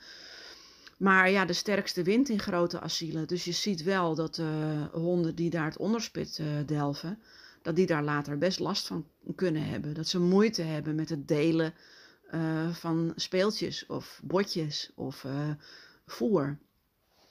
Maar 0.98 1.30
ja, 1.30 1.46
de 1.46 1.54
sterkste 1.54 2.04
wint 2.04 2.30
in 2.30 2.40
grote 2.40 2.80
asielen. 2.80 3.28
Dus 3.28 3.44
je 3.44 3.52
ziet 3.52 3.84
wel 3.84 4.16
dat 4.16 4.38
uh, 4.38 4.48
honden 4.92 5.36
die 5.36 5.50
daar 5.50 5.66
het 5.66 5.78
onderspit 5.78 6.42
delven, 6.66 7.22
dat 7.62 7.76
die 7.76 7.86
daar 7.86 8.04
later 8.04 8.38
best 8.38 8.60
last 8.60 8.88
van 8.88 9.08
kunnen 9.36 9.66
hebben. 9.66 9.94
Dat 9.94 10.08
ze 10.08 10.20
moeite 10.20 10.62
hebben 10.62 10.96
met 10.96 11.10
het 11.10 11.28
delen 11.28 11.74
uh, 12.32 12.70
van 12.70 13.14
speeltjes 13.16 13.86
of 13.86 14.22
botjes 14.24 14.92
of 14.96 15.26
voer. 16.06 16.58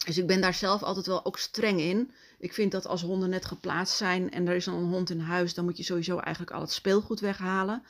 Dus 0.06 0.18
ik 0.18 0.26
ben 0.26 0.40
daar 0.40 0.54
zelf 0.54 0.82
altijd 0.82 1.06
wel 1.06 1.24
ook 1.24 1.38
streng 1.38 1.80
in. 1.80 2.10
Ik 2.38 2.52
vind 2.52 2.72
dat 2.72 2.86
als 2.86 3.02
honden 3.02 3.30
net 3.30 3.44
geplaatst 3.44 3.96
zijn 3.96 4.30
en 4.30 4.46
er 4.46 4.54
is 4.54 4.64
dan 4.64 4.74
een 4.74 4.90
hond 4.90 5.10
in 5.10 5.20
huis, 5.20 5.54
dan 5.54 5.64
moet 5.64 5.76
je 5.76 5.82
sowieso 5.82 6.18
eigenlijk 6.18 6.56
al 6.56 6.60
het 6.60 6.72
speelgoed 6.72 7.20
weghalen. 7.20 7.82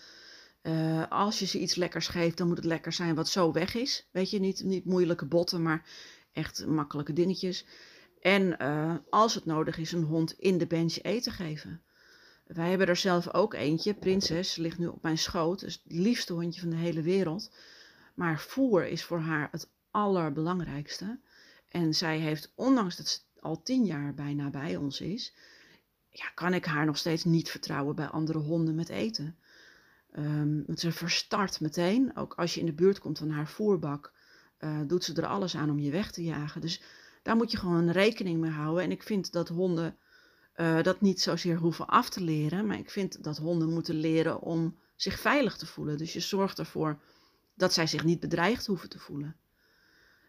Uh, 0.63 1.05
als 1.09 1.39
je 1.39 1.47
ze 1.47 1.59
iets 1.59 1.75
lekkers 1.75 2.09
geeft, 2.09 2.37
dan 2.37 2.47
moet 2.47 2.57
het 2.57 2.67
lekker 2.67 2.93
zijn 2.93 3.15
wat 3.15 3.29
zo 3.29 3.53
weg 3.53 3.75
is. 3.75 4.09
Weet 4.13 4.31
je, 4.31 4.41
niet, 4.41 4.65
niet 4.65 4.85
moeilijke 4.85 5.27
botten, 5.27 5.63
maar 5.63 5.87
echt 6.33 6.67
makkelijke 6.67 7.13
dingetjes. 7.13 7.67
En 8.21 8.57
als 9.11 9.35
het 9.35 9.45
nodig 9.45 9.79
is, 9.79 9.93
een 9.93 10.03
hond 10.03 10.39
in 10.39 10.59
de 10.59 10.67
bench 10.67 11.03
eten 11.03 11.33
geven. 11.33 11.83
Wij 12.49 12.69
hebben 12.69 12.87
er 12.87 12.97
zelf 12.97 13.35
ook 13.35 13.55
eentje, 13.55 13.95
Prinses, 13.95 14.57
ligt 14.57 14.79
nu 14.79 14.87
op 14.87 15.03
mijn 15.03 15.19
schoot. 15.19 15.61
Dus 15.61 15.81
het 15.85 15.93
liefste 15.93 16.33
hondje 16.33 16.61
van 16.61 16.71
de 16.71 16.77
hele 16.77 17.03
wereld. 17.03 17.51
Maar 18.15 18.41
voer 18.41 18.87
is 18.87 19.05
voor 19.05 19.21
haar 19.21 19.49
het 19.51 19.69
allerbelangrijkste. 19.91 21.19
En 21.69 21.95
zij 21.95 22.19
heeft, 22.19 22.53
ondanks 22.55 22.97
dat 22.97 23.09
ze 23.09 23.21
al 23.41 23.63
tien 23.63 23.85
jaar 23.85 24.15
bijna 24.15 24.51
bij 24.51 24.77
ons 24.77 25.01
is, 25.01 25.35
ja, 26.11 26.29
kan 26.35 26.55
ik 26.55 26.65
haar 26.65 26.87
nog 26.87 26.97
steeds 26.97 27.25
niet 27.25 27.51
vertrouwen 27.51 27.95
bij 27.95 28.07
andere 28.07 28.39
honden 28.39 28.75
met 28.75 28.89
eten. 28.89 29.37
Um, 30.17 30.65
ze 30.75 30.93
verstart 30.93 31.61
meteen. 31.61 32.17
Ook 32.17 32.35
als 32.35 32.55
je 32.55 32.61
in 32.61 32.67
de 32.67 32.73
buurt 32.73 32.99
komt 32.99 33.19
van 33.19 33.31
haar 33.31 33.49
voerbak, 33.49 34.13
uh, 34.61 34.81
doet 34.87 35.05
ze 35.05 35.15
er 35.15 35.27
alles 35.27 35.57
aan 35.57 35.71
om 35.71 35.79
je 35.79 35.91
weg 35.91 36.11
te 36.11 36.25
jagen. 36.25 36.61
Dus 36.61 36.83
daar 37.23 37.37
moet 37.37 37.51
je 37.51 37.57
gewoon 37.57 37.91
rekening 37.91 38.41
mee 38.41 38.51
houden. 38.51 38.85
En 38.85 38.91
ik 38.91 39.03
vind 39.03 39.33
dat 39.33 39.49
honden 39.49 39.97
uh, 40.61 40.83
dat 40.83 41.01
niet 41.01 41.21
zozeer 41.21 41.57
hoeven 41.57 41.87
af 41.87 42.09
te 42.09 42.21
leren, 42.21 42.67
maar 42.67 42.79
ik 42.79 42.91
vind 42.91 43.25
dat 43.25 43.37
honden 43.37 43.73
moeten 43.73 43.95
leren 43.95 44.41
om 44.41 44.77
zich 44.97 45.21
veilig 45.21 45.57
te 45.57 45.67
voelen. 45.67 45.99
Dus 45.99 46.13
je 46.13 46.21
zorgt 46.21 46.59
ervoor 46.59 46.99
dat 47.55 47.73
zij 47.73 47.87
zich 47.87 48.05
niet 48.05 48.21
bedreigd 48.21 48.67
hoeven 48.67 48.89
te 48.89 48.99
voelen. 48.99 49.37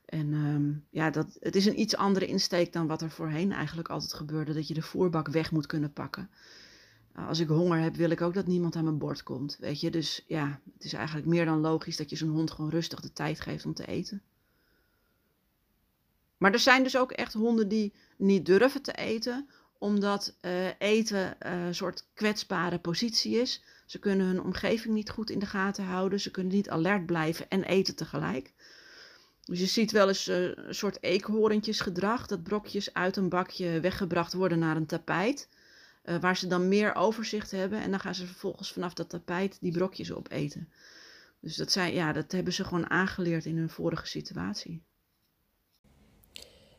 En 0.05 0.33
um, 0.33 0.85
ja, 0.89 1.09
dat, 1.09 1.37
het 1.39 1.55
is 1.55 1.65
een 1.65 1.79
iets 1.79 1.95
andere 1.95 2.27
insteek 2.27 2.73
dan 2.73 2.87
wat 2.87 3.01
er 3.01 3.09
voorheen 3.09 3.51
eigenlijk 3.51 3.89
altijd 3.89 4.13
gebeurde, 4.13 4.53
dat 4.53 4.67
je 4.67 4.73
de 4.73 4.81
voerbak 4.81 5.27
weg 5.27 5.51
moet 5.51 5.65
kunnen 5.65 5.93
pakken. 5.93 6.29
Als 7.13 7.39
ik 7.39 7.47
honger 7.47 7.79
heb, 7.79 7.95
wil 7.95 8.09
ik 8.09 8.21
ook 8.21 8.33
dat 8.33 8.47
niemand 8.47 8.75
aan 8.75 8.83
mijn 8.83 8.97
bord 8.97 9.23
komt. 9.23 9.57
Weet 9.59 9.79
je, 9.79 9.91
dus 9.91 10.23
ja, 10.27 10.59
het 10.73 10.83
is 10.83 10.93
eigenlijk 10.93 11.27
meer 11.27 11.45
dan 11.45 11.59
logisch 11.59 11.97
dat 11.97 12.09
je 12.09 12.15
zo'n 12.15 12.29
hond 12.29 12.51
gewoon 12.51 12.69
rustig 12.69 12.99
de 12.99 13.13
tijd 13.13 13.39
geeft 13.41 13.65
om 13.65 13.73
te 13.73 13.85
eten. 13.85 14.21
Maar 16.37 16.53
er 16.53 16.59
zijn 16.59 16.83
dus 16.83 16.97
ook 16.97 17.11
echt 17.11 17.33
honden 17.33 17.67
die 17.67 17.93
niet 18.17 18.45
durven 18.45 18.81
te 18.81 18.91
eten, 18.91 19.49
omdat 19.79 20.35
uh, 20.41 20.67
eten 20.77 21.37
uh, 21.45 21.65
een 21.65 21.75
soort 21.75 22.05
kwetsbare 22.13 22.79
positie 22.79 23.41
is. 23.41 23.63
Ze 23.85 23.99
kunnen 23.99 24.25
hun 24.25 24.41
omgeving 24.41 24.93
niet 24.93 25.09
goed 25.09 25.29
in 25.29 25.39
de 25.39 25.45
gaten 25.45 25.83
houden, 25.83 26.19
ze 26.19 26.31
kunnen 26.31 26.53
niet 26.53 26.69
alert 26.69 27.05
blijven 27.05 27.49
en 27.49 27.63
eten 27.63 27.95
tegelijk. 27.95 28.53
Dus 29.45 29.59
je 29.59 29.65
ziet 29.65 29.91
wel 29.91 30.07
eens 30.07 30.27
uh, 30.27 30.35
een 30.55 30.75
soort 30.75 31.03
eekhoorntjesgedrag, 31.03 32.27
dat 32.27 32.43
brokjes 32.43 32.93
uit 32.93 33.15
een 33.17 33.29
bakje 33.29 33.79
weggebracht 33.79 34.33
worden 34.33 34.59
naar 34.59 34.75
een 34.75 34.85
tapijt. 34.85 35.49
Waar 36.21 36.37
ze 36.37 36.47
dan 36.47 36.67
meer 36.67 36.95
overzicht 36.95 37.51
hebben. 37.51 37.81
En 37.81 37.91
dan 37.91 37.99
gaan 37.99 38.15
ze 38.15 38.25
vervolgens 38.25 38.71
vanaf 38.71 38.93
dat 38.93 39.09
tapijt 39.09 39.57
die 39.61 39.71
brokjes 39.71 40.11
opeten. 40.11 40.69
Dus 41.39 41.55
dat, 41.55 41.71
zijn, 41.71 41.93
ja, 41.93 42.13
dat 42.13 42.31
hebben 42.31 42.53
ze 42.53 42.63
gewoon 42.63 42.89
aangeleerd 42.89 43.45
in 43.45 43.57
hun 43.57 43.69
vorige 43.69 44.07
situatie. 44.07 44.83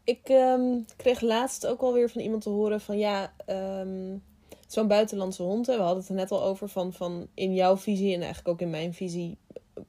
Ik 0.04 0.28
um, 0.28 0.86
kreeg 0.96 1.20
laatst 1.20 1.66
ook 1.66 1.80
alweer 1.80 2.10
van 2.10 2.20
iemand 2.20 2.42
te 2.42 2.48
horen 2.48 2.80
van 2.80 2.98
ja, 2.98 3.32
um, 3.46 4.22
zo'n 4.66 4.88
buitenlandse 4.88 5.42
hond. 5.42 5.66
Hè, 5.66 5.76
we 5.76 5.82
hadden 5.82 6.00
het 6.00 6.08
er 6.08 6.14
net 6.14 6.30
al 6.30 6.42
over 6.42 6.68
van, 6.68 6.92
van 6.92 7.28
in 7.34 7.54
jouw 7.54 7.76
visie 7.76 8.14
en 8.14 8.20
eigenlijk 8.20 8.48
ook 8.48 8.60
in 8.60 8.70
mijn 8.70 8.94
visie 8.94 9.38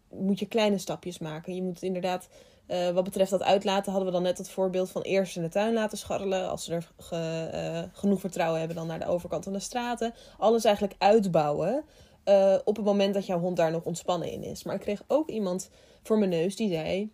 moet 0.10 0.40
je 0.40 0.46
kleine 0.46 0.78
stapjes 0.78 1.20
maken. 1.20 1.56
Je 1.56 1.64
moet 1.64 1.82
inderdaad 1.82 2.28
uh, 2.68 2.90
wat 2.90 3.04
betreft 3.04 3.32
dat 3.32 3.44
uitlaten 3.44 3.92
hadden 3.92 4.10
we 4.10 4.16
dan 4.16 4.24
net 4.24 4.38
het 4.38 4.50
voorbeeld 4.50 4.90
van 4.92 5.02
eerst 5.02 5.36
in 5.36 5.42
de 5.42 5.50
tuin 5.50 5.74
laten 5.74 5.98
scharrelen. 5.98 6.50
Als 6.50 6.64
ze 6.64 6.74
er 6.74 6.92
ge, 6.98 7.50
uh, 7.54 8.00
genoeg 8.00 8.20
vertrouwen 8.20 8.60
hebben, 8.60 8.78
dan 8.78 8.88
naar 8.88 9.00
de 9.00 9.06
overkant 9.06 9.44
van 9.44 9.54
de 9.54 9.60
straten. 9.60 10.14
Alles 10.38 10.64
eigenlijk 10.64 10.96
uitbouwen 10.98 11.84
uh, 12.26 12.56
op 12.64 12.76
het 12.76 12.86
moment 12.86 13.14
dat 13.14 13.26
jouw 13.26 13.40
hond 13.40 13.58
daar 13.58 13.72
nog 13.72 13.84
ontspannen 13.84 14.32
in 14.32 14.44
is. 14.44 14.64
Maar 14.64 14.76
ik 14.76 14.82
kreeg 14.82 15.04
ook 15.08 15.30
iemand 15.30 15.70
voor 16.04 16.18
mijn 16.18 16.30
neus 16.30 16.56
die 16.56 16.70
zei... 16.70 17.12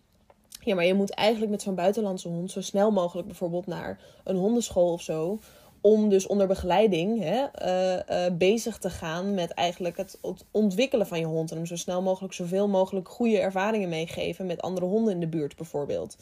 Ja, 0.60 0.74
maar 0.74 0.84
je 0.84 0.94
moet 0.94 1.10
eigenlijk 1.10 1.50
met 1.50 1.62
zo'n 1.62 1.74
buitenlandse 1.74 2.28
hond 2.28 2.50
zo 2.50 2.60
snel 2.60 2.90
mogelijk 2.90 3.26
bijvoorbeeld 3.26 3.66
naar 3.66 4.00
een 4.24 4.36
hondenschool 4.36 4.92
of 4.92 5.02
zo 5.02 5.38
om 5.80 6.08
dus 6.08 6.26
onder 6.26 6.46
begeleiding 6.46 7.20
hè, 7.20 7.46
uh, 7.62 8.26
uh, 8.26 8.36
bezig 8.36 8.78
te 8.78 8.90
gaan 8.90 9.34
met 9.34 9.50
eigenlijk 9.50 9.96
het 9.96 10.18
ontwikkelen 10.50 11.06
van 11.06 11.18
je 11.18 11.26
hond. 11.26 11.50
En 11.50 11.56
hem 11.56 11.66
zo 11.66 11.76
snel 11.76 12.02
mogelijk 12.02 12.34
zoveel 12.34 12.68
mogelijk 12.68 13.08
goede 13.08 13.38
ervaringen 13.38 13.88
meegeven 13.88 14.46
met 14.46 14.60
andere 14.60 14.86
honden 14.86 15.12
in 15.12 15.20
de 15.20 15.28
buurt 15.28 15.56
bijvoorbeeld. 15.56 16.16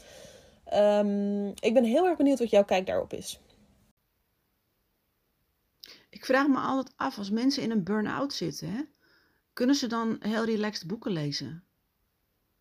Um, 0.75 1.49
ik 1.49 1.75
ben 1.75 1.85
heel 1.85 2.07
erg 2.07 2.17
benieuwd 2.17 2.39
wat 2.39 2.51
jouw 2.51 2.65
kijk 2.65 2.87
daarop 2.87 3.13
is. 3.13 3.41
Ik 6.11 6.25
vraag 6.25 6.47
me 6.47 6.59
altijd 6.59 6.95
af, 6.97 7.19
als 7.19 7.31
mensen 7.31 7.63
in 7.63 7.71
een 7.71 7.85
burn-out 7.85 8.33
zitten, 8.33 8.71
hè, 8.71 8.81
kunnen 9.53 9.75
ze 9.75 9.87
dan 9.87 10.17
heel 10.21 10.45
relaxed 10.45 10.87
boeken 10.87 11.13
lezen? 11.13 11.65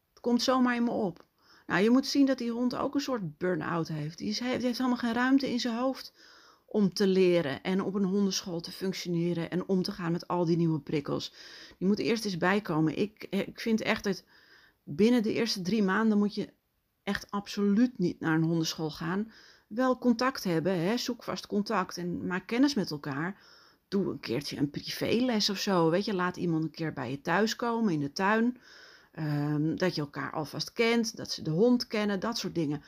Het 0.10 0.20
komt 0.20 0.42
zomaar 0.42 0.76
in 0.76 0.84
me 0.84 0.92
op. 0.92 1.26
Nou, 1.66 1.84
je 1.84 1.90
moet 1.90 2.08
zien 2.08 2.26
dat 2.26 2.38
die 2.38 2.52
hond 2.52 2.76
ook 2.76 2.96
een 2.96 3.02
soort 3.02 3.38
burn-out 3.38 3.88
heeft. 3.88 4.18
Die, 4.18 4.38
heeft 4.44 4.64
helemaal 4.64 4.98
geen 4.98 5.14
ruimte 5.14 5.52
in 5.52 5.60
zijn 5.60 5.78
hoofd 5.78 6.14
om 6.66 6.94
te 6.94 7.08
leren 7.08 7.64
en 7.64 7.82
op 7.82 7.94
een 7.94 8.04
hondenschool 8.04 8.62
te 8.62 8.72
functioneren 8.72 9.50
en 9.52 9.68
om 9.68 9.84
te 9.84 9.92
gaan 9.92 10.12
met 10.12 10.28
al 10.28 10.46
die 10.46 10.58
nieuwe 10.58 10.80
prikkels. 10.80 11.34
Die 11.78 11.88
moet 11.88 12.00
eerst 12.00 12.26
eens 12.26 12.38
bijkomen. 12.38 12.98
Ik, 12.98 13.28
ik 13.30 13.60
vind 13.60 13.82
echt 13.82 14.04
dat 14.04 14.24
binnen 14.84 15.24
de 15.24 15.34
eerste 15.34 15.62
drie 15.62 15.84
maanden 15.84 16.18
moet 16.18 16.36
je 16.36 16.54
echt 17.04 17.32
absoluut 17.32 17.98
niet 17.98 18.20
naar 18.20 18.36
een 18.36 18.44
hondenschool 18.44 18.92
gaan. 18.92 19.32
Wel 19.68 19.98
contact 19.98 20.44
hebben, 20.44 20.80
hè? 20.80 20.98
zoek 20.98 21.24
vast 21.24 21.48
contact 21.48 21.98
en 21.98 22.28
maak 22.28 22.48
kennis 22.48 22.74
met 22.74 22.92
elkaar. 22.92 23.42
Doe 23.88 24.12
een 24.12 24.20
keertje 24.20 24.58
een 24.58 24.70
privéles 24.70 25.50
of 25.50 25.58
zo. 25.58 25.90
Weet 25.90 26.06
je, 26.06 26.14
laat 26.14 26.38
iemand 26.38 26.64
een 26.64 26.72
keer 26.72 26.94
bij 26.94 27.12
je 27.12 27.22
thuis 27.22 27.56
komen 27.56 27.94
in 27.94 28.00
de 28.00 28.12
tuin. 28.12 28.58
Um, 29.20 29.78
dat 29.78 29.96
je 29.96 30.02
elkaar 30.02 30.32
alvast 30.32 30.72
kent, 30.72 31.18
dat 31.18 31.32
ze 31.32 31.42
de 31.42 31.50
hond 31.50 31.88
kennen, 31.88 32.20
dat 32.20 32.38
soort 32.38 32.56
dingen. 32.56 32.84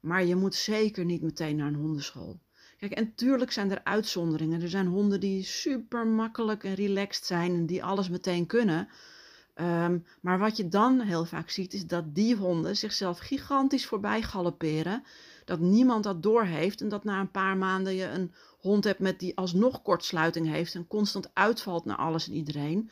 Maar 0.00 0.24
je 0.24 0.36
moet 0.36 0.54
zeker 0.54 1.04
niet 1.04 1.22
meteen 1.22 1.56
naar 1.56 1.66
een 1.66 1.74
hondenschool. 1.74 2.40
Kijk, 2.78 2.92
en 2.92 3.14
tuurlijk 3.14 3.52
zijn 3.52 3.70
er 3.70 3.84
uitzonderingen. 3.84 4.62
Er 4.62 4.68
zijn 4.68 4.86
honden 4.86 5.20
die 5.20 5.44
super 5.44 6.06
makkelijk 6.06 6.64
en 6.64 6.74
relaxed 6.74 7.24
zijn 7.24 7.54
en 7.54 7.66
die 7.66 7.84
alles 7.84 8.08
meteen 8.08 8.46
kunnen. 8.46 8.88
Um, 9.54 10.06
maar 10.20 10.38
wat 10.38 10.56
je 10.56 10.68
dan 10.68 11.00
heel 11.00 11.24
vaak 11.24 11.50
ziet, 11.50 11.72
is 11.72 11.86
dat 11.86 12.14
die 12.14 12.36
honden 12.36 12.76
zichzelf 12.76 13.18
gigantisch 13.18 13.86
voorbij 13.86 14.22
galopperen. 14.22 15.04
Dat 15.44 15.60
niemand 15.60 16.04
dat 16.04 16.22
doorheeft 16.22 16.80
en 16.80 16.88
dat 16.88 17.04
na 17.04 17.20
een 17.20 17.30
paar 17.30 17.56
maanden 17.56 17.94
je 17.94 18.04
een 18.04 18.32
hond 18.60 18.84
hebt 18.84 18.98
met 18.98 19.18
die 19.18 19.36
alsnog 19.36 19.82
kortsluiting 19.82 20.46
heeft 20.48 20.74
en 20.74 20.86
constant 20.86 21.30
uitvalt 21.32 21.84
naar 21.84 21.96
alles 21.96 22.28
en 22.28 22.34
iedereen. 22.34 22.90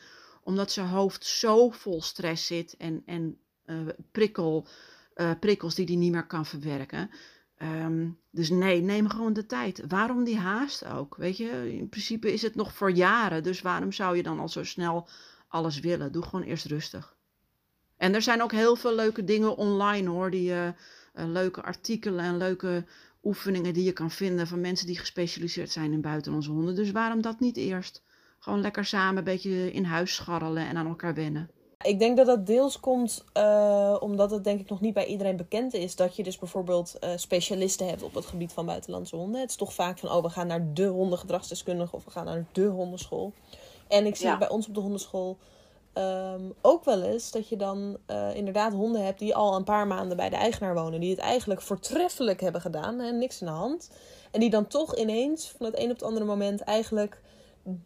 Omdat 0.51 0.71
zijn 0.71 0.87
hoofd 0.87 1.25
zo 1.25 1.69
vol 1.69 2.01
stress 2.01 2.45
zit 2.45 2.75
en, 2.77 3.03
en 3.05 3.37
uh, 3.65 3.87
prikkel, 4.11 4.67
uh, 5.15 5.31
prikkels 5.39 5.75
die 5.75 5.85
hij 5.85 5.95
niet 5.95 6.11
meer 6.11 6.27
kan 6.27 6.45
verwerken. 6.45 7.09
Um, 7.61 8.19
dus 8.31 8.49
nee, 8.49 8.81
neem 8.81 9.09
gewoon 9.09 9.33
de 9.33 9.45
tijd. 9.45 9.83
Waarom 9.87 10.23
die 10.23 10.37
haast 10.37 10.85
ook? 10.85 11.15
Weet 11.15 11.37
je, 11.37 11.73
in 11.77 11.89
principe 11.89 12.33
is 12.33 12.41
het 12.41 12.55
nog 12.55 12.73
voor 12.73 12.91
jaren. 12.91 13.43
Dus 13.43 13.61
waarom 13.61 13.91
zou 13.91 14.15
je 14.15 14.23
dan 14.23 14.39
al 14.39 14.49
zo 14.49 14.63
snel 14.63 15.07
alles 15.47 15.79
willen? 15.79 16.11
Doe 16.11 16.23
gewoon 16.23 16.45
eerst 16.45 16.65
rustig. 16.65 17.15
En 17.97 18.13
er 18.13 18.21
zijn 18.21 18.41
ook 18.41 18.51
heel 18.51 18.75
veel 18.75 18.95
leuke 18.95 19.23
dingen 19.23 19.57
online 19.57 20.09
hoor. 20.09 20.31
Die, 20.31 20.49
uh, 20.49 20.69
leuke 21.13 21.61
artikelen 21.61 22.25
en 22.25 22.37
leuke 22.37 22.85
oefeningen 23.23 23.73
die 23.73 23.83
je 23.83 23.93
kan 23.93 24.11
vinden 24.11 24.47
van 24.47 24.61
mensen 24.61 24.87
die 24.87 24.97
gespecialiseerd 24.99 25.71
zijn 25.71 25.93
in 25.93 26.01
buitenlandse 26.01 26.51
honden. 26.51 26.75
Dus 26.75 26.91
waarom 26.91 27.21
dat 27.21 27.39
niet 27.39 27.57
eerst? 27.57 28.03
Gewoon 28.43 28.61
lekker 28.61 28.85
samen 28.85 29.17
een 29.17 29.23
beetje 29.23 29.71
in 29.71 29.83
huis 29.83 30.15
scharrelen 30.15 30.67
en 30.67 30.77
aan 30.77 30.87
elkaar 30.87 31.13
wennen. 31.13 31.49
Ik 31.81 31.99
denk 31.99 32.17
dat 32.17 32.25
dat 32.25 32.45
deels 32.45 32.79
komt 32.79 33.23
uh, 33.37 33.97
omdat 33.99 34.31
het 34.31 34.43
denk 34.43 34.59
ik 34.59 34.69
nog 34.69 34.81
niet 34.81 34.93
bij 34.93 35.05
iedereen 35.05 35.35
bekend 35.35 35.73
is. 35.73 35.95
Dat 35.95 36.15
je 36.15 36.23
dus 36.23 36.37
bijvoorbeeld 36.37 36.95
uh, 37.03 37.09
specialisten 37.15 37.87
hebt 37.87 38.03
op 38.03 38.13
het 38.13 38.25
gebied 38.25 38.53
van 38.53 38.65
buitenlandse 38.65 39.15
honden. 39.15 39.41
Het 39.41 39.49
is 39.49 39.55
toch 39.55 39.73
vaak 39.73 39.99
van, 39.99 40.11
oh 40.11 40.23
we 40.23 40.29
gaan 40.29 40.47
naar 40.47 40.73
de 40.73 40.85
hondengedragsdeskundige 40.85 41.95
of 41.95 42.03
we 42.03 42.11
gaan 42.11 42.25
naar 42.25 42.45
de 42.51 42.65
hondenschool. 42.65 43.33
En 43.87 44.05
ik 44.05 44.15
zie 44.15 44.27
ja. 44.27 44.37
bij 44.37 44.49
ons 44.49 44.67
op 44.67 44.73
de 44.73 44.79
hondenschool 44.79 45.37
um, 45.93 46.53
ook 46.61 46.85
wel 46.85 47.01
eens 47.01 47.31
dat 47.31 47.49
je 47.49 47.57
dan 47.57 47.97
uh, 48.07 48.35
inderdaad 48.35 48.73
honden 48.73 49.05
hebt 49.05 49.19
die 49.19 49.35
al 49.35 49.55
een 49.55 49.63
paar 49.63 49.87
maanden 49.87 50.17
bij 50.17 50.29
de 50.29 50.35
eigenaar 50.35 50.73
wonen. 50.73 50.99
Die 50.99 51.11
het 51.11 51.19
eigenlijk 51.19 51.61
voortreffelijk 51.61 52.41
hebben 52.41 52.61
gedaan 52.61 52.99
en 52.99 53.17
niks 53.17 53.41
in 53.41 53.47
de 53.47 53.53
hand. 53.53 53.91
En 54.31 54.39
die 54.39 54.49
dan 54.49 54.67
toch 54.67 54.95
ineens 54.95 55.53
van 55.57 55.65
het 55.65 55.77
een 55.77 55.89
op 55.89 55.95
het 55.95 56.03
andere 56.03 56.25
moment 56.25 56.61
eigenlijk 56.61 57.21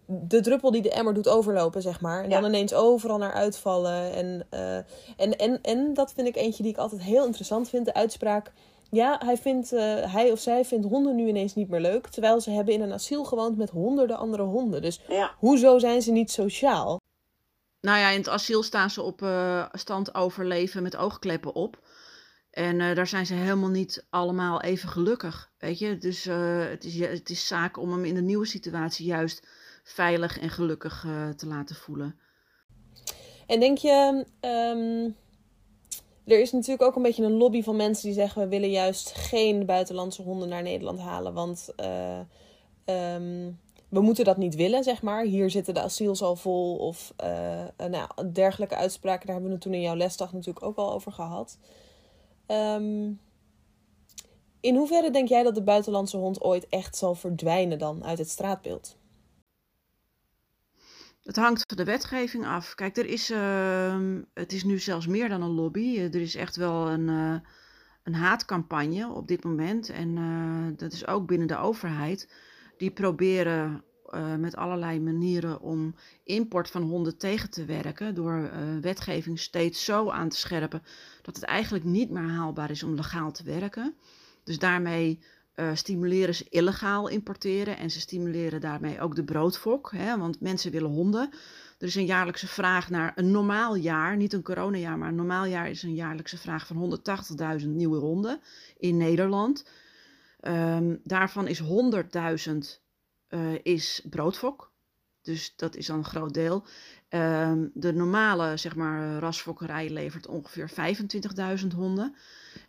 de 0.06 0.42
druppel 0.42 0.72
die 0.72 0.82
de 0.82 0.92
emmer 0.92 1.14
doet 1.14 1.28
overlopen, 1.28 1.82
zeg 1.82 2.02
maar. 2.02 2.24
En 2.24 2.30
Ja. 2.30 2.40
dan 2.40 2.50
ineens 2.50 2.74
overal 2.74 3.18
naar 3.18 3.34
uitvallen. 3.34 4.14
En, 4.14 4.46
eh, 4.50 4.76
en, 5.18 5.38
en, 5.38 5.62
en 5.62 5.94
dat 5.94 6.14
vind 6.14 6.28
ik 6.28 6.36
eentje 6.36 6.64
die 6.64 6.72
ik 6.72 6.78
altijd 6.78 7.02
heel 7.02 7.26
interessant 7.26 7.70
vind. 7.70 7.86
De 7.86 7.94
uitspraak. 7.94 8.52
Ja, 8.90 9.22
hij, 9.26 9.38
vindt, 9.38 9.74
eh, 9.74 10.14
hij 10.14 10.32
of 10.32 10.40
zij 10.40 10.66
vindt 10.66 10.86
honden 10.88 11.16
nu 11.16 11.28
ineens 11.28 11.56
niet 11.56 11.70
meer 11.70 11.80
leuk. 11.82 12.08
Terwijl 12.08 12.42
ze 12.42 12.52
hebben 12.52 12.74
in 12.74 12.82
een 12.82 12.94
asiel 12.94 13.24
gewoond 13.24 13.58
met 13.58 13.70
honderden 13.70 14.18
andere 14.18 14.44
honden. 14.44 14.82
Dus 14.82 15.02
Ja. 15.08 15.32
hoezo 15.38 15.80
zijn 15.80 16.02
ze 16.02 16.12
niet 16.12 16.32
sociaal? 16.32 17.02
Nou 17.82 18.00
ja, 18.00 18.10
in 18.10 18.18
het 18.18 18.30
asiel 18.30 18.64
staan 18.64 18.90
ze 18.90 19.02
op 19.02 19.22
eh, 19.22 19.66
stand 19.72 20.16
overleven 20.16 20.84
met 20.84 20.96
oogkleppen 20.96 21.56
op. 21.56 21.80
En 22.52 22.82
eh, 22.82 22.96
daar 22.96 23.08
zijn 23.08 23.26
ze 23.26 23.34
helemaal 23.34 23.70
niet 23.70 24.06
allemaal 24.10 24.62
even 24.62 24.90
gelukkig. 24.90 25.52
Weet 25.58 25.80
je, 25.80 25.98
dus 25.98 26.26
eh, 26.26 26.60
het, 26.70 26.84
is, 26.84 27.00
het 27.00 27.30
is 27.30 27.48
zaak 27.48 27.78
om 27.78 27.92
hem 27.92 28.06
in 28.06 28.16
de 28.16 28.22
nieuwe 28.22 28.46
situatie 28.46 29.06
juist 29.06 29.48
veilig 29.86 30.40
en 30.40 30.50
gelukkig 30.50 31.06
eh, 31.06 31.30
te 31.30 31.48
laten 31.48 31.76
voelen. 31.76 32.20
En 33.48 33.60
denk 33.60 33.78
je, 33.78 34.26
ehm, 34.40 35.10
er 36.26 36.40
is 36.40 36.52
natuurlijk 36.52 36.82
ook 36.82 36.96
een 36.96 37.02
beetje 37.02 37.24
een 37.24 37.38
lobby 37.38 37.64
van 37.64 37.76
mensen 37.76 38.06
die 38.06 38.14
zeggen: 38.14 38.42
we 38.42 38.48
willen 38.48 38.70
juist 38.70 39.12
geen 39.12 39.66
buitenlandse 39.66 40.22
honden 40.22 40.50
naar 40.50 40.62
Nederland 40.62 41.00
halen, 41.00 41.34
want 41.34 41.74
eh, 41.76 42.20
ehm, 42.86 43.52
we 43.90 44.02
moeten 44.02 44.26
dat 44.26 44.38
niet 44.38 44.56
willen, 44.56 44.84
zeg 44.84 45.02
maar. 45.02 45.24
Hier 45.24 45.50
zitten 45.50 45.74
de 45.74 45.82
asiels 45.82 46.22
al 46.22 46.36
vol, 46.36 46.76
of 46.76 47.14
eh, 47.16 47.64
nou, 47.90 48.32
dergelijke 48.32 48.76
uitspraken. 48.76 49.26
Daar 49.26 49.36
hebben 49.36 49.52
we 49.52 49.58
het 49.58 49.66
toen 49.66 49.74
in 49.74 49.82
jouw 49.82 49.96
lesdag 49.96 50.34
natuurlijk 50.34 50.66
ook 50.66 50.78
al 50.78 50.94
over 50.94 51.12
gehad. 51.12 51.58
Ehm, 52.46 53.12
in 54.60 54.76
hoeverre 54.76 55.12
denk 55.12 55.28
jij 55.28 55.44
dat 55.44 55.56
de 55.56 55.64
buitenlandse 55.64 56.18
hond 56.18 56.42
ooit 56.42 56.68
echt 56.70 56.98
zal 56.98 57.16
verdwijnen 57.16 57.80
dan 57.80 58.04
uit 58.04 58.18
het 58.18 58.30
straatbeeld? 58.30 58.98
Het 61.26 61.36
hangt 61.36 61.64
van 61.68 61.78
de 61.78 61.92
wetgeving 61.92 62.46
af. 62.46 62.76
Kijk, 62.76 62.98
er 62.98 63.06
is, 63.06 63.30
ehm, 63.30 64.22
het 64.34 64.54
is 64.54 64.64
nu 64.64 64.80
zelfs 64.80 65.08
meer 65.08 65.30
dan 65.30 65.42
een 65.42 65.50
lobby. 65.50 65.98
Eh, 65.98 66.04
Er 66.04 66.22
is 66.22 66.36
echt 66.36 66.56
wel 66.56 66.90
een, 66.90 67.10
eh, 67.10 67.50
een 68.04 68.16
haatcampagne 68.16 69.10
op 69.10 69.28
dit 69.28 69.44
moment. 69.44 69.90
En 69.90 70.18
eh, 70.18 70.78
dat 70.78 70.92
is 70.92 71.08
ook 71.08 71.28
binnen 71.28 71.48
de 71.48 71.58
overheid. 71.58 72.30
Die 72.78 72.92
proberen 72.92 73.84
met 74.40 74.56
allerlei 74.56 75.00
manieren 75.00 75.62
om 75.62 75.96
import 76.24 76.70
van 76.70 76.82
honden 76.82 77.18
tegen 77.18 77.50
te 77.50 77.66
werken. 77.66 78.16
Door 78.16 78.50
wetgeving 78.82 79.40
steeds 79.40 79.86
zo 79.86 80.10
aan 80.10 80.30
te 80.30 80.38
scherpen 80.38 80.84
dat 81.22 81.36
het 81.36 81.46
eigenlijk 81.46 81.84
niet 81.84 82.10
meer 82.10 82.30
haalbaar 82.30 82.72
is 82.72 82.84
om 82.84 82.96
legaal 82.96 83.32
te 83.32 83.44
werken. 83.44 83.96
Dus 84.44 84.60
daarmee 84.60 85.20
eh, 85.56 85.70
stimuleren 85.74 86.36
ze 86.36 86.46
illegaal 86.50 87.08
importeren 87.08 87.78
en 87.78 87.92
ze 87.92 88.00
stimuleren 88.00 88.62
daarmee 88.62 89.02
ook 89.02 89.16
de 89.16 89.24
broodfok, 89.24 89.92
hè, 89.92 90.18
want 90.18 90.40
mensen 90.40 90.72
willen 90.72 90.90
honden. 90.90 91.30
Er 91.78 91.88
is 91.88 91.96
een 91.96 92.06
jaarlijkse 92.06 92.48
vraag 92.48 92.90
naar 92.90 93.12
een 93.16 93.32
normaal 93.32 93.76
jaar, 93.76 94.18
niet 94.18 94.34
een 94.34 94.44
coronajaar, 94.44 94.98
maar 94.98 95.08
een 95.08 95.16
normaal 95.16 95.46
jaar 95.46 95.70
is 95.70 95.84
een 95.84 95.94
jaarlijkse 95.94 96.38
vraag 96.38 96.68
van 96.68 97.00
180.000 97.62 97.68
nieuwe 97.68 97.98
honden 97.98 98.40
in 98.78 98.98
Nederland. 98.98 99.70
Ehm, 100.40 100.96
daarvan 101.04 101.48
is 101.48 101.60
100.000 101.60 102.84
eh, 103.28 103.54
is 103.64 104.06
broodfok, 104.10 104.72
dus 105.22 105.54
dat 105.56 105.76
is 105.76 105.86
dan 105.86 105.98
een 105.98 106.04
groot 106.04 106.34
deel. 106.34 106.66
Ehm, 107.10 107.68
de 107.74 107.94
normale 107.94 108.58
zeg 108.58 108.76
maar, 108.76 109.20
rasfokkerij 109.20 109.90
levert 109.90 110.28
ongeveer 110.28 110.70
25.000 110.70 111.74
honden. 111.74 112.16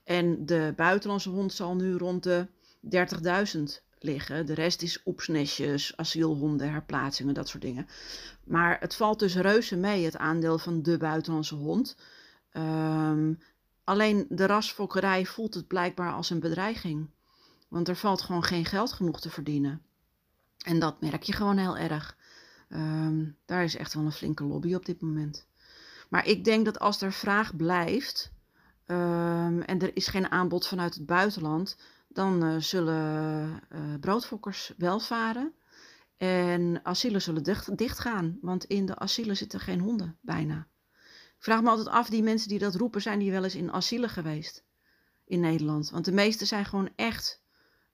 En 0.05 0.47
de 0.47 0.73
buitenlandse 0.77 1.31
hond 1.31 1.53
zal 1.53 1.75
nu 1.75 1.97
rond 1.97 2.23
de 2.23 2.47
30.000 2.81 3.85
liggen. 3.99 4.47
De 4.47 4.55
rest 4.55 4.83
is 4.83 5.01
oepsnestjes, 5.05 5.97
asielhonden, 5.97 6.71
herplaatsingen, 6.71 7.35
dat 7.35 7.49
soort 7.49 7.63
dingen. 7.63 7.87
Maar 8.45 8.81
het 8.81 8.95
valt 8.95 9.19
dus 9.19 9.37
reuze 9.37 9.77
mee, 9.77 10.05
het 10.05 10.17
aandeel 10.17 10.59
van 10.59 10.83
de 10.83 10.97
buitenlandse 10.97 11.55
hond. 11.55 11.97
Ehm, 12.51 13.35
alleen 13.85 14.27
de 14.29 14.47
rasfokkerij 14.47 15.27
voelt 15.27 15.55
het 15.55 15.67
blijkbaar 15.67 16.13
als 16.13 16.31
een 16.31 16.41
bedreiging. 16.41 17.11
Want 17.69 17.89
er 17.89 17.97
valt 17.97 18.23
gewoon 18.23 18.45
geen 18.45 18.65
geld 18.65 18.93
genoeg 18.93 19.21
te 19.21 19.31
verdienen. 19.31 19.83
En 20.65 20.79
dat 20.79 21.01
merk 21.01 21.23
je 21.23 21.33
gewoon 21.33 21.59
heel 21.59 21.77
erg. 21.77 22.17
Ehm, 22.69 23.25
daar 23.45 23.65
is 23.65 23.77
echt 23.77 23.95
wel 23.95 24.05
een 24.05 24.13
flinke 24.13 24.45
lobby 24.45 24.75
op 24.75 24.87
dit 24.87 25.01
moment. 25.01 25.47
Maar 26.09 26.27
ik 26.27 26.45
denk 26.45 26.65
dat 26.65 26.79
als 26.79 27.03
er 27.03 27.13
vraag 27.13 27.57
blijft 27.57 28.35
ehm, 28.87 29.61
en 29.61 29.79
er 29.81 29.97
is 29.97 30.07
geen 30.07 30.31
aanbod 30.31 30.67
vanuit 30.67 30.95
het 30.95 31.07
buitenland, 31.07 31.77
dan 32.17 32.45
eh, 32.45 32.57
zullen 32.59 33.61
eh, 33.69 33.81
broodfokkers 34.01 34.73
wel 34.77 35.01
varen. 35.01 35.55
En 36.17 36.81
asielen 36.83 37.23
zullen 37.23 37.43
dicht, 37.43 37.77
dichtgaan, 37.77 38.39
want 38.41 38.65
in 38.65 38.87
de 38.87 38.97
asielen 38.97 39.37
zitten 39.37 39.61
geen 39.61 39.81
honden 39.81 40.19
bijna. 40.21 40.69
Ik 41.37 41.43
vraag 41.43 41.63
me 41.63 41.69
altijd 41.69 41.89
af, 41.89 42.09
die 42.09 42.23
mensen 42.23 42.49
die 42.49 42.59
dat 42.59 42.75
roepen, 42.75 43.03
zijn 43.03 43.19
die 43.19 43.31
wel 43.31 43.45
eens 43.45 43.55
in 43.55 43.73
asielen 43.73 44.11
geweest 44.11 44.65
in 45.25 45.41
Nederland? 45.41 45.91
Want 45.91 46.05
de 46.05 46.13
meeste 46.13 46.45
zijn 46.45 46.65
gewoon 46.65 46.91
echt 46.95 47.43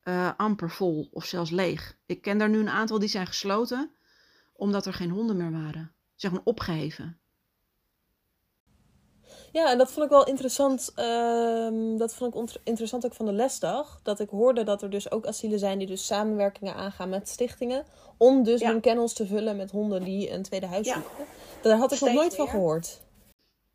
eh, 0.01 0.31
amper 0.37 0.71
vol 0.71 1.09
of 1.13 1.25
zelfs 1.25 1.51
leeg. 1.51 1.99
Ik 2.07 2.23
ken 2.23 2.39
daar 2.39 2.51
nu 2.51 2.59
een 2.59 2.69
aantal 2.69 2.99
die 2.99 3.09
zijn 3.09 3.27
gesloten 3.27 3.91
omdat 4.53 4.87
er 4.87 4.95
geen 4.95 5.11
honden 5.11 5.37
meer 5.37 5.51
waren. 5.51 5.95
Zeg 6.15 6.31
maar 6.31 6.41
opgeheven. 6.45 7.21
Ja, 9.53 9.71
en 9.71 9.79
dat 9.79 9.93
vond 9.93 10.05
ik 10.05 10.11
wel 10.11 10.27
interessant. 10.27 10.93
ehm, 10.95 11.97
dat 11.97 12.15
vond 12.15 12.35
ik 12.35 12.61
interessant 12.65 13.05
ook 13.05 13.15
van 13.15 13.27
de 13.27 13.33
lesdag. 13.33 14.01
Dat 14.03 14.21
ik 14.21 14.29
hoorde 14.29 14.63
dat 14.63 14.83
er 14.83 14.91
dus 14.91 15.11
ook 15.11 15.27
asielen 15.27 15.59
zijn 15.59 15.79
die 15.79 15.87
dus 15.87 16.07
samenwerkingen 16.07 16.75
aangaan 16.75 17.09
met 17.09 17.29
stichtingen. 17.29 17.85
Om 18.17 18.43
dus 18.43 18.61
Ja. 18.61 18.71
hun 18.71 18.81
kennels 18.81 19.13
te 19.13 19.27
vullen 19.27 19.57
met 19.57 19.71
honden 19.71 20.05
die 20.05 20.31
een 20.31 20.43
tweede 20.43 20.67
huis 20.67 20.87
Ja. 20.87 20.95
zoeken. 20.95 21.25
Daar 21.63 21.77
had 21.79 21.93
ik 21.93 22.01
nog 22.01 22.13
nooit 22.13 22.35
van 22.35 22.49
gehoord. 22.49 23.01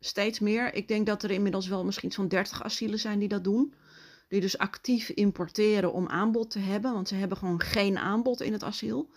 Steeds 0.00 0.38
meer. 0.38 0.74
Ik 0.74 0.88
denk 0.88 1.06
dat 1.06 1.22
er 1.22 1.30
inmiddels 1.30 1.68
wel 1.68 1.84
misschien 1.84 2.12
zo'n 2.12 2.28
30 2.28 2.62
asielen 2.62 2.98
zijn 2.98 3.18
die 3.18 3.28
dat 3.28 3.44
doen. 3.44 3.74
Die 4.28 4.40
dus 4.40 4.58
actief 4.58 5.08
importeren 5.08 5.92
om 5.92 6.08
aanbod 6.08 6.50
te 6.50 6.58
hebben. 6.58 6.92
Want 6.92 7.08
ze 7.08 7.14
hebben 7.14 7.38
gewoon 7.38 7.60
geen 7.60 7.98
aanbod 7.98 8.40
in 8.40 8.52
het 8.52 8.62
asiel. 8.62 9.08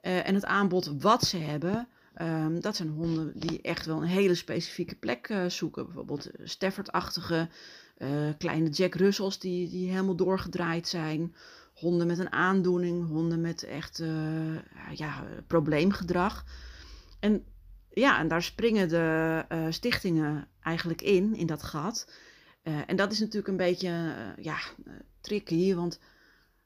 Eh, 0.00 0.28
en 0.28 0.34
het 0.34 0.44
aanbod 0.44 0.92
wat 1.00 1.22
ze 1.24 1.36
hebben, 1.36 1.88
ehm, 2.16 2.60
dat 2.60 2.76
zijn 2.76 2.88
honden 2.88 3.32
die 3.34 3.60
echt 3.60 3.86
wel 3.86 4.02
een 4.02 4.08
hele 4.08 4.34
specifieke 4.34 4.94
plek 4.94 5.28
eh, 5.28 5.46
zoeken. 5.46 5.84
Bijvoorbeeld 5.84 6.30
eh, 6.30 6.46
Stafford-achtige 6.46 7.48
eh, 7.96 8.28
kleine 8.38 8.68
Jack 8.68 8.94
Russells 8.94 9.38
die, 9.38 9.68
die 9.68 9.90
helemaal 9.90 10.16
doorgedraaid 10.16 10.88
zijn. 10.88 11.34
Honden 11.74 12.06
met 12.06 12.18
een 12.18 12.32
aandoening, 12.32 13.08
honden 13.08 13.40
met 13.40 13.62
echt 13.62 14.00
eh, 14.00 14.94
ja, 14.94 15.24
probleemgedrag. 15.46 16.44
En 17.20 17.44
ja, 17.90 18.18
en 18.18 18.28
daar 18.28 18.42
springen 18.42 18.88
de 18.88 19.44
stichtingen 19.70 20.48
eigenlijk 20.60 21.02
in, 21.02 21.34
in 21.34 21.46
dat 21.46 21.62
gat. 21.62 22.12
En 22.62 22.96
dat 22.96 23.12
is 23.12 23.18
natuurlijk 23.18 23.48
een 23.48 23.56
beetje 23.56 24.14
ja, 24.40 24.58
tricky, 25.20 25.74
want 25.74 26.00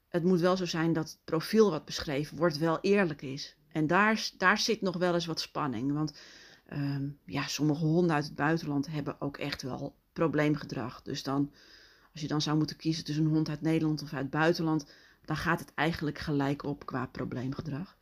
het 0.09 0.25
moet 0.25 0.41
wel 0.41 0.57
zo 0.57 0.65
zijn 0.65 0.93
dat 0.93 1.09
het 1.09 1.19
profiel 1.25 1.71
wat 1.71 1.85
beschreven 1.85 2.37
wordt 2.37 2.59
wel 2.59 2.79
eerlijk 2.81 3.23
is. 3.23 3.57
En 3.73 3.87
daar, 3.87 4.31
daar 4.37 4.59
zit 4.59 4.81
nog 4.81 4.97
wel 4.97 5.15
eens 5.15 5.27
wat 5.27 5.41
spanning. 5.41 5.93
Want 5.93 6.19
ehm, 6.67 7.09
ja, 7.25 7.47
sommige 7.47 7.85
honden 7.85 8.15
uit 8.15 8.25
het 8.25 8.35
buitenland 8.35 8.87
hebben 8.87 9.21
ook 9.21 9.37
echt 9.37 9.63
wel 9.63 9.95
probleemgedrag. 10.13 11.03
Dus 11.03 11.23
dan, 11.23 11.53
als 12.13 12.21
je 12.21 12.29
dan 12.29 12.43
zou 12.43 12.57
moeten 12.57 12.77
kiezen 12.77 13.05
tussen 13.05 13.25
een 13.25 13.31
hond 13.31 13.49
uit 13.49 13.61
Nederland 13.61 14.03
of 14.03 14.13
uit 14.13 14.23
het 14.23 14.31
buitenland, 14.31 14.87
dan 15.25 15.37
gaat 15.37 15.61
het 15.61 15.75
eigenlijk 15.75 16.19
gelijk 16.19 16.65
op 16.65 16.87
qua 16.87 17.07
probleemgedrag. 17.07 17.97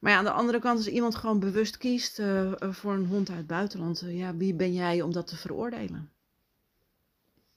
Maar 0.00 0.12
ja, 0.12 0.18
aan 0.18 0.24
de 0.24 0.30
andere 0.30 0.58
kant, 0.58 0.76
als 0.76 0.88
iemand 0.88 1.14
gewoon 1.14 1.38
bewust 1.38 1.76
kiest 1.76 2.18
eh, 2.18 2.62
eh, 2.62 2.72
voor 2.72 2.92
een 2.92 3.06
hond 3.06 3.28
uit 3.28 3.38
het 3.38 3.46
buitenland, 3.46 4.02
eh, 4.02 4.18
ja, 4.18 4.36
wie 4.36 4.54
ben 4.54 4.72
jij 4.72 5.02
om 5.02 5.12
dat 5.12 5.26
te 5.26 5.36
veroordelen? 5.36 6.12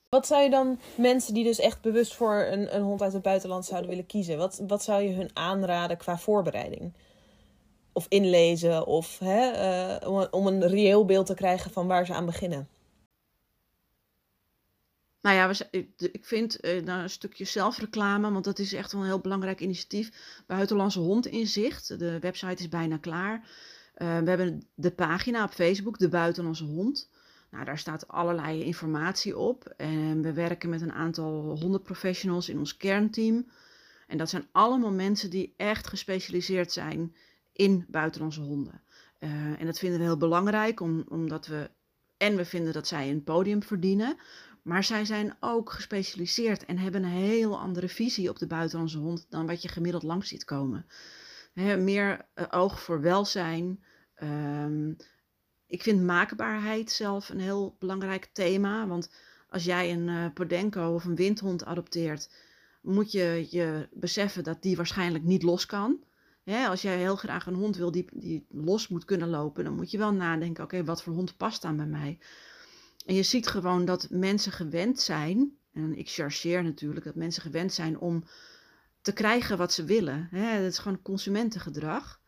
Wat 0.09 0.27
zou 0.27 0.43
je 0.43 0.49
dan 0.49 0.79
mensen 0.97 1.33
die 1.33 1.43
dus 1.43 1.59
echt 1.59 1.81
bewust 1.81 2.15
voor 2.15 2.35
een, 2.35 2.75
een 2.75 2.81
hond 2.81 3.01
uit 3.01 3.13
het 3.13 3.21
buitenland 3.21 3.65
zouden 3.65 3.89
willen 3.89 4.05
kiezen? 4.05 4.37
Wat, 4.37 4.63
wat 4.67 4.83
zou 4.83 5.01
je 5.01 5.13
hun 5.13 5.29
aanraden 5.33 5.97
qua 5.97 6.17
voorbereiding? 6.17 6.93
Of 7.97 8.05
inlezen 8.09 8.85
of 8.85 9.19
hè, 9.19 9.49
eh, 9.51 10.31
om, 10.31 10.47
een- 10.47 10.67
reëel 10.67 11.05
beeld 11.05 11.25
te 11.25 11.33
krijgen 11.33 11.71
van 11.71 11.87
waar 11.87 12.05
ze 12.05 12.13
aan 12.13 12.25
beginnen? 12.25 12.67
Nou 15.21 15.35
ja, 15.35 15.67
ik 15.97 16.25
vind 16.25 16.59
eh, 16.59 16.83
nou, 16.83 17.01
een 17.01 17.09
stukje 17.09 17.45
zelfreclame, 17.45 18.31
want 18.31 18.43
dat 18.43 18.59
is 18.59 18.73
echt 18.73 18.91
wel 18.91 19.01
een 19.01 19.07
heel 19.07 19.19
belangrijk 19.19 19.59
initiatief. 19.61 20.41
Buitenlandse 20.47 20.99
Hond 20.99 21.25
in 21.25 21.47
Zicht. 21.47 21.99
De 21.99 22.19
website 22.19 22.63
is 22.63 22.69
bijna 22.69 22.97
klaar. 22.97 23.49
Eh, 23.93 24.17
we 24.19 24.29
hebben 24.29 24.67
de 24.75 24.91
pagina 24.91 25.43
op 25.43 25.51
Facebook, 25.51 25.97
De 25.99 26.09
Buitenlandse 26.09 26.63
Hond. 26.63 27.09
Nou, 27.51 27.65
daar 27.65 27.79
staat 27.79 28.07
allerlei 28.07 28.63
informatie 28.63 29.37
op. 29.37 29.73
En 29.77 30.21
we 30.21 30.33
werken 30.33 30.69
met 30.69 30.81
een 30.81 30.93
aantal 30.93 31.57
hondenprofessionals 31.59 32.49
in 32.49 32.57
ons 32.59 32.77
kernteam. 32.77 33.47
En 34.07 34.17
dat 34.17 34.29
zijn 34.29 34.47
allemaal 34.51 34.91
mensen 34.91 35.29
die 35.29 35.53
echt 35.57 35.87
gespecialiseerd 35.87 36.71
zijn 36.71 37.15
in 37.57 37.85
buitenlandse 37.87 38.41
honden. 38.41 38.81
Eh, 39.19 39.59
en 39.59 39.65
dat 39.65 39.79
vinden 39.79 39.99
we 39.99 40.05
heel 40.05 40.17
belangrijk, 40.17 40.79
om, 40.79 41.05
omdat 41.09 41.47
we. 41.47 41.69
En 42.17 42.35
we 42.35 42.45
vinden 42.45 42.73
dat 42.73 42.87
zij 42.87 43.09
een 43.09 43.23
podium 43.23 43.63
verdienen. 43.63 44.17
Maar 44.61 44.83
zij 44.83 45.05
zijn 45.05 45.35
ook 45.39 45.71
gespecialiseerd 45.71 46.65
en 46.65 46.77
hebben 46.77 47.03
een 47.03 47.09
heel 47.09 47.59
andere 47.59 47.89
visie 47.89 48.29
op 48.29 48.39
de 48.39 48.47
buitenlandse 48.47 48.97
hond 48.97 49.25
dan 49.29 49.45
wat 49.45 49.61
je 49.61 49.67
gemiddeld 49.67 50.03
langs 50.03 50.27
ziet 50.27 50.43
komen. 50.43 50.85
meer 51.77 52.25
eh, 52.33 52.45
oog 52.49 52.81
voor 52.81 53.01
welzijn. 53.01 53.83
Ehm, 54.15 54.93
ik 55.67 55.83
vind 55.83 56.03
maakbaarheid 56.03 56.91
zelf 56.91 57.29
een 57.29 57.39
heel 57.39 57.75
belangrijk 57.79 58.29
thema. 58.33 58.87
Want 58.87 59.09
als 59.49 59.63
jij 59.63 59.91
een 59.91 60.07
uh, 60.07 60.25
Podenco 60.33 60.93
of 60.93 61.05
een 61.05 61.15
windhond 61.15 61.65
adopteert, 61.65 62.29
moet 62.81 63.11
je 63.11 63.47
je 63.49 63.87
beseffen 63.91 64.43
dat 64.43 64.61
die 64.61 64.75
waarschijnlijk 64.75 65.23
niet 65.23 65.43
los 65.43 65.65
kan. 65.65 65.99
Als 66.47 66.81
jij 66.81 66.97
heel 66.97 67.15
graag 67.15 67.45
een 67.45 67.53
hond 67.55 67.75
wil 67.75 67.91
die, 67.91 68.05
die 68.13 68.45
los 68.49 68.87
moet 68.87 69.05
kunnen 69.05 69.29
lopen, 69.29 69.63
dan 69.63 69.75
moet 69.75 69.91
je 69.91 69.97
wel 69.97 70.13
nadenken: 70.13 70.63
oké, 70.63 70.83
wat 70.83 71.03
voor 71.03 71.13
hond 71.13 71.37
past 71.37 71.61
dan 71.61 71.77
bij 71.77 71.85
mij? 71.85 72.19
En 73.05 73.15
je 73.15 73.23
ziet 73.23 73.47
gewoon 73.47 73.85
dat 73.85 74.07
mensen 74.09 74.51
gewend 74.51 74.99
zijn, 74.99 75.57
en 75.73 75.97
ik 75.97 76.09
chargeer 76.09 76.63
natuurlijk, 76.63 77.05
dat 77.05 77.15
mensen 77.15 77.41
gewend 77.41 77.73
zijn 77.73 77.99
om 77.99 78.23
te 79.01 79.13
krijgen 79.13 79.57
wat 79.57 79.73
ze 79.73 79.83
willen. 79.83 80.27
Hè? 80.31 80.61
Dat 80.61 80.71
is 80.71 80.77
gewoon 80.77 81.01
consumentengedrag. 81.01 82.21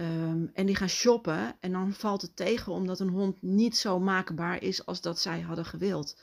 Um, 0.00 0.50
en 0.52 0.66
die 0.66 0.76
gaan 0.76 0.88
shoppen 0.88 1.56
en 1.60 1.72
dan 1.72 1.92
valt 1.92 2.22
het 2.22 2.36
tegen 2.36 2.72
omdat 2.72 3.00
een 3.00 3.08
hond 3.08 3.42
niet 3.42 3.76
zo 3.76 4.00
maakbaar 4.00 4.62
is 4.62 4.86
als 4.86 5.00
dat 5.00 5.20
zij 5.20 5.40
hadden 5.40 5.64
gewild. 5.64 6.20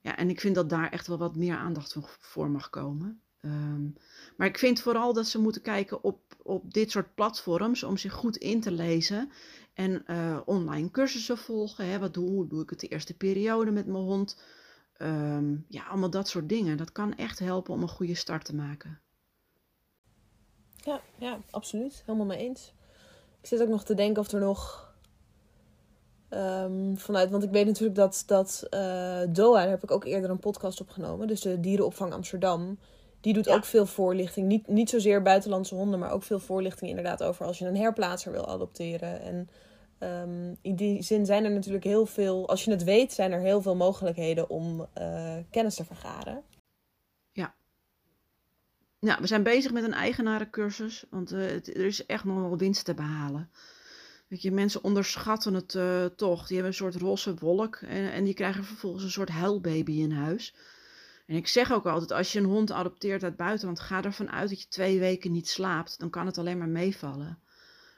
Ja, 0.00 0.16
en 0.16 0.30
ik 0.30 0.40
vind 0.40 0.54
dat 0.54 0.70
daar 0.70 0.90
echt 0.90 1.06
wel 1.06 1.18
wat 1.18 1.36
meer 1.36 1.56
aandacht 1.56 1.96
voor 2.18 2.50
mag 2.50 2.70
komen. 2.70 3.22
Um, 3.40 3.96
maar 4.36 4.46
ik 4.46 4.58
vind 4.58 4.80
vooral 4.80 5.12
dat 5.12 5.26
ze 5.26 5.40
moeten 5.40 5.62
kijken 5.62 6.04
op, 6.04 6.20
op 6.42 6.74
dit 6.74 6.90
soort 6.90 7.14
platforms 7.14 7.82
om 7.82 7.96
zich 7.96 8.12
goed 8.12 8.36
in 8.36 8.60
te 8.60 8.70
lezen. 8.70 9.30
En 9.74 10.04
uh, 10.06 10.40
online 10.44 10.90
cursussen 10.90 11.38
volgen. 11.38 11.86
Hè? 11.86 11.98
Wat 11.98 12.14
doe, 12.14 12.30
hoe 12.30 12.46
doe 12.46 12.62
ik 12.62 12.70
het 12.70 12.80
de 12.80 12.88
eerste 12.88 13.16
periode 13.16 13.70
met 13.70 13.86
mijn 13.86 14.04
hond? 14.04 14.42
Um, 15.02 15.64
ja, 15.68 15.86
allemaal 15.86 16.10
dat 16.10 16.28
soort 16.28 16.48
dingen. 16.48 16.76
Dat 16.76 16.92
kan 16.92 17.16
echt 17.16 17.38
helpen 17.38 17.74
om 17.74 17.82
een 17.82 17.88
goede 17.88 18.14
start 18.14 18.44
te 18.44 18.54
maken. 18.54 19.00
Ja, 20.76 21.00
ja, 21.18 21.40
absoluut. 21.50 22.02
Helemaal 22.06 22.26
mee 22.26 22.38
eens. 22.38 22.72
Ik 23.40 23.46
zit 23.46 23.62
ook 23.62 23.68
nog 23.68 23.84
te 23.84 23.94
denken 23.94 24.22
of 24.22 24.32
er 24.32 24.40
nog 24.40 24.92
um, 26.30 26.98
vanuit, 26.98 27.30
want 27.30 27.42
ik 27.42 27.50
weet 27.50 27.66
natuurlijk 27.66 27.96
dat, 27.96 28.22
dat 28.26 28.66
uh, 28.70 29.22
DOA, 29.32 29.60
daar 29.60 29.68
heb 29.68 29.82
ik 29.82 29.90
ook 29.90 30.04
eerder 30.04 30.30
een 30.30 30.38
podcast 30.38 30.80
opgenomen, 30.80 31.26
dus 31.26 31.40
de 31.40 31.60
Dierenopvang 31.60 32.12
Amsterdam, 32.12 32.78
die 33.20 33.32
doet 33.32 33.48
ook 33.48 33.64
veel 33.64 33.86
voorlichting. 33.86 34.46
Niet, 34.46 34.66
niet 34.66 34.90
zozeer 34.90 35.22
buitenlandse 35.22 35.74
honden, 35.74 35.98
maar 35.98 36.10
ook 36.10 36.22
veel 36.22 36.38
voorlichting 36.40 36.90
inderdaad 36.90 37.22
over 37.22 37.46
als 37.46 37.58
je 37.58 37.66
een 37.66 37.76
herplaatser 37.76 38.32
wil 38.32 38.48
adopteren. 38.48 39.20
En 39.20 39.48
um, 40.00 40.56
in 40.62 40.76
die 40.76 41.02
zin 41.02 41.26
zijn 41.26 41.44
er 41.44 41.50
natuurlijk 41.50 41.84
heel 41.84 42.06
veel, 42.06 42.48
als 42.48 42.64
je 42.64 42.70
het 42.70 42.84
weet, 42.84 43.12
zijn 43.12 43.32
er 43.32 43.40
heel 43.40 43.62
veel 43.62 43.76
mogelijkheden 43.76 44.50
om 44.50 44.86
uh, 44.98 45.36
kennis 45.50 45.74
te 45.74 45.84
vergaren. 45.84 46.42
Ja. 47.32 47.54
Ja, 48.98 49.20
we 49.20 49.26
zijn 49.26 49.42
bezig 49.42 49.72
met 49.72 49.84
een 49.84 49.92
eigenarencursus, 49.92 51.04
want 51.10 51.32
uh, 51.32 51.46
het, 51.46 51.68
er 51.68 51.84
is 51.84 52.06
echt 52.06 52.24
nog 52.24 52.40
wel 52.40 52.58
winst 52.58 52.84
te 52.84 52.94
behalen. 52.94 53.50
Weet 54.28 54.42
je, 54.42 54.50
mensen 54.50 54.84
onderschatten 54.84 55.54
het 55.54 55.74
uh, 55.74 56.04
toch. 56.04 56.46
Die 56.46 56.56
hebben 56.56 56.72
een 56.72 56.78
soort 56.78 56.94
rosse 56.94 57.34
wolk 57.34 57.76
en, 57.76 58.12
en 58.12 58.24
die 58.24 58.34
krijgen 58.34 58.64
vervolgens 58.64 59.04
een 59.04 59.10
soort 59.10 59.28
huilbaby 59.28 59.92
in 59.92 60.12
huis. 60.12 60.54
En 61.28 61.36
ik 61.36 61.48
zeg 61.48 61.72
ook 61.72 61.86
altijd, 61.86 62.12
als 62.12 62.32
je 62.32 62.38
een 62.38 62.44
hond 62.44 62.72
adopteert 62.72 63.22
uit 63.22 63.36
buitenland, 63.36 63.80
ga 63.80 64.02
ervan 64.02 64.30
uit 64.30 64.48
dat 64.48 64.62
je 64.62 64.68
twee 64.68 64.98
weken 64.98 65.32
niet 65.32 65.48
slaapt. 65.48 65.98
Dan 65.98 66.10
kan 66.10 66.26
het 66.26 66.38
alleen 66.38 66.58
maar 66.58 66.68
meevallen. 66.68 67.38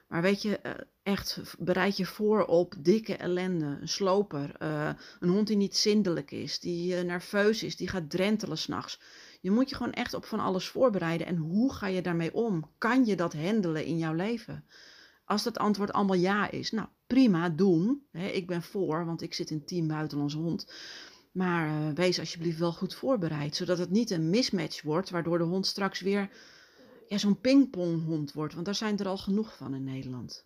Maar 0.09 0.23
weet 0.23 0.43
je, 0.43 0.59
eh, 0.59 0.73
echt, 1.03 1.41
bereid 1.59 1.97
je 1.97 2.07
voor 2.07 2.45
op 2.45 2.75
dikke 2.79 3.17
ellende. 3.17 3.79
Een 3.81 3.89
sloper, 3.89 4.55
uh, 4.63 4.91
een 5.21 5.29
hond 5.29 5.47
die 5.47 5.57
niet 5.57 5.77
zindelijk 5.77 6.31
is, 6.31 6.61
die 6.61 6.95
uh, 6.95 7.03
nerveus 7.03 7.63
is, 7.63 7.77
die 7.77 7.89
gaat 7.89 8.11
drentelen 8.11 8.59
s'nachts. 8.59 9.01
Je 9.41 9.51
moet 9.51 9.69
je 9.69 9.77
gewoon 9.77 9.93
echt 9.93 10.15
op 10.15 10.25
van 10.25 10.41
alles 10.41 10.69
voorbereiden. 10.69 11.27
En 11.27 11.37
hoe 11.37 11.73
ga 11.73 11.87
je 11.87 12.03
daarmee 12.03 12.35
om? 12.35 12.71
Kan 12.79 13.05
je 13.07 13.17
dat 13.17 13.33
handelen 13.33 13.85
in 13.85 13.99
jouw 13.99 14.15
leven? 14.15 14.65
Als 15.25 15.43
dat 15.43 15.59
antwoord 15.59 15.93
allemaal 15.93 16.17
ja 16.17 16.51
is, 16.51 16.71
nou 16.71 16.89
prima, 17.07 17.49
doen. 17.49 18.03
ik 18.13 18.47
ben 18.47 18.63
voor, 18.63 19.07
want 19.07 19.23
ik 19.23 19.35
zit 19.35 19.51
in 19.51 19.65
team 19.65 19.89
buitenlandse 19.89 20.39
hond. 20.39 20.73
Maar 21.31 21.69
uh, 21.69 21.95
wees 21.95 22.19
alsjeblieft 22.19 22.59
wel 22.59 22.73
goed 22.73 22.95
voorbereid, 22.95 23.57
zodat 23.57 23.79
het 23.79 23.91
niet 23.91 24.11
een 24.11 24.31
mismatch 24.31 24.83
wordt, 24.83 25.11
waardoor 25.11 25.39
de 25.39 25.45
hond 25.45 25.67
straks 25.67 26.01
weer 26.01 26.31
ja, 27.09 27.19
zo'n 27.19 27.41
pingponghond 27.41 28.33
wordt. 28.33 28.55
Want 28.55 28.67
daar 28.67 28.75
zijn 28.75 28.99
er 28.99 29.09
al 29.09 29.19
genoeg 29.19 29.57
van 29.57 29.75
in 29.75 29.85
Nederland. 29.85 30.45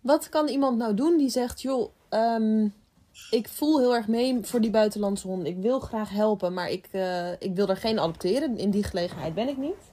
Wat 0.00 0.28
kan 0.28 0.48
iemand 0.48 0.78
nou 0.78 0.94
doen 0.94 1.16
die 1.16 1.28
zegt, 1.28 1.62
joh, 1.62 1.92
um, 2.10 2.74
ik 3.30 3.48
voel 3.48 3.78
heel 3.78 3.94
erg 3.94 4.08
mee 4.08 4.38
voor 4.42 4.60
die 4.60 4.70
buitenlandse 4.70 5.26
hond. 5.26 5.46
Ik 5.46 5.56
wil 5.56 5.80
graag 5.80 6.10
helpen, 6.10 6.54
maar 6.54 6.70
ik, 6.70 6.88
uh, 6.92 7.32
ik 7.32 7.54
wil 7.54 7.68
er 7.68 7.76
geen 7.76 7.98
adopteren. 7.98 8.58
In 8.58 8.70
die 8.70 8.82
gelegenheid 8.82 9.34
ben 9.34 9.48
ik 9.48 9.56
niet. 9.56 9.92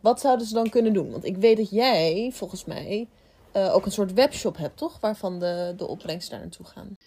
Wat 0.00 0.20
zouden 0.20 0.46
ze 0.46 0.54
dan 0.54 0.70
kunnen 0.70 0.92
doen? 0.92 1.10
Want 1.10 1.24
ik 1.24 1.36
weet 1.36 1.56
dat 1.56 1.70
jij, 1.70 2.30
volgens 2.34 2.64
mij, 2.64 3.08
uh, 3.56 3.74
ook 3.74 3.86
een 3.86 3.92
soort 3.92 4.12
webshop 4.12 4.56
hebt, 4.56 4.76
toch? 4.76 5.00
Waarvan 5.00 5.38
de, 5.38 5.74
de 5.76 5.86
opbrengsten 5.86 6.30
daar 6.30 6.40
naartoe 6.40 6.66
gaan. 6.66 6.97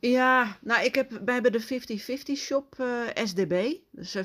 Ja, 0.00 0.58
nou, 0.60 0.84
ik 0.84 0.94
heb, 0.94 1.10
wij 1.24 1.34
hebben 1.34 1.52
de 1.52 1.80
50-50 2.32 2.36
shop 2.36 2.74
uh, 2.80 3.02
SDB. 3.14 3.74
Dus 3.90 4.16
50-50 4.16 4.20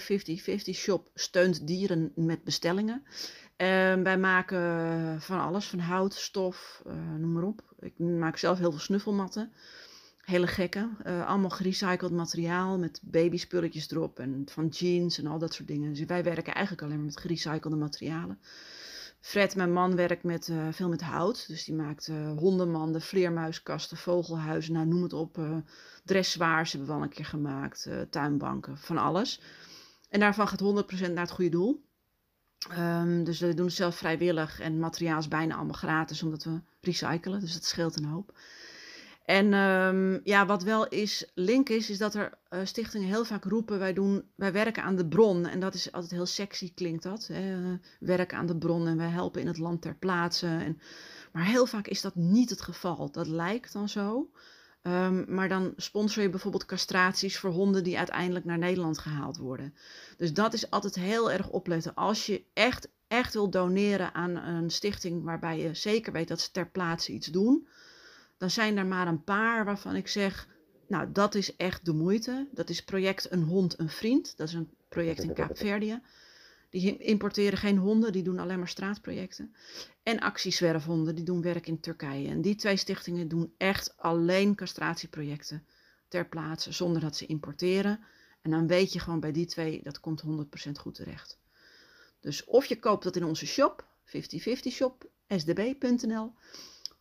shop 0.74 1.10
steunt 1.14 1.68
dieren 1.68 2.12
met 2.16 2.44
bestellingen. 2.44 3.04
Uh, 3.06 3.94
wij 3.94 4.18
maken 4.18 5.22
van 5.22 5.40
alles, 5.40 5.68
van 5.68 5.80
hout, 5.80 6.14
stof, 6.14 6.84
uh, 6.88 6.94
noem 6.94 7.32
maar 7.32 7.44
op. 7.44 7.62
Ik 7.80 8.00
maak 8.00 8.38
zelf 8.38 8.58
heel 8.58 8.72
veel 8.72 8.80
snuffelmatten. 8.80 9.52
Hele 10.18 10.48
gekke. 10.48 10.90
allemaal 11.04 11.50
gerecycled 11.50 12.12
materiaal 12.12 12.78
met 12.78 13.00
babyspulletjes 13.04 13.92
erop 13.92 14.20
en 14.20 14.44
van 14.52 14.68
jeans 14.68 15.18
en 15.18 15.28
al 15.28 15.40
dat 15.40 15.54
soort 15.54 15.68
dingen. 15.68 15.94
Dus 15.94 16.06
wij 16.06 16.24
werken 16.24 16.54
eigenlijk 16.54 16.86
alleen 16.86 16.96
maar 16.96 17.06
met 17.06 17.20
gerecyclede 17.20 17.76
materialen. 17.76 18.40
Fred, 19.24 19.56
mijn 19.56 19.74
man, 19.74 19.96
werkt 19.96 20.24
met, 20.24 20.48
uh, 20.48 20.68
veel 20.72 20.90
met 20.90 21.02
hout. 21.02 21.48
Dus 21.48 21.64
die 21.64 21.76
maakt 21.76 22.08
uh, 22.08 22.38
hondenmanden, 22.38 23.02
vleermuiskasten, 23.02 23.98
vogelhuizen, 23.98 24.74
nou 24.74 24.86
noem 24.86 25.04
het 25.04 25.14
op. 25.14 25.38
Uh, 25.38 25.58
hebben 26.06 26.86
we 26.86 26.92
al 26.92 27.02
een 27.02 27.10
keer 27.10 27.26
gemaakt, 27.26 27.90
tuinbanken, 28.10 28.78
van 28.78 28.98
alles. 28.98 29.42
En 30.10 30.20
daarvan 30.20 30.48
gaat 30.48 30.62
100% 30.62 31.12
naar 31.12 31.24
het 31.24 31.32
goede 31.32 31.50
doel. 31.50 31.86
Um, 32.78 33.24
dus 33.24 33.40
we 33.40 33.54
doen 33.54 33.66
het 33.66 33.76
zelf 33.76 33.96
vrijwillig 33.96 34.60
en 34.60 34.80
materiaal 34.80 35.20
is 35.20 35.28
bijna 35.28 35.56
allemaal 35.56 35.74
gratis, 35.74 36.24
omdat 36.24 36.44
we 36.44 36.62
recyclen. 36.82 37.40
Dus 37.40 37.54
dat 37.54 37.64
scheelt 37.64 37.98
een 37.98 38.06
hoop. 38.06 38.38
En 39.24 39.54
um, 39.54 40.22
ja, 40.24 40.46
wat 40.46 40.64
wel 40.64 40.88
is, 40.88 41.32
link 41.34 41.70
is, 41.70 41.90
is 41.90 41.98
dat 41.98 42.14
er 42.14 42.40
uh, 42.50 42.60
stichtingen 42.64 43.08
heel 43.08 43.26
vaak 43.26 43.44
roepen, 43.44 43.80
wij, 43.80 43.94
doen, 43.94 44.24
wij 44.36 44.52
werken 44.52 44.84
aan 44.84 44.96
de 44.96 45.08
bron. 45.08 45.46
En 45.46 45.60
dat 45.60 45.74
is 45.74 45.92
altijd 45.92 46.12
heel 46.12 46.26
sexy, 46.26 46.74
klinkt 46.74 47.04
dat. 47.04 47.28
Hè? 47.28 47.78
werken 48.00 48.38
aan 48.38 48.46
de 48.46 48.58
bron 48.58 48.88
en 48.88 48.98
wij 48.98 49.10
helpen 49.10 49.42
in 49.42 49.48
het 49.48 49.58
land 49.58 49.82
ter 49.82 49.96
plaatse. 49.96 50.48
En, 50.48 50.80
maar 51.32 51.46
heel 51.46 51.66
vaak 51.66 51.88
is 51.88 52.02
dat 52.02 52.16
niet 52.16 52.50
het 52.50 52.62
geval. 52.62 53.12
Dat 53.12 53.28
lijkt 53.28 53.74
dan 53.74 53.90
zo. 53.90 54.30
Um, 54.82 55.26
maar 55.28 55.50
dan 55.50 55.74
sponsor 55.76 56.24
je 56.24 56.30
bijvoorbeeld 56.30 56.66
castraties 56.66 57.38
voor 57.38 57.52
honden 57.52 57.84
die 57.84 57.98
uiteindelijk 57.98 58.46
naar 58.46 58.58
Nederland 58.58 58.98
gehaald 58.98 59.38
worden. 59.38 59.74
Dus 60.18 60.34
dat 60.34 60.54
is 60.54 60.70
altijd 60.70 60.96
heel 60.96 61.32
erg 61.32 61.50
opletten. 61.50 61.94
Als 61.94 62.26
je 62.26 62.44
echt, 62.54 62.90
echt 63.08 63.34
wil 63.34 63.50
doneren 63.50 64.14
aan 64.14 64.36
een 64.36 64.70
stichting 64.70 65.24
waarbij 65.24 65.60
je 65.60 65.74
zeker 65.74 66.14
weet 66.14 66.28
dat 66.28 66.42
ze 66.42 66.52
ter 66.52 66.70
plaatse 66.70 67.12
iets 67.12 67.28
doen 67.28 67.68
dan 68.44 68.52
zijn 68.52 68.78
er 68.78 68.86
maar 68.86 69.08
een 69.08 69.24
paar 69.24 69.66
waarvan 69.66 69.96
ik 69.96 70.08
zeg, 70.08 70.48
nou 70.88 71.12
dat 71.12 71.36
is 71.36 71.56
echt 71.56 71.86
de 71.86 71.94
moeite. 71.94 72.48
Dat 72.52 72.70
is 72.70 72.84
project 72.84 73.32
Een 73.32 73.44
Hond, 73.44 73.80
Een 73.80 73.90
Vriend. 73.90 74.38
Dat 74.38 74.48
is 74.48 74.54
een 74.54 74.70
project 74.90 75.24
in 75.24 75.34
Kaapverdië. 75.34 76.02
Die 76.70 76.98
importeren 76.98 77.58
geen 77.58 77.78
honden, 77.78 78.12
die 78.12 78.24
doen 78.24 78.40
alleen 78.40 78.58
maar 78.58 78.68
straatprojecten. 78.68 79.56
En 80.04 80.20
actiezwerfhonden, 80.20 81.16
die 81.16 81.24
doen 81.24 81.42
werk 81.42 81.68
in 81.68 81.80
Turkije. 81.80 82.30
En 82.30 82.42
die 82.42 82.56
twee 82.56 82.78
stichtingen 82.78 83.28
doen 83.28 83.54
echt 83.58 83.98
alleen 83.98 84.56
castratieprojecten 84.56 85.66
ter 86.08 86.28
plaatse, 86.28 86.72
zonder 86.72 87.02
dat 87.02 87.18
ze 87.18 87.26
importeren. 87.26 88.00
En 88.42 88.52
dan 88.52 88.68
weet 88.68 88.94
je 88.94 89.00
gewoon 89.00 89.20
bij 89.20 89.32
die 89.32 89.46
twee, 89.46 89.80
dat 89.84 90.00
komt 90.00 90.24
100% 90.26 90.72
goed 90.80 90.96
terecht. 90.96 91.40
Dus 92.20 92.44
of 92.44 92.66
je 92.66 92.80
koopt 92.80 93.04
dat 93.04 93.16
in 93.16 93.26
onze 93.26 93.46
shop, 93.46 93.88
5050 94.04 94.74
shop, 94.74 95.10
sdb.nl. 95.28 96.34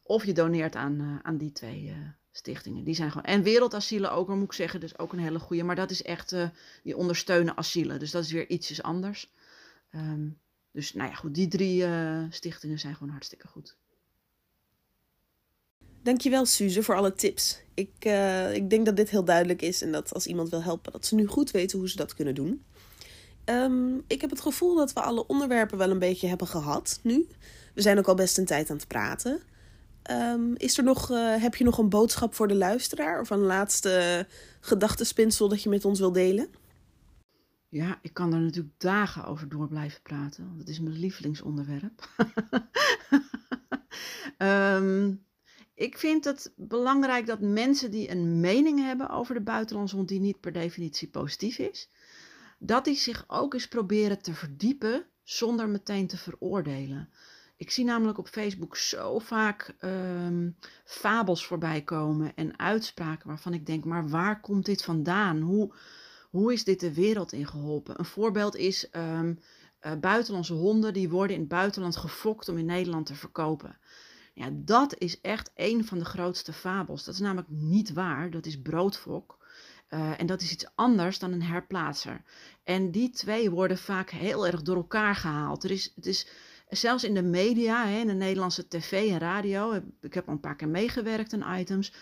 Of 0.03 0.25
je 0.25 0.33
doneert 0.33 0.77
aan, 0.77 1.01
uh, 1.01 1.19
aan 1.23 1.37
die 1.37 1.53
twee 1.53 1.85
uh, 1.85 1.97
stichtingen. 2.31 2.85
Die 2.85 2.95
zijn 2.95 3.11
gewoon. 3.11 3.27
En 3.27 3.43
wereldasielen 3.43 4.13
ook, 4.13 4.29
moet 4.29 4.45
ik 4.45 4.53
zeggen, 4.53 4.81
dus 4.81 4.99
ook 4.99 5.13
een 5.13 5.19
hele 5.19 5.39
goede. 5.39 5.63
Maar 5.63 5.77
dat 5.77 5.91
is 5.91 6.03
echt, 6.03 6.33
uh, 6.33 6.49
die 6.83 6.97
ondersteunen 6.97 7.57
asielen. 7.57 7.99
Dus 7.99 8.11
dat 8.11 8.25
is 8.25 8.33
weer 8.33 8.51
ietsjes 8.51 8.83
anders. 8.83 9.33
Um, 9.95 10.39
dus 10.73 10.93
nou 10.93 11.11
ja, 11.11 11.15
goed, 11.15 11.35
die 11.35 11.49
drie 11.49 11.85
stichtingen 12.31 12.79
zijn 12.79 12.95
gewoon 12.95 13.13
hartstikke 13.13 13.49
goed. 13.49 13.77
Dankjewel 16.03 16.47
Suze 16.47 16.83
voor 16.83 16.97
alle 16.97 17.15
tips. 17.15 17.61
Ik, 17.75 18.05
ik 18.53 18.71
denk 18.71 18.87
dat 18.87 18.97
dit 18.97 19.11
heel 19.11 19.25
duidelijk 19.25 19.63
is 19.63 19.83
en 19.83 19.93
dat 19.93 20.15
als 20.15 20.27
iemand 20.27 20.49
wil 20.49 20.63
helpen, 20.63 20.93
dat 20.93 21.07
ze 21.07 21.15
nu 21.15 21.27
goed 21.27 21.51
weten 21.51 21.79
hoe 21.79 21.89
ze 21.89 21.97
dat 21.97 22.15
kunnen 22.15 22.35
doen. 22.35 22.65
Um, 23.45 24.03
ik 24.07 24.21
heb 24.21 24.31
het 24.31 24.41
gevoel 24.41 24.75
dat 24.75 24.93
we 24.93 25.01
alle 25.01 25.27
onderwerpen 25.27 25.79
wel 25.79 25.91
een 25.91 25.99
beetje 25.99 26.27
hebben 26.27 26.47
gehad 26.47 27.01
nu. 27.03 27.27
We 27.75 27.83
zijn 27.83 27.99
ook 27.99 28.09
al 28.09 28.15
best 28.15 28.39
een 28.39 28.45
tijd 28.45 28.71
aan 28.71 28.77
het 28.77 28.89
praten. 28.89 29.43
Um, 30.11 30.57
is 30.57 30.79
er 30.79 30.85
nog, 30.85 31.11
uh, 31.11 31.43
heb 31.43 31.55
je 31.55 31.65
nog 31.65 31.79
een 31.79 31.89
boodschap 31.89 32.35
voor 32.35 32.49
de 32.49 32.55
luisteraar? 32.55 33.21
Of 33.21 33.31
een 33.31 33.39
laatste 33.39 34.27
gedachtespinsel 34.61 35.49
dat 35.49 35.63
je 35.63 35.69
met 35.69 35.85
ons 35.85 35.99
wil 35.99 36.13
delen? 36.13 36.49
Ja, 37.69 37.99
ik 38.03 38.15
kan 38.15 38.31
daar 38.31 38.41
natuurlijk 38.41 38.81
dagen 38.81 39.25
over 39.25 39.49
door 39.49 39.69
blijven 39.69 40.03
praten. 40.03 40.47
Want 40.47 40.59
het 40.59 40.69
is 40.69 40.81
mijn 40.81 40.99
lievelingsonderwerp. 40.99 42.09
Ehm, 44.39 45.15
ik 45.75 45.99
vind 45.99 46.25
het 46.25 46.53
belangrijk 46.57 47.27
dat 47.27 47.41
mensen 47.41 47.91
die 47.91 48.11
een 48.11 48.41
mening 48.41 48.81
hebben 48.81 49.11
over 49.11 49.35
de 49.35 49.41
buitenlandse 49.41 50.05
die 50.05 50.21
niet 50.21 50.41
per 50.41 50.53
definitie 50.53 51.09
positief 51.09 51.59
is, 51.59 51.91
dat 52.59 52.85
die 52.85 52.97
zich 52.97 53.25
ook 53.27 53.55
eens 53.55 53.69
proberen 53.69 54.23
te 54.23 54.35
verdiepen 54.35 55.07
zonder 55.23 55.69
meteen 55.69 56.07
te 56.07 56.17
veroordelen. 56.17 57.09
Ik 57.63 57.71
zie 57.71 57.85
namelijk 57.85 58.19
op 58.19 58.29
Facebook 58.29 58.77
zo 58.77 59.19
vaak 59.19 59.75
ehm, 59.79 60.51
fabels 60.85 61.47
voorbij 61.47 61.83
komen 61.83 62.33
en 62.35 62.59
uitspraken 62.59 63.29
waarvan 63.29 63.55
ik 63.55 63.67
denk, 63.67 63.85
maar 63.85 64.09
waar 64.09 64.41
komt 64.41 64.67
dit 64.67 64.83
vandaan? 64.83 65.41
Hoe, 65.41 65.75
hoe 66.31 66.53
is 66.53 66.65
dit 66.65 66.81
de 66.81 66.95
wereld 66.95 67.33
in 67.33 67.47
geholpen? 67.47 67.99
Een 67.99 68.05
voorbeeld 68.05 68.57
is 68.57 68.89
um, 68.93 69.39
buitenlandse 70.01 70.53
honden 70.53 70.93
die 70.93 71.09
worden 71.09 71.35
in 71.35 71.41
het 71.41 71.51
buitenland 71.51 71.97
gefokt 71.97 72.49
om 72.49 72.59
in 72.59 72.65
Nederland 72.65 73.07
te 73.07 73.15
verkopen. 73.15 73.79
Ja, 74.35 74.49
dat 74.53 74.99
is 74.99 75.21
echt 75.21 75.51
een 75.55 75.85
van 75.85 75.99
de 75.99 76.05
grootste 76.05 76.53
fabels. 76.53 77.05
Dat 77.05 77.15
is 77.15 77.21
namelijk 77.21 77.51
niet 77.51 77.93
waar. 77.93 78.31
Dat 78.31 78.47
is 78.47 78.61
broodfok. 78.61 79.39
Uh, 79.89 80.21
en 80.21 80.27
dat 80.27 80.41
is 80.41 80.53
iets 80.53 80.67
anders 80.75 81.19
dan 81.19 81.33
een 81.33 81.43
herplaatser. 81.43 82.23
En 82.65 82.91
die 82.91 83.11
twee 83.11 83.51
worden 83.51 83.79
vaak 83.79 84.11
heel 84.11 84.47
erg 84.47 84.63
door 84.63 84.77
elkaar 84.77 85.15
gehaald. 85.15 85.65
Er 85.65 85.71
is, 85.71 85.93
het 85.95 86.07
is 86.07 86.27
zelfs 86.77 87.05
in 87.05 87.15
de 87.15 87.23
media, 87.23 87.87
hè, 87.87 87.99
in 87.99 88.07
de 88.07 88.13
Nederlandse 88.13 88.69
tv 88.69 89.11
en 89.11 89.19
radio, 89.19 89.83
ik 90.01 90.15
heb 90.15 90.27
al 90.27 90.33
een 90.33 90.41
paar 90.41 90.57
keer 90.57 90.69
meegewerkt 90.69 91.33
aan 91.33 91.59
items, 91.59 91.93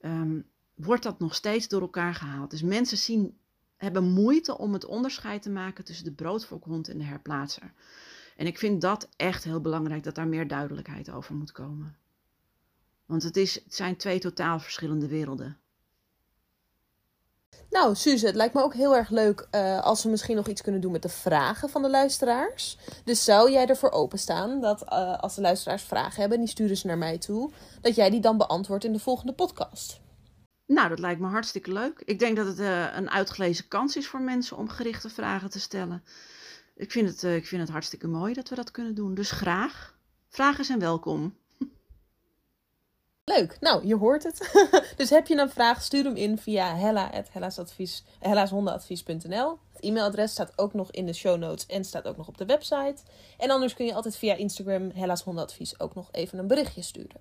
um, 0.00 0.46
wordt 0.74 1.02
dat 1.02 1.18
nog 1.18 1.34
steeds 1.34 1.68
door 1.68 1.80
elkaar 1.80 2.14
gehaald. 2.14 2.50
Dus 2.50 2.62
mensen 2.62 2.98
zien, 2.98 3.38
hebben 3.76 4.04
moeite 4.04 4.58
om 4.58 4.72
het 4.72 4.84
onderscheid 4.84 5.42
te 5.42 5.50
maken 5.50 5.84
tussen 5.84 6.04
de 6.04 6.12
broodfokhond 6.12 6.88
en 6.88 6.98
de 6.98 7.04
herplaatser. 7.04 7.72
En 8.36 8.46
ik 8.46 8.58
vind 8.58 8.80
dat 8.80 9.08
echt 9.16 9.44
heel 9.44 9.60
belangrijk, 9.60 10.02
dat 10.02 10.14
daar 10.14 10.28
meer 10.28 10.48
duidelijkheid 10.48 11.10
over 11.10 11.34
moet 11.34 11.52
komen. 11.52 11.96
Want 13.06 13.22
het, 13.22 13.36
is, 13.36 13.54
het 13.54 13.74
zijn 13.74 13.96
twee 13.96 14.18
totaal 14.18 14.60
verschillende 14.60 15.08
werelden. 15.08 15.58
Nou, 17.70 17.94
Suze, 17.94 18.26
het 18.26 18.34
lijkt 18.34 18.54
me 18.54 18.62
ook 18.62 18.74
heel 18.74 18.96
erg 18.96 19.10
leuk 19.10 19.46
uh, 19.50 19.80
als 19.80 20.02
we 20.02 20.08
misschien 20.10 20.36
nog 20.36 20.48
iets 20.48 20.62
kunnen 20.62 20.80
doen 20.80 20.92
met 20.92 21.02
de 21.02 21.08
vragen 21.08 21.68
van 21.68 21.82
de 21.82 21.90
luisteraars. 21.90 22.78
Dus 23.04 23.24
zou 23.24 23.50
jij 23.50 23.66
ervoor 23.66 23.90
openstaan 23.90 24.60
dat 24.60 24.82
uh, 24.82 25.18
als 25.18 25.34
de 25.34 25.40
luisteraars 25.40 25.82
vragen 25.82 26.20
hebben, 26.20 26.38
die 26.38 26.48
sturen 26.48 26.76
ze 26.76 26.86
naar 26.86 26.98
mij 26.98 27.18
toe, 27.18 27.50
dat 27.80 27.94
jij 27.94 28.10
die 28.10 28.20
dan 28.20 28.36
beantwoordt 28.36 28.84
in 28.84 28.92
de 28.92 28.98
volgende 28.98 29.32
podcast? 29.32 30.00
Nou, 30.66 30.88
dat 30.88 30.98
lijkt 30.98 31.20
me 31.20 31.26
hartstikke 31.26 31.72
leuk. 31.72 32.02
Ik 32.04 32.18
denk 32.18 32.36
dat 32.36 32.46
het 32.46 32.58
uh, 32.58 32.86
een 32.94 33.10
uitgelezen 33.10 33.68
kans 33.68 33.96
is 33.96 34.06
voor 34.06 34.20
mensen 34.20 34.56
om 34.56 34.68
gerichte 34.68 35.08
vragen 35.08 35.50
te 35.50 35.60
stellen. 35.60 36.04
Ik 36.76 36.90
vind, 36.90 37.08
het, 37.08 37.22
ik 37.22 37.46
vind 37.46 37.60
het 37.60 37.70
hartstikke 37.70 38.06
mooi 38.06 38.34
dat 38.34 38.48
we 38.48 38.54
dat 38.54 38.70
kunnen 38.70 38.94
doen. 38.94 39.14
Dus 39.14 39.30
graag. 39.30 39.94
Vragen 40.28 40.64
zijn 40.64 40.78
welkom. 40.78 41.36
Leuk, 43.24 43.56
nou 43.60 43.86
je 43.86 43.96
hoort 43.96 44.22
het. 44.22 44.68
dus 44.96 45.10
heb 45.10 45.26
je 45.26 45.36
een 45.36 45.50
vraag, 45.50 45.82
stuur 45.82 46.04
hem 46.04 46.16
in 46.16 46.38
via 46.38 46.76
hella.hellashondenadvies.nl. 46.76 49.58
Het 49.72 49.82
e-mailadres 49.82 50.30
staat 50.30 50.52
ook 50.56 50.74
nog 50.74 50.90
in 50.90 51.06
de 51.06 51.12
show 51.12 51.38
notes 51.38 51.66
en 51.66 51.84
staat 51.84 52.06
ook 52.06 52.16
nog 52.16 52.28
op 52.28 52.38
de 52.38 52.46
website. 52.46 52.96
En 53.38 53.50
anders 53.50 53.74
kun 53.74 53.86
je 53.86 53.94
altijd 53.94 54.16
via 54.16 54.34
Instagram 54.34 54.90
Hella's 54.94 55.22
Hondenadvies 55.22 55.80
ook 55.80 55.94
nog 55.94 56.08
even 56.12 56.38
een 56.38 56.46
berichtje 56.46 56.82
sturen. 56.82 57.20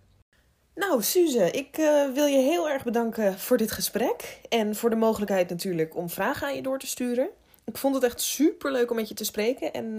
Nou, 0.76 1.04
Suze, 1.04 1.52
ik 1.52 1.78
uh, 1.78 2.14
wil 2.14 2.26
je 2.26 2.40
heel 2.40 2.70
erg 2.70 2.84
bedanken 2.84 3.40
voor 3.40 3.58
dit 3.58 3.72
gesprek. 3.72 4.42
En 4.50 4.76
voor 4.76 4.90
de 4.90 4.96
mogelijkheid 4.96 5.50
natuurlijk 5.50 5.96
om 5.96 6.10
vragen 6.10 6.48
aan 6.48 6.56
je 6.56 6.62
door 6.62 6.80
te 6.80 6.88
sturen. 6.88 7.30
Ik 7.66 7.78
vond 7.78 7.96
het 7.96 8.04
echt 8.04 8.22
super 8.22 8.72
leuk 8.72 8.90
om 8.90 8.96
met 8.96 9.08
je 9.08 9.14
te 9.14 9.24
spreken. 9.24 9.74
En 9.74 9.86
uh, 9.86 9.96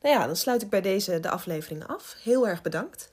nou 0.00 0.16
ja, 0.16 0.26
dan 0.26 0.36
sluit 0.36 0.62
ik 0.62 0.70
bij 0.70 0.80
deze 0.80 1.20
de 1.20 1.30
aflevering 1.30 1.86
af. 1.86 2.16
Heel 2.22 2.48
erg 2.48 2.62
bedankt. 2.62 3.12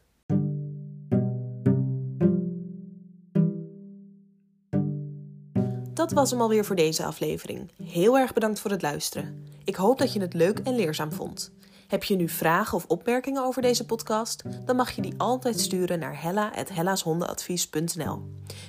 Dat 5.98 6.12
was 6.12 6.32
hem 6.32 6.42
alweer 6.42 6.66
voor 6.66 6.76
deze 6.76 7.06
aflevering. 7.06 7.72
Heel 7.84 8.18
erg 8.18 8.34
bedankt 8.34 8.60
voor 8.60 8.72
het 8.72 8.82
luisteren. 8.82 9.46
Ik 9.64 9.76
hoop 9.76 9.98
dat 9.98 10.14
je 10.14 10.22
het 10.22 10.34
leuk 10.34 10.60
en 10.60 10.76
leerzaam 10.76 11.12
vond. 11.12 11.52
Heb 11.88 12.04
je 12.04 12.16
nu 12.16 12.30
vragen 12.30 12.78
of 12.78 12.86
opmerkingen 12.88 13.44
over 13.44 13.62
deze 13.62 13.86
podcast? 13.86 14.44
Dan 14.66 14.76
mag 14.76 14.92
je 14.92 15.02
die 15.02 15.14
altijd 15.18 15.60
sturen 15.60 16.00
naar 16.00 16.22
hella.hellashondenadvies.nl. 16.22 18.22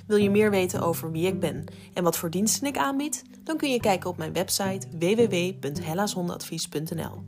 Wil 0.06 0.16
je 0.16 0.30
meer 0.30 0.50
weten 0.50 0.80
over 0.80 1.10
wie 1.10 1.26
ik 1.26 1.40
ben 1.40 1.64
en 1.94 2.04
wat 2.04 2.16
voor 2.16 2.30
diensten 2.30 2.66
ik 2.66 2.76
aanbied? 2.76 3.24
Dan 3.44 3.56
kun 3.56 3.70
je 3.70 3.80
kijken 3.80 4.10
op 4.10 4.16
mijn 4.16 4.32
website 4.32 4.86
www.hellashondenadvies.nl. 4.98 7.22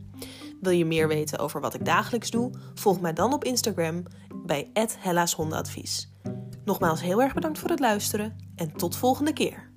Wil 0.61 0.73
je 0.73 0.85
meer 0.85 1.09
weten 1.09 1.39
over 1.39 1.61
wat 1.61 1.75
ik 1.75 1.85
dagelijks 1.85 2.31
doe? 2.31 2.51
Volg 2.75 3.01
mij 3.01 3.13
dan 3.13 3.33
op 3.33 3.45
Instagram 3.45 4.03
bij 4.45 4.71
@hellashondenadvies. 4.99 6.09
Nogmaals 6.65 7.01
heel 7.01 7.23
erg 7.23 7.35
bedankt 7.35 7.59
voor 7.59 7.71
het 7.71 7.81
luisteren 7.81 8.37
en 8.57 8.73
tot 8.73 8.97
volgende 8.97 9.33
keer. 9.33 9.70